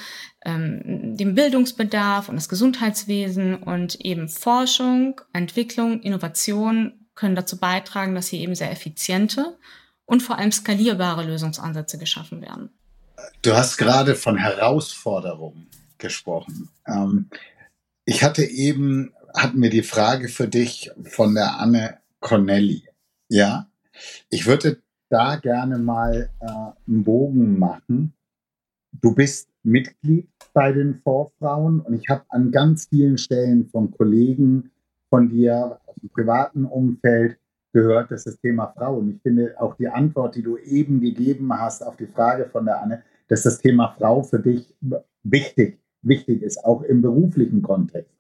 ähm, 0.45 1.17
dem 1.17 1.37
Bildungsbedarf 1.37 2.29
und 2.29 2.35
das 2.35 2.49
Gesundheitswesen 2.49 3.63
und 3.63 3.95
eben 4.01 4.29
Forschung, 4.29 5.21
Entwicklung, 5.33 6.01
Innovation 6.01 7.07
können 7.15 7.37
dazu 7.37 7.59
beitragen, 7.59 8.17
dass 8.17 8.29
hier 8.29 8.41
eben 8.41 8.57
sehr 8.57 8.73
effiziente 8.73 9.57
und 10.07 10.25
vor 10.25 10.39
allem 10.39 10.51
skalierbare 10.51 11.23
Lösungsansätze 11.23 11.99
geschaffen 11.99 12.43
werden. 12.43 12.71
Du 13.43 13.55
hast 13.55 13.77
gerade 13.77 14.17
von 14.17 14.37
Herausforderungen 14.37 15.69
gesprochen. 15.99 16.69
Ähm, 16.87 17.29
ich 18.05 18.23
hatte 18.23 18.45
eben, 18.45 19.13
hatten 19.37 19.61
wir 19.61 19.71
die 19.71 19.83
Frage 19.83 20.29
für 20.29 20.49
dich 20.49 20.91
von 21.03 21.35
der 21.35 21.61
Anne 21.61 21.99
Cornelli. 22.21 22.85
Ja, 23.29 23.69
ich 24.31 24.47
würde 24.47 24.83
da 25.11 25.37
gerne 25.37 25.79
mal 25.79 26.31
äh, 26.41 26.47
einen 26.87 27.05
Bogen 27.05 27.59
machen. 27.59 28.15
Du 28.93 29.15
bist 29.15 29.49
Mitglied 29.63 30.29
bei 30.55 30.73
den 30.73 30.95
Vorfrauen 30.95 31.81
und 31.81 31.95
ich 31.95 32.09
habe 32.09 32.25
an 32.29 32.51
ganz 32.51 32.87
vielen 32.87 33.19
Stellen 33.19 33.69
von 33.69 33.91
Kollegen 33.91 34.71
von 35.11 35.29
dir 35.29 35.81
aus 35.87 35.97
dem 35.97 36.11
privaten 36.11 36.65
Umfeld 36.65 37.39
gehört, 37.73 38.11
dass 38.11 38.25
das 38.25 38.41
Thema 38.41 38.73
Frauen. 38.77 39.15
Ich 39.15 39.23
finde 39.23 39.55
auch 39.61 39.77
die 39.77 39.89
Antwort, 39.89 40.35
die 40.37 40.43
du 40.43 40.57
eben 40.57 41.01
gegeben 41.01 41.53
hast 41.53 41.83
auf 41.83 41.97
die 41.97 42.07
Frage 42.07 42.47
von 42.47 42.65
der 42.65 42.83
Anne, 42.83 43.03
dass 43.29 43.43
das 43.43 43.59
Thema 43.59 43.95
Frau 43.99 44.23
für 44.23 44.41
dich 44.41 44.75
wichtig, 45.23 45.79
wichtig 46.03 46.43
ist, 46.43 46.65
auch 46.65 46.83
im 46.83 47.03
beruflichen 47.03 47.63
Kontext 47.63 48.15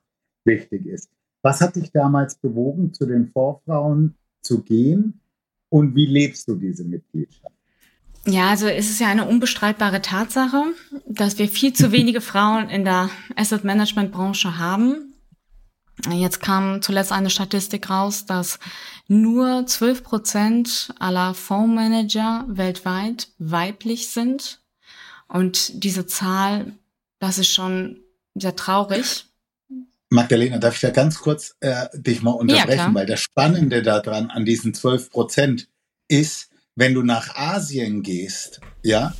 wichtig 0.44 0.86
ist. 0.86 1.10
Was 1.42 1.60
hat 1.60 1.76
dich 1.76 1.92
damals 1.92 2.36
bewogen, 2.36 2.92
zu 2.92 3.06
den 3.06 3.28
Vorfrauen 3.28 4.16
zu 4.42 4.62
gehen 4.62 5.20
und 5.68 5.94
wie 5.94 6.06
lebst 6.06 6.48
du 6.48 6.56
diese 6.56 6.84
Mitgliedschaft? 6.84 7.54
Ja, 8.26 8.50
also 8.50 8.66
ist 8.66 8.90
es 8.90 8.98
ja 8.98 9.08
eine 9.08 9.26
unbestreitbare 9.26 10.02
Tatsache, 10.02 10.62
dass 11.06 11.38
wir 11.38 11.48
viel 11.48 11.72
zu 11.72 11.92
wenige 11.92 12.20
Frauen 12.20 12.68
in 12.68 12.84
der 12.84 13.08
Asset 13.36 13.64
Management 13.64 14.12
Branche 14.12 14.58
haben. 14.58 15.14
Jetzt 16.10 16.40
kam 16.40 16.82
zuletzt 16.82 17.10
eine 17.10 17.30
Statistik 17.30 17.90
raus, 17.90 18.26
dass 18.26 18.58
nur 19.08 19.66
12 19.66 20.04
Prozent 20.04 20.94
aller 20.98 21.34
Fondsmanager 21.34 22.44
weltweit 22.48 23.28
weiblich 23.38 24.08
sind. 24.08 24.60
Und 25.26 25.82
diese 25.82 26.06
Zahl, 26.06 26.72
das 27.18 27.38
ist 27.38 27.50
schon 27.50 28.00
sehr 28.34 28.56
traurig. 28.56 29.26
Magdalena, 30.10 30.58
darf 30.58 30.74
ich 30.74 30.80
da 30.80 30.90
ganz 30.90 31.18
kurz 31.18 31.56
äh, 31.60 31.86
dich 31.94 32.22
mal 32.22 32.30
unterbrechen, 32.30 32.78
ja, 32.78 32.94
weil 32.94 33.06
das 33.06 33.20
Spannende 33.20 33.82
daran 33.82 34.30
an 34.30 34.44
diesen 34.44 34.72
12 34.72 35.10
Prozent 35.10 35.68
ist, 36.08 36.50
wenn 36.76 36.94
du 36.94 37.02
nach 37.02 37.36
Asien 37.36 38.02
gehst, 38.02 38.60
ja, 38.82 39.14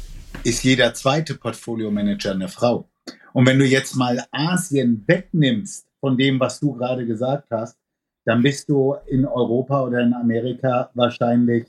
ist 0.45 0.63
jeder 0.65 0.95
zweite 0.95 1.35
Portfolio-Manager 1.35 2.33
eine 2.33 2.49
Frau. 2.49 2.89
Und 3.35 3.47
wenn 3.47 3.59
du 3.59 3.67
jetzt 3.67 3.97
mal 3.97 4.25
Asien 4.31 5.05
wegnimmst 5.07 5.87
von 6.01 6.17
dem, 6.17 6.41
was 6.41 6.61
du 6.61 6.73
gerade 6.75 7.05
gesagt 7.05 7.49
hast, 7.51 7.77
dann 8.25 8.43
bist 8.43 8.69
du 8.69 8.95
in 9.07 9.27
Europa 9.27 9.83
oder 9.83 10.01
in 10.01 10.15
Amerika 10.15 10.91
wahrscheinlich, 10.95 11.67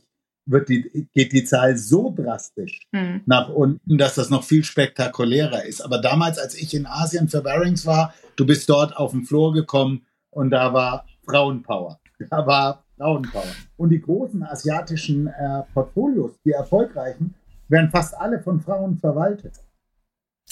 wird 0.50 0.70
die, 0.70 1.08
geht 1.14 1.32
die 1.32 1.44
Zahl 1.44 1.78
so 1.78 2.14
drastisch 2.16 2.82
hm. 2.92 3.22
nach 3.26 3.50
unten, 3.50 3.98
dass 3.98 4.16
das 4.16 4.30
noch 4.30 4.44
viel 4.44 4.64
spektakulärer 4.64 5.66
ist. 5.66 5.82
Aber 5.82 6.02
damals, 6.02 6.38
als 6.38 6.56
ich 6.56 6.74
in 6.74 6.86
Asien 6.86 7.30
für 7.30 7.42
Barings 7.42 7.86
war, 7.86 8.14
du 8.36 8.46
bist 8.46 8.70
dort 8.70 8.98
auf 8.98 9.12
den 9.12 9.24
Flur 9.24 9.54
gekommen 9.54 10.06
und 10.32 10.50
da 10.50 10.74
war 10.74 11.06
Frauenpower. 11.26 12.00
Da 12.30 12.46
war 12.46 12.84
Frauenpower. 12.98 13.46
Und 13.78 13.90
die 13.90 14.02
großen 14.02 14.44
asiatischen 14.44 15.28
äh, 15.28 15.64
Portfolios, 15.74 16.32
die 16.44 16.52
erfolgreichen, 16.52 17.36
werden 17.68 17.90
fast 17.92 18.16
alle 18.16 18.42
von 18.42 18.60
Frauen 18.60 18.98
verwaltet. 18.98 19.54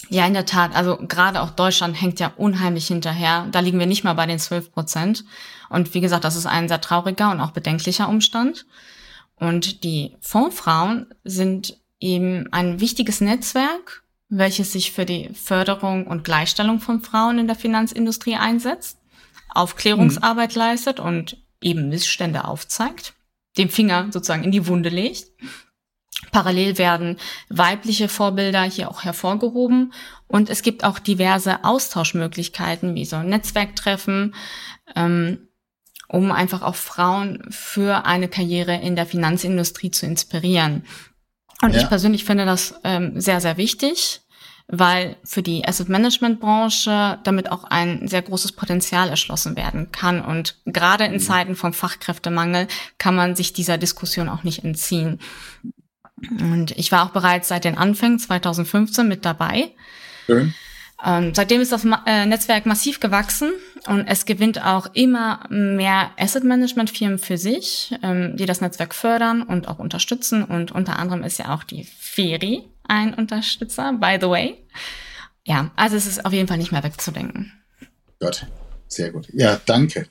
Ja, 0.10 0.28
in 0.28 0.34
der 0.34 0.45
Tat. 0.45 0.76
Also 0.76 0.98
gerade 0.98 1.41
auch 1.41 1.50
Deutschland 1.50 2.00
hängt 2.00 2.20
ja 2.20 2.32
unheimlich 2.38 2.88
hinterher. 2.88 3.48
Da 3.52 3.60
liegen 3.60 3.80
wir 3.80 3.88
nicht 3.88 4.04
mal 4.04 4.14
bei 4.14 4.28
den 4.28 4.39
12 4.39 4.72
Prozent. 4.72 5.26
Und 5.70 5.93
wie 5.93 6.02
gesagt, 6.02 6.24
das 6.24 6.36
ist 6.36 6.45
ein 6.45 6.68
sehr 6.68 6.80
trauriger 6.80 7.32
und 7.32 7.41
auch 7.41 7.52
bedenklicher 7.52 8.08
Umstand. 8.08 8.66
Und 9.39 9.83
die 9.83 10.15
Fondsfrauen 10.19 11.07
sind 11.23 11.77
eben 11.99 12.51
ein 12.51 12.79
wichtiges 12.79 13.21
Netzwerk, 13.21 14.03
welches 14.29 14.73
sich 14.73 14.91
für 14.91 15.05
die 15.05 15.29
Förderung 15.33 16.07
und 16.07 16.23
Gleichstellung 16.23 16.79
von 16.79 17.01
Frauen 17.01 17.39
in 17.39 17.47
der 17.47 17.55
Finanzindustrie 17.55 18.35
einsetzt, 18.35 18.99
Aufklärungsarbeit 19.53 20.53
hm. 20.53 20.59
leistet 20.59 20.99
und 20.99 21.38
eben 21.61 21.89
Missstände 21.89 22.45
aufzeigt, 22.45 23.13
den 23.57 23.69
Finger 23.69 24.07
sozusagen 24.11 24.43
in 24.43 24.51
die 24.51 24.67
Wunde 24.67 24.89
legt. 24.89 25.31
Parallel 26.31 26.77
werden 26.77 27.17
weibliche 27.49 28.09
Vorbilder 28.09 28.63
hier 28.63 28.89
auch 28.89 29.03
hervorgehoben 29.03 29.93
und 30.27 30.49
es 30.49 30.61
gibt 30.61 30.83
auch 30.83 30.99
diverse 30.99 31.63
Austauschmöglichkeiten 31.63 32.95
wie 32.95 33.05
so 33.05 33.21
Netzwerktreffen, 33.21 34.35
ähm, 34.95 35.47
um 36.08 36.32
einfach 36.32 36.62
auch 36.62 36.76
Frauen 36.76 37.43
für 37.49 38.05
eine 38.05 38.28
Karriere 38.28 38.76
in 38.76 38.95
der 38.95 39.05
Finanzindustrie 39.05 39.91
zu 39.91 40.05
inspirieren. 40.05 40.86
Und 41.62 41.74
ja. 41.74 41.82
ich 41.82 41.89
persönlich 41.89 42.24
finde 42.24 42.45
das 42.45 42.76
ähm, 42.84 43.20
sehr, 43.20 43.41
sehr 43.41 43.58
wichtig 43.58 44.22
weil 44.68 45.16
für 45.24 45.41
die 45.41 45.66
Asset 45.66 45.88
Management 45.88 46.41
Branche 46.41 47.20
damit 47.24 47.51
auch 47.51 47.64
ein 47.64 48.08
sehr 48.08 48.22
großes 48.22 48.51
Potenzial 48.51 49.10
erschlossen 49.10 49.55
werden 49.55 49.91
kann. 49.91 50.22
Und 50.22 50.58
gerade 50.66 51.05
in 51.05 51.14
mhm. 51.14 51.20
Zeiten 51.20 51.55
vom 51.55 51.74
Fachkräftemangel 51.74 52.68
kann 52.97 53.16
man 53.16 53.36
sich 53.36 53.53
dieser 53.53 53.78
Diskussion 53.78 54.28
auch 54.28 54.43
nicht 54.43 54.64
entziehen. 54.64 55.20
Und 56.39 56.72
ich 56.72 56.91
war 56.91 57.05
auch 57.05 57.12
bereits 57.12 57.47
seit 57.47 57.64
den 57.64 57.78
Anfängen 57.78 58.20
2015 58.20 59.08
mit 59.08 59.24
dabei. 59.24 59.72
Schön. 60.26 60.53
Ähm, 61.06 61.34
seitdem 61.36 61.62
ist 61.62 61.72
das 61.72 61.84
Ma 61.84 62.04
äh, 62.08 62.26
Netzwerk 62.26 62.66
massiv 62.66 63.00
gewachsen 63.00 63.52
und 63.88 64.08
es 64.08 64.26
gewinnt 64.26 64.64
auch 64.66 64.88
immer 64.93 65.45
mehr 65.50 66.10
Asset 66.18 66.43
Management 66.43 66.89
Firmen 66.89 67.20
für 67.20 67.38
sich, 67.38 67.93
ähm, 68.02 68.36
die 68.36 68.48
das 68.48 68.62
Netzwerk 68.62 68.95
fördern 68.95 69.43
und 69.43 69.68
auch 69.68 69.78
unterstützen. 69.78 70.43
Und 70.43 70.72
unter 70.72 70.98
anderem 70.98 71.24
ist 71.24 71.38
ja 71.38 71.54
auch 71.54 71.64
die 71.64 71.84
Feri 71.84 72.64
ein 72.88 73.14
Unterstützer, 73.14 73.93
by 73.93 74.18
the 74.20 74.28
way. 74.28 74.58
Ja, 75.45 75.72
also 75.76 75.95
es 75.95 76.08
ist 76.08 76.26
auf 76.26 76.34
jeden 76.34 76.48
Fall 76.48 76.58
nicht 76.58 76.72
mehr 76.72 76.84
wegzudenken. 76.84 77.54
Gott, 78.20 78.48
sehr 78.88 79.12
gut. 79.12 79.28
Ja, 79.34 79.62
danke. 79.66 80.08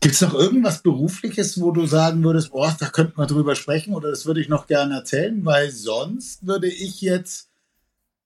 Gibt 0.00 0.14
es 0.14 0.20
noch 0.20 0.34
irgendwas 0.34 0.82
Berufliches, 0.82 1.60
wo 1.60 1.70
du 1.70 1.86
sagen 1.86 2.24
würdest, 2.24 2.50
boah, 2.50 2.74
da 2.80 2.88
könnten 2.88 3.18
wir 3.18 3.26
drüber 3.26 3.54
sprechen 3.54 3.94
oder 3.94 4.10
das 4.10 4.26
würde 4.26 4.40
ich 4.40 4.48
noch 4.48 4.66
gerne 4.66 4.94
erzählen, 4.94 5.44
weil 5.44 5.70
sonst 5.70 6.44
würde 6.44 6.68
ich 6.68 7.00
jetzt 7.02 7.51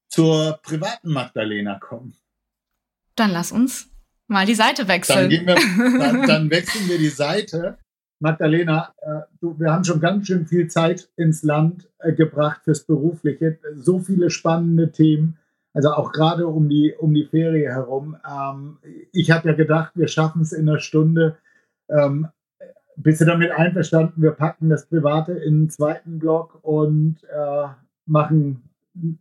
zur 0.08 0.58
privaten 0.62 1.10
Magdalena 1.12 1.78
kommen. 1.78 2.14
Dann 3.14 3.30
lass 3.30 3.52
uns 3.52 3.90
mal 4.28 4.46
die 4.46 4.54
Seite 4.54 4.88
wechseln. 4.88 5.30
Dann, 5.30 5.46
wir, 5.46 5.98
dann, 5.98 6.26
dann 6.26 6.50
wechseln 6.50 6.88
wir 6.88 6.98
die 6.98 7.08
Seite. 7.08 7.78
Magdalena, 8.18 8.94
äh, 9.02 9.20
du, 9.40 9.58
wir 9.58 9.72
haben 9.72 9.84
schon 9.84 10.00
ganz 10.00 10.26
schön 10.26 10.46
viel 10.46 10.68
Zeit 10.68 11.10
ins 11.16 11.42
Land 11.42 11.90
äh, 11.98 12.12
gebracht 12.12 12.62
fürs 12.64 12.84
Berufliche. 12.84 13.58
So 13.74 13.98
viele 13.98 14.30
spannende 14.30 14.90
Themen, 14.90 15.38
also 15.74 15.90
auch 15.90 16.12
gerade 16.12 16.46
um 16.46 16.68
die, 16.68 16.94
um 16.98 17.12
die 17.12 17.26
Ferie 17.26 17.68
herum. 17.68 18.16
Ähm, 18.26 18.78
ich 19.12 19.30
habe 19.30 19.48
ja 19.48 19.54
gedacht, 19.54 19.92
wir 19.94 20.08
schaffen 20.08 20.42
es 20.42 20.52
in 20.52 20.68
einer 20.68 20.78
Stunde. 20.78 21.36
Ähm, 21.90 22.28
bist 22.96 23.20
du 23.20 23.26
damit 23.26 23.50
einverstanden? 23.52 24.22
Wir 24.22 24.30
packen 24.30 24.70
das 24.70 24.86
Private 24.86 25.32
in 25.32 25.64
den 25.64 25.70
zweiten 25.70 26.18
Block 26.18 26.58
und 26.62 27.18
äh, 27.24 27.68
machen 28.06 28.70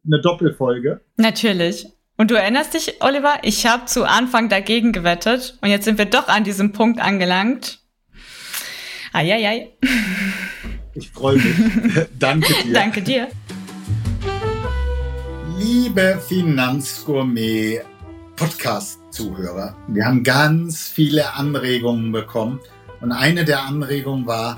eine 0.05 0.21
Doppelfolge. 0.21 1.01
Natürlich. 1.17 1.87
Und 2.17 2.31
du 2.31 2.35
erinnerst 2.35 2.73
dich, 2.73 3.01
Oliver, 3.01 3.39
ich 3.43 3.65
habe 3.65 3.85
zu 3.85 4.05
Anfang 4.05 4.47
dagegen 4.47 4.93
gewettet 4.93 5.57
und 5.61 5.69
jetzt 5.69 5.85
sind 5.85 5.97
wir 5.97 6.05
doch 6.05 6.27
an 6.29 6.43
diesem 6.43 6.71
Punkt 6.71 7.01
angelangt. 7.01 7.79
Eieiei. 9.11 9.71
Ich 10.93 11.09
freue 11.09 11.37
mich. 11.37 12.07
Danke 12.19 12.53
dir. 12.63 12.73
Danke 12.73 13.01
dir. 13.01 13.27
Liebe 15.59 16.21
Finanzgourmet 16.27 17.81
Podcast-Zuhörer, 18.35 19.75
wir 19.87 20.05
haben 20.05 20.23
ganz 20.23 20.89
viele 20.89 21.33
Anregungen 21.33 22.11
bekommen. 22.11 22.59
Und 23.01 23.11
eine 23.11 23.45
der 23.45 23.63
Anregungen 23.63 24.25
war, 24.25 24.57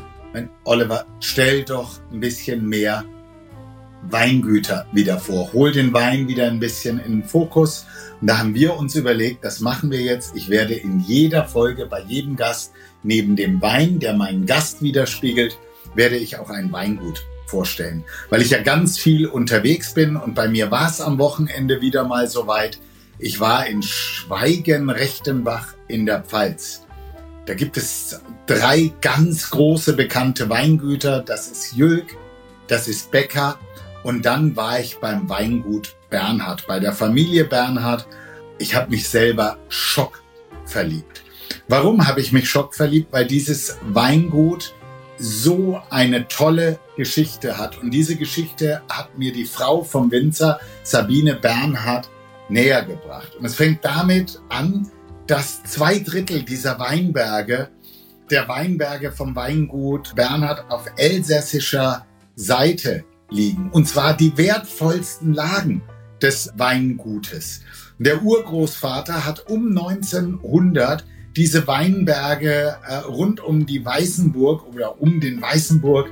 Oliver, 0.63 1.05
stell 1.19 1.63
doch 1.63 1.99
ein 2.11 2.19
bisschen 2.19 2.67
mehr 2.67 3.03
Weingüter 4.03 4.85
wieder 4.91 5.19
vor. 5.19 5.51
Hol 5.53 5.71
den 5.71 5.93
Wein 5.93 6.27
wieder 6.27 6.47
ein 6.47 6.59
bisschen 6.59 6.99
in 6.99 7.21
den 7.21 7.23
Fokus. 7.23 7.85
Und 8.21 8.27
da 8.27 8.39
haben 8.39 8.55
wir 8.55 8.75
uns 8.75 8.95
überlegt, 8.95 9.43
das 9.43 9.59
machen 9.59 9.91
wir 9.91 10.01
jetzt. 10.01 10.35
Ich 10.35 10.49
werde 10.49 10.73
in 10.73 10.99
jeder 10.99 11.45
Folge 11.45 11.85
bei 11.85 12.01
jedem 12.01 12.35
Gast 12.35 12.73
neben 13.03 13.35
dem 13.35 13.61
Wein, 13.61 13.99
der 13.99 14.13
meinen 14.13 14.45
Gast 14.45 14.81
widerspiegelt, 14.81 15.57
werde 15.95 16.17
ich 16.17 16.37
auch 16.37 16.49
ein 16.49 16.71
Weingut 16.71 17.25
vorstellen. 17.45 18.03
Weil 18.29 18.41
ich 18.41 18.51
ja 18.51 18.61
ganz 18.61 18.97
viel 18.97 19.27
unterwegs 19.27 19.93
bin 19.93 20.15
und 20.15 20.35
bei 20.35 20.47
mir 20.47 20.71
war 20.71 20.89
es 20.89 21.01
am 21.01 21.17
Wochenende 21.17 21.81
wieder 21.81 22.03
mal 22.03 22.27
soweit. 22.27 22.79
Ich 23.19 23.39
war 23.39 23.65
in 23.67 23.81
Schweigen-Rechtenbach 23.81 25.73
in 25.87 26.05
der 26.05 26.21
Pfalz. 26.21 26.83
Da 27.45 27.53
gibt 27.53 27.77
es 27.77 28.19
drei 28.45 28.91
ganz 29.01 29.49
große 29.49 29.93
bekannte 29.93 30.49
Weingüter. 30.49 31.21
Das 31.21 31.47
ist 31.47 31.75
Jülk, 31.75 32.17
das 32.67 32.87
ist 32.87 33.09
Becker 33.09 33.57
und 34.07 34.25
dann 34.25 34.55
war 34.55 34.79
ich 34.79 34.99
beim 35.01 35.27
Weingut 35.27 35.97
Bernhard, 36.09 36.65
bei 36.65 36.79
der 36.79 36.93
Familie 36.93 37.43
Bernhard. 37.43 38.07
Ich 38.57 38.73
habe 38.73 38.89
mich 38.89 39.09
selber 39.09 39.57
schockverliebt. 39.67 41.23
Warum 41.67 42.07
habe 42.07 42.21
ich 42.21 42.31
mich 42.31 42.49
schockverliebt? 42.49 43.11
Weil 43.11 43.27
dieses 43.27 43.77
Weingut 43.81 44.73
so 45.17 45.81
eine 45.89 46.25
tolle 46.29 46.79
Geschichte 46.95 47.57
hat. 47.57 47.79
Und 47.79 47.91
diese 47.91 48.15
Geschichte 48.15 48.81
hat 48.87 49.17
mir 49.17 49.33
die 49.33 49.43
Frau 49.43 49.83
vom 49.83 50.09
Winzer, 50.09 50.61
Sabine 50.83 51.35
Bernhard, 51.35 52.09
näher 52.47 52.85
gebracht. 52.85 53.35
Und 53.35 53.43
es 53.43 53.55
fängt 53.55 53.83
damit 53.83 54.39
an, 54.47 54.89
dass 55.27 55.63
zwei 55.65 55.99
Drittel 55.99 56.43
dieser 56.43 56.79
Weinberge, 56.79 57.67
der 58.31 58.47
Weinberge 58.47 59.11
vom 59.11 59.35
Weingut 59.35 60.15
Bernhard 60.15 60.71
auf 60.71 60.85
elsässischer 60.95 62.05
Seite 62.37 63.03
liegen. 63.29 63.69
Und 63.71 63.87
zwar 63.87 64.15
die 64.15 64.37
wertvollsten 64.37 65.33
Lagen 65.33 65.81
des 66.21 66.51
Weingutes. 66.55 67.61
Der 67.99 68.21
Urgroßvater 68.23 69.25
hat 69.25 69.49
um 69.49 69.69
1900 69.69 71.05
diese 71.35 71.67
Weinberge 71.67 72.77
äh, 72.87 72.95
rund 72.95 73.39
um 73.39 73.65
die 73.65 73.85
Weißenburg 73.85 74.67
oder 74.67 75.01
um 75.01 75.19
den 75.19 75.41
Weißenburg 75.41 76.09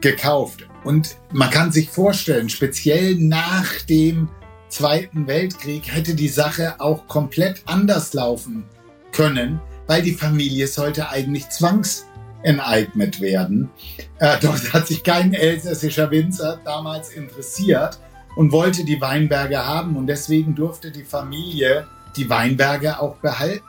gekauft. 0.00 0.66
Und 0.84 1.16
man 1.32 1.50
kann 1.50 1.72
sich 1.72 1.88
vorstellen, 1.88 2.48
speziell 2.48 3.16
nach 3.16 3.80
dem 3.88 4.28
Zweiten 4.68 5.26
Weltkrieg 5.26 5.90
hätte 5.90 6.14
die 6.14 6.28
Sache 6.28 6.74
auch 6.80 7.06
komplett 7.06 7.62
anders 7.66 8.12
laufen 8.12 8.64
können, 9.12 9.60
weil 9.86 10.02
die 10.02 10.14
Familie 10.14 10.66
sollte 10.66 11.08
eigentlich 11.08 11.48
zwangs 11.48 12.05
enteignet 12.46 13.20
werden. 13.20 13.70
Äh, 14.18 14.36
dort 14.42 14.72
hat 14.72 14.86
sich 14.86 15.02
kein 15.02 15.34
elsässischer 15.34 16.10
Winzer 16.10 16.60
damals 16.64 17.10
interessiert 17.10 17.98
und 18.36 18.52
wollte 18.52 18.84
die 18.84 19.00
Weinberge 19.00 19.66
haben 19.66 19.96
und 19.96 20.06
deswegen 20.06 20.54
durfte 20.54 20.90
die 20.90 21.04
Familie 21.04 21.86
die 22.16 22.30
Weinberge 22.30 23.00
auch 23.00 23.16
behalten. 23.16 23.64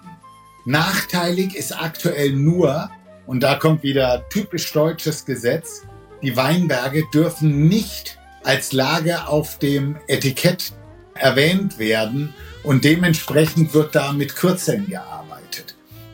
Nachteilig 0.65 1.55
ist 1.55 1.71
aktuell 1.71 2.33
nur, 2.33 2.89
und 3.25 3.41
da 3.41 3.55
kommt 3.55 3.83
wieder 3.83 4.23
typisch 4.29 4.71
deutsches 4.71 5.25
Gesetz, 5.25 5.83
die 6.21 6.35
Weinberge 6.35 7.03
dürfen 7.13 7.67
nicht 7.67 8.17
als 8.43 8.71
Lage 8.71 9.27
auf 9.27 9.59
dem 9.59 9.97
Etikett 10.07 10.73
erwähnt 11.13 11.79
werden 11.79 12.33
und 12.63 12.83
dementsprechend 12.83 13.73
wird 13.73 13.95
da 13.95 14.13
mit 14.13 14.35
Kürzeln 14.35 14.87
gearbeitet. 14.87 15.26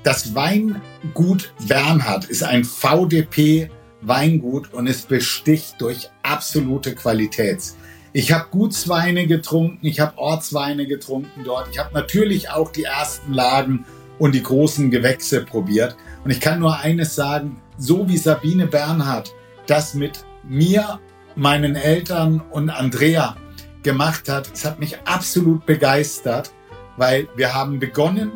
Das 0.04 0.36
Weingut 0.36 1.54
Bernhard 1.66 2.26
ist 2.26 2.44
ein 2.44 2.66
VDP 2.66 3.70
Weingut 4.02 4.74
und 4.74 4.88
es 4.88 5.04
besticht 5.04 5.76
durch 5.80 6.10
absolute 6.24 6.94
Qualität. 6.94 7.64
Ich 8.12 8.34
habe 8.34 8.48
Gutsweine 8.52 9.28
getrunken, 9.28 9.80
ich 9.82 10.02
habe 10.02 10.18
Ortsweine 10.18 10.88
getrunken 10.88 11.46
dort. 11.46 11.70
Ich 11.72 11.80
habe 11.80 11.94
natürlich 11.94 12.50
auch 12.50 12.70
die 12.70 12.84
ersten 12.84 13.32
Lagen 13.32 13.86
und 14.20 14.36
die 14.36 14.44
großen 14.44 14.92
Gewächse 14.92 15.46
probiert. 15.46 15.96
Und 16.26 16.32
ich 16.32 16.42
kann 16.42 16.60
nur 16.60 16.78
eines 16.78 17.16
sagen, 17.16 17.62
so 17.78 18.08
wie 18.10 18.18
Sabine 18.18 18.68
Bernhard 18.68 19.34
das 19.68 19.94
mit 19.94 20.26
mir, 20.44 21.00
meinen 21.36 21.78
Eltern 21.78 22.42
und 22.52 22.70
Andrea 22.70 23.38
gemacht 23.84 24.28
hat, 24.28 24.52
es 24.54 24.66
hat 24.66 24.80
mich 24.80 24.98
absolut 25.06 25.66
begeistert, 25.66 26.52
weil 26.98 27.30
wir 27.38 27.54
haben 27.54 27.80
begonnen 27.80 28.34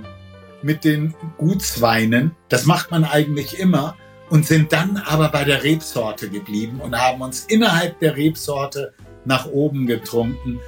mit 0.68 0.84
den 0.84 1.16
Gutsweinen. 1.38 2.36
Das 2.50 2.66
macht 2.66 2.92
man 2.92 3.06
eigentlich 3.06 3.58
immer 3.58 3.96
und 4.30 4.46
sind 4.46 4.74
dann 4.74 4.98
aber 4.98 5.30
bei 5.30 5.46
der 5.46 5.64
Rebsorte 5.64 6.30
geblieben 6.30 6.82
und 6.82 6.94
haben 6.94 7.22
uns 7.22 7.46
innerhalb 7.46 7.98
der 8.02 8.18
Rebsorte 8.18 8.94
nach 9.24 9.46
oben 9.46 9.88
getrunken. 9.88 10.60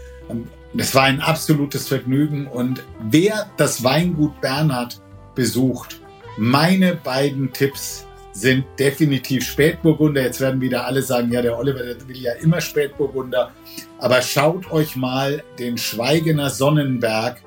Das 0.74 0.96
war 0.96 1.04
ein 1.04 1.20
absolutes 1.20 1.90
Vergnügen 1.90 2.48
und 2.48 2.82
wer 3.10 3.52
das 3.58 3.84
Weingut 3.84 4.40
Bernhard 4.40 5.02
besucht, 5.36 6.00
meine 6.38 6.96
beiden 6.96 7.52
Tipps 7.52 8.08
sind 8.32 8.64
definitiv 8.80 9.44
Spätburgunder. 9.46 10.22
Jetzt 10.22 10.40
werden 10.40 10.62
wieder 10.62 10.86
alle 10.86 11.02
sagen, 11.02 11.30
ja, 11.34 11.42
der 11.42 11.58
Oliver, 11.58 11.84
der 11.84 12.08
will 12.08 12.18
ja 12.18 12.32
immer 12.34 12.62
Spätburgunder. 12.62 13.52
Aber 13.98 14.22
schaut 14.22 14.72
euch 14.72 14.96
mal 14.96 15.44
den 15.58 15.78
Schweigener 15.78 16.50
Sonnenberg 16.50 17.42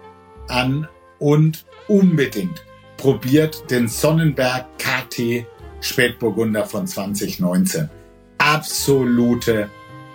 an 0.48 0.86
und 1.18 1.64
unbedingt 1.88 2.64
probiert 2.96 3.70
den 3.70 3.88
Sonnenberg 3.88 4.66
KT 4.78 5.46
Spätburgunder 5.80 6.64
von 6.64 6.86
2019. 6.86 7.90
Absolute 8.38 9.68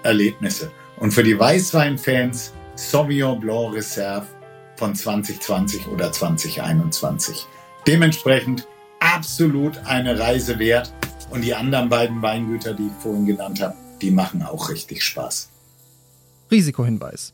Erlebnisse. 0.03 0.71
Und 0.97 1.11
für 1.11 1.23
die 1.23 1.37
Weißweinfans 1.37 2.53
Sauvignon 2.75 3.39
Blanc 3.39 3.75
Reserve 3.75 4.27
von 4.77 4.95
2020 4.95 5.87
oder 5.87 6.11
2021. 6.11 7.45
Dementsprechend 7.85 8.67
absolut 8.99 9.77
eine 9.85 10.17
Reise 10.19 10.59
wert. 10.59 10.93
Und 11.29 11.41
die 11.41 11.53
anderen 11.53 11.89
beiden 11.89 12.21
Weingüter, 12.21 12.73
die 12.73 12.87
ich 12.87 13.03
vorhin 13.03 13.25
genannt 13.25 13.61
habe, 13.61 13.75
die 14.01 14.11
machen 14.11 14.41
auch 14.43 14.69
richtig 14.69 15.03
Spaß. 15.03 15.49
Risikohinweis. 16.49 17.33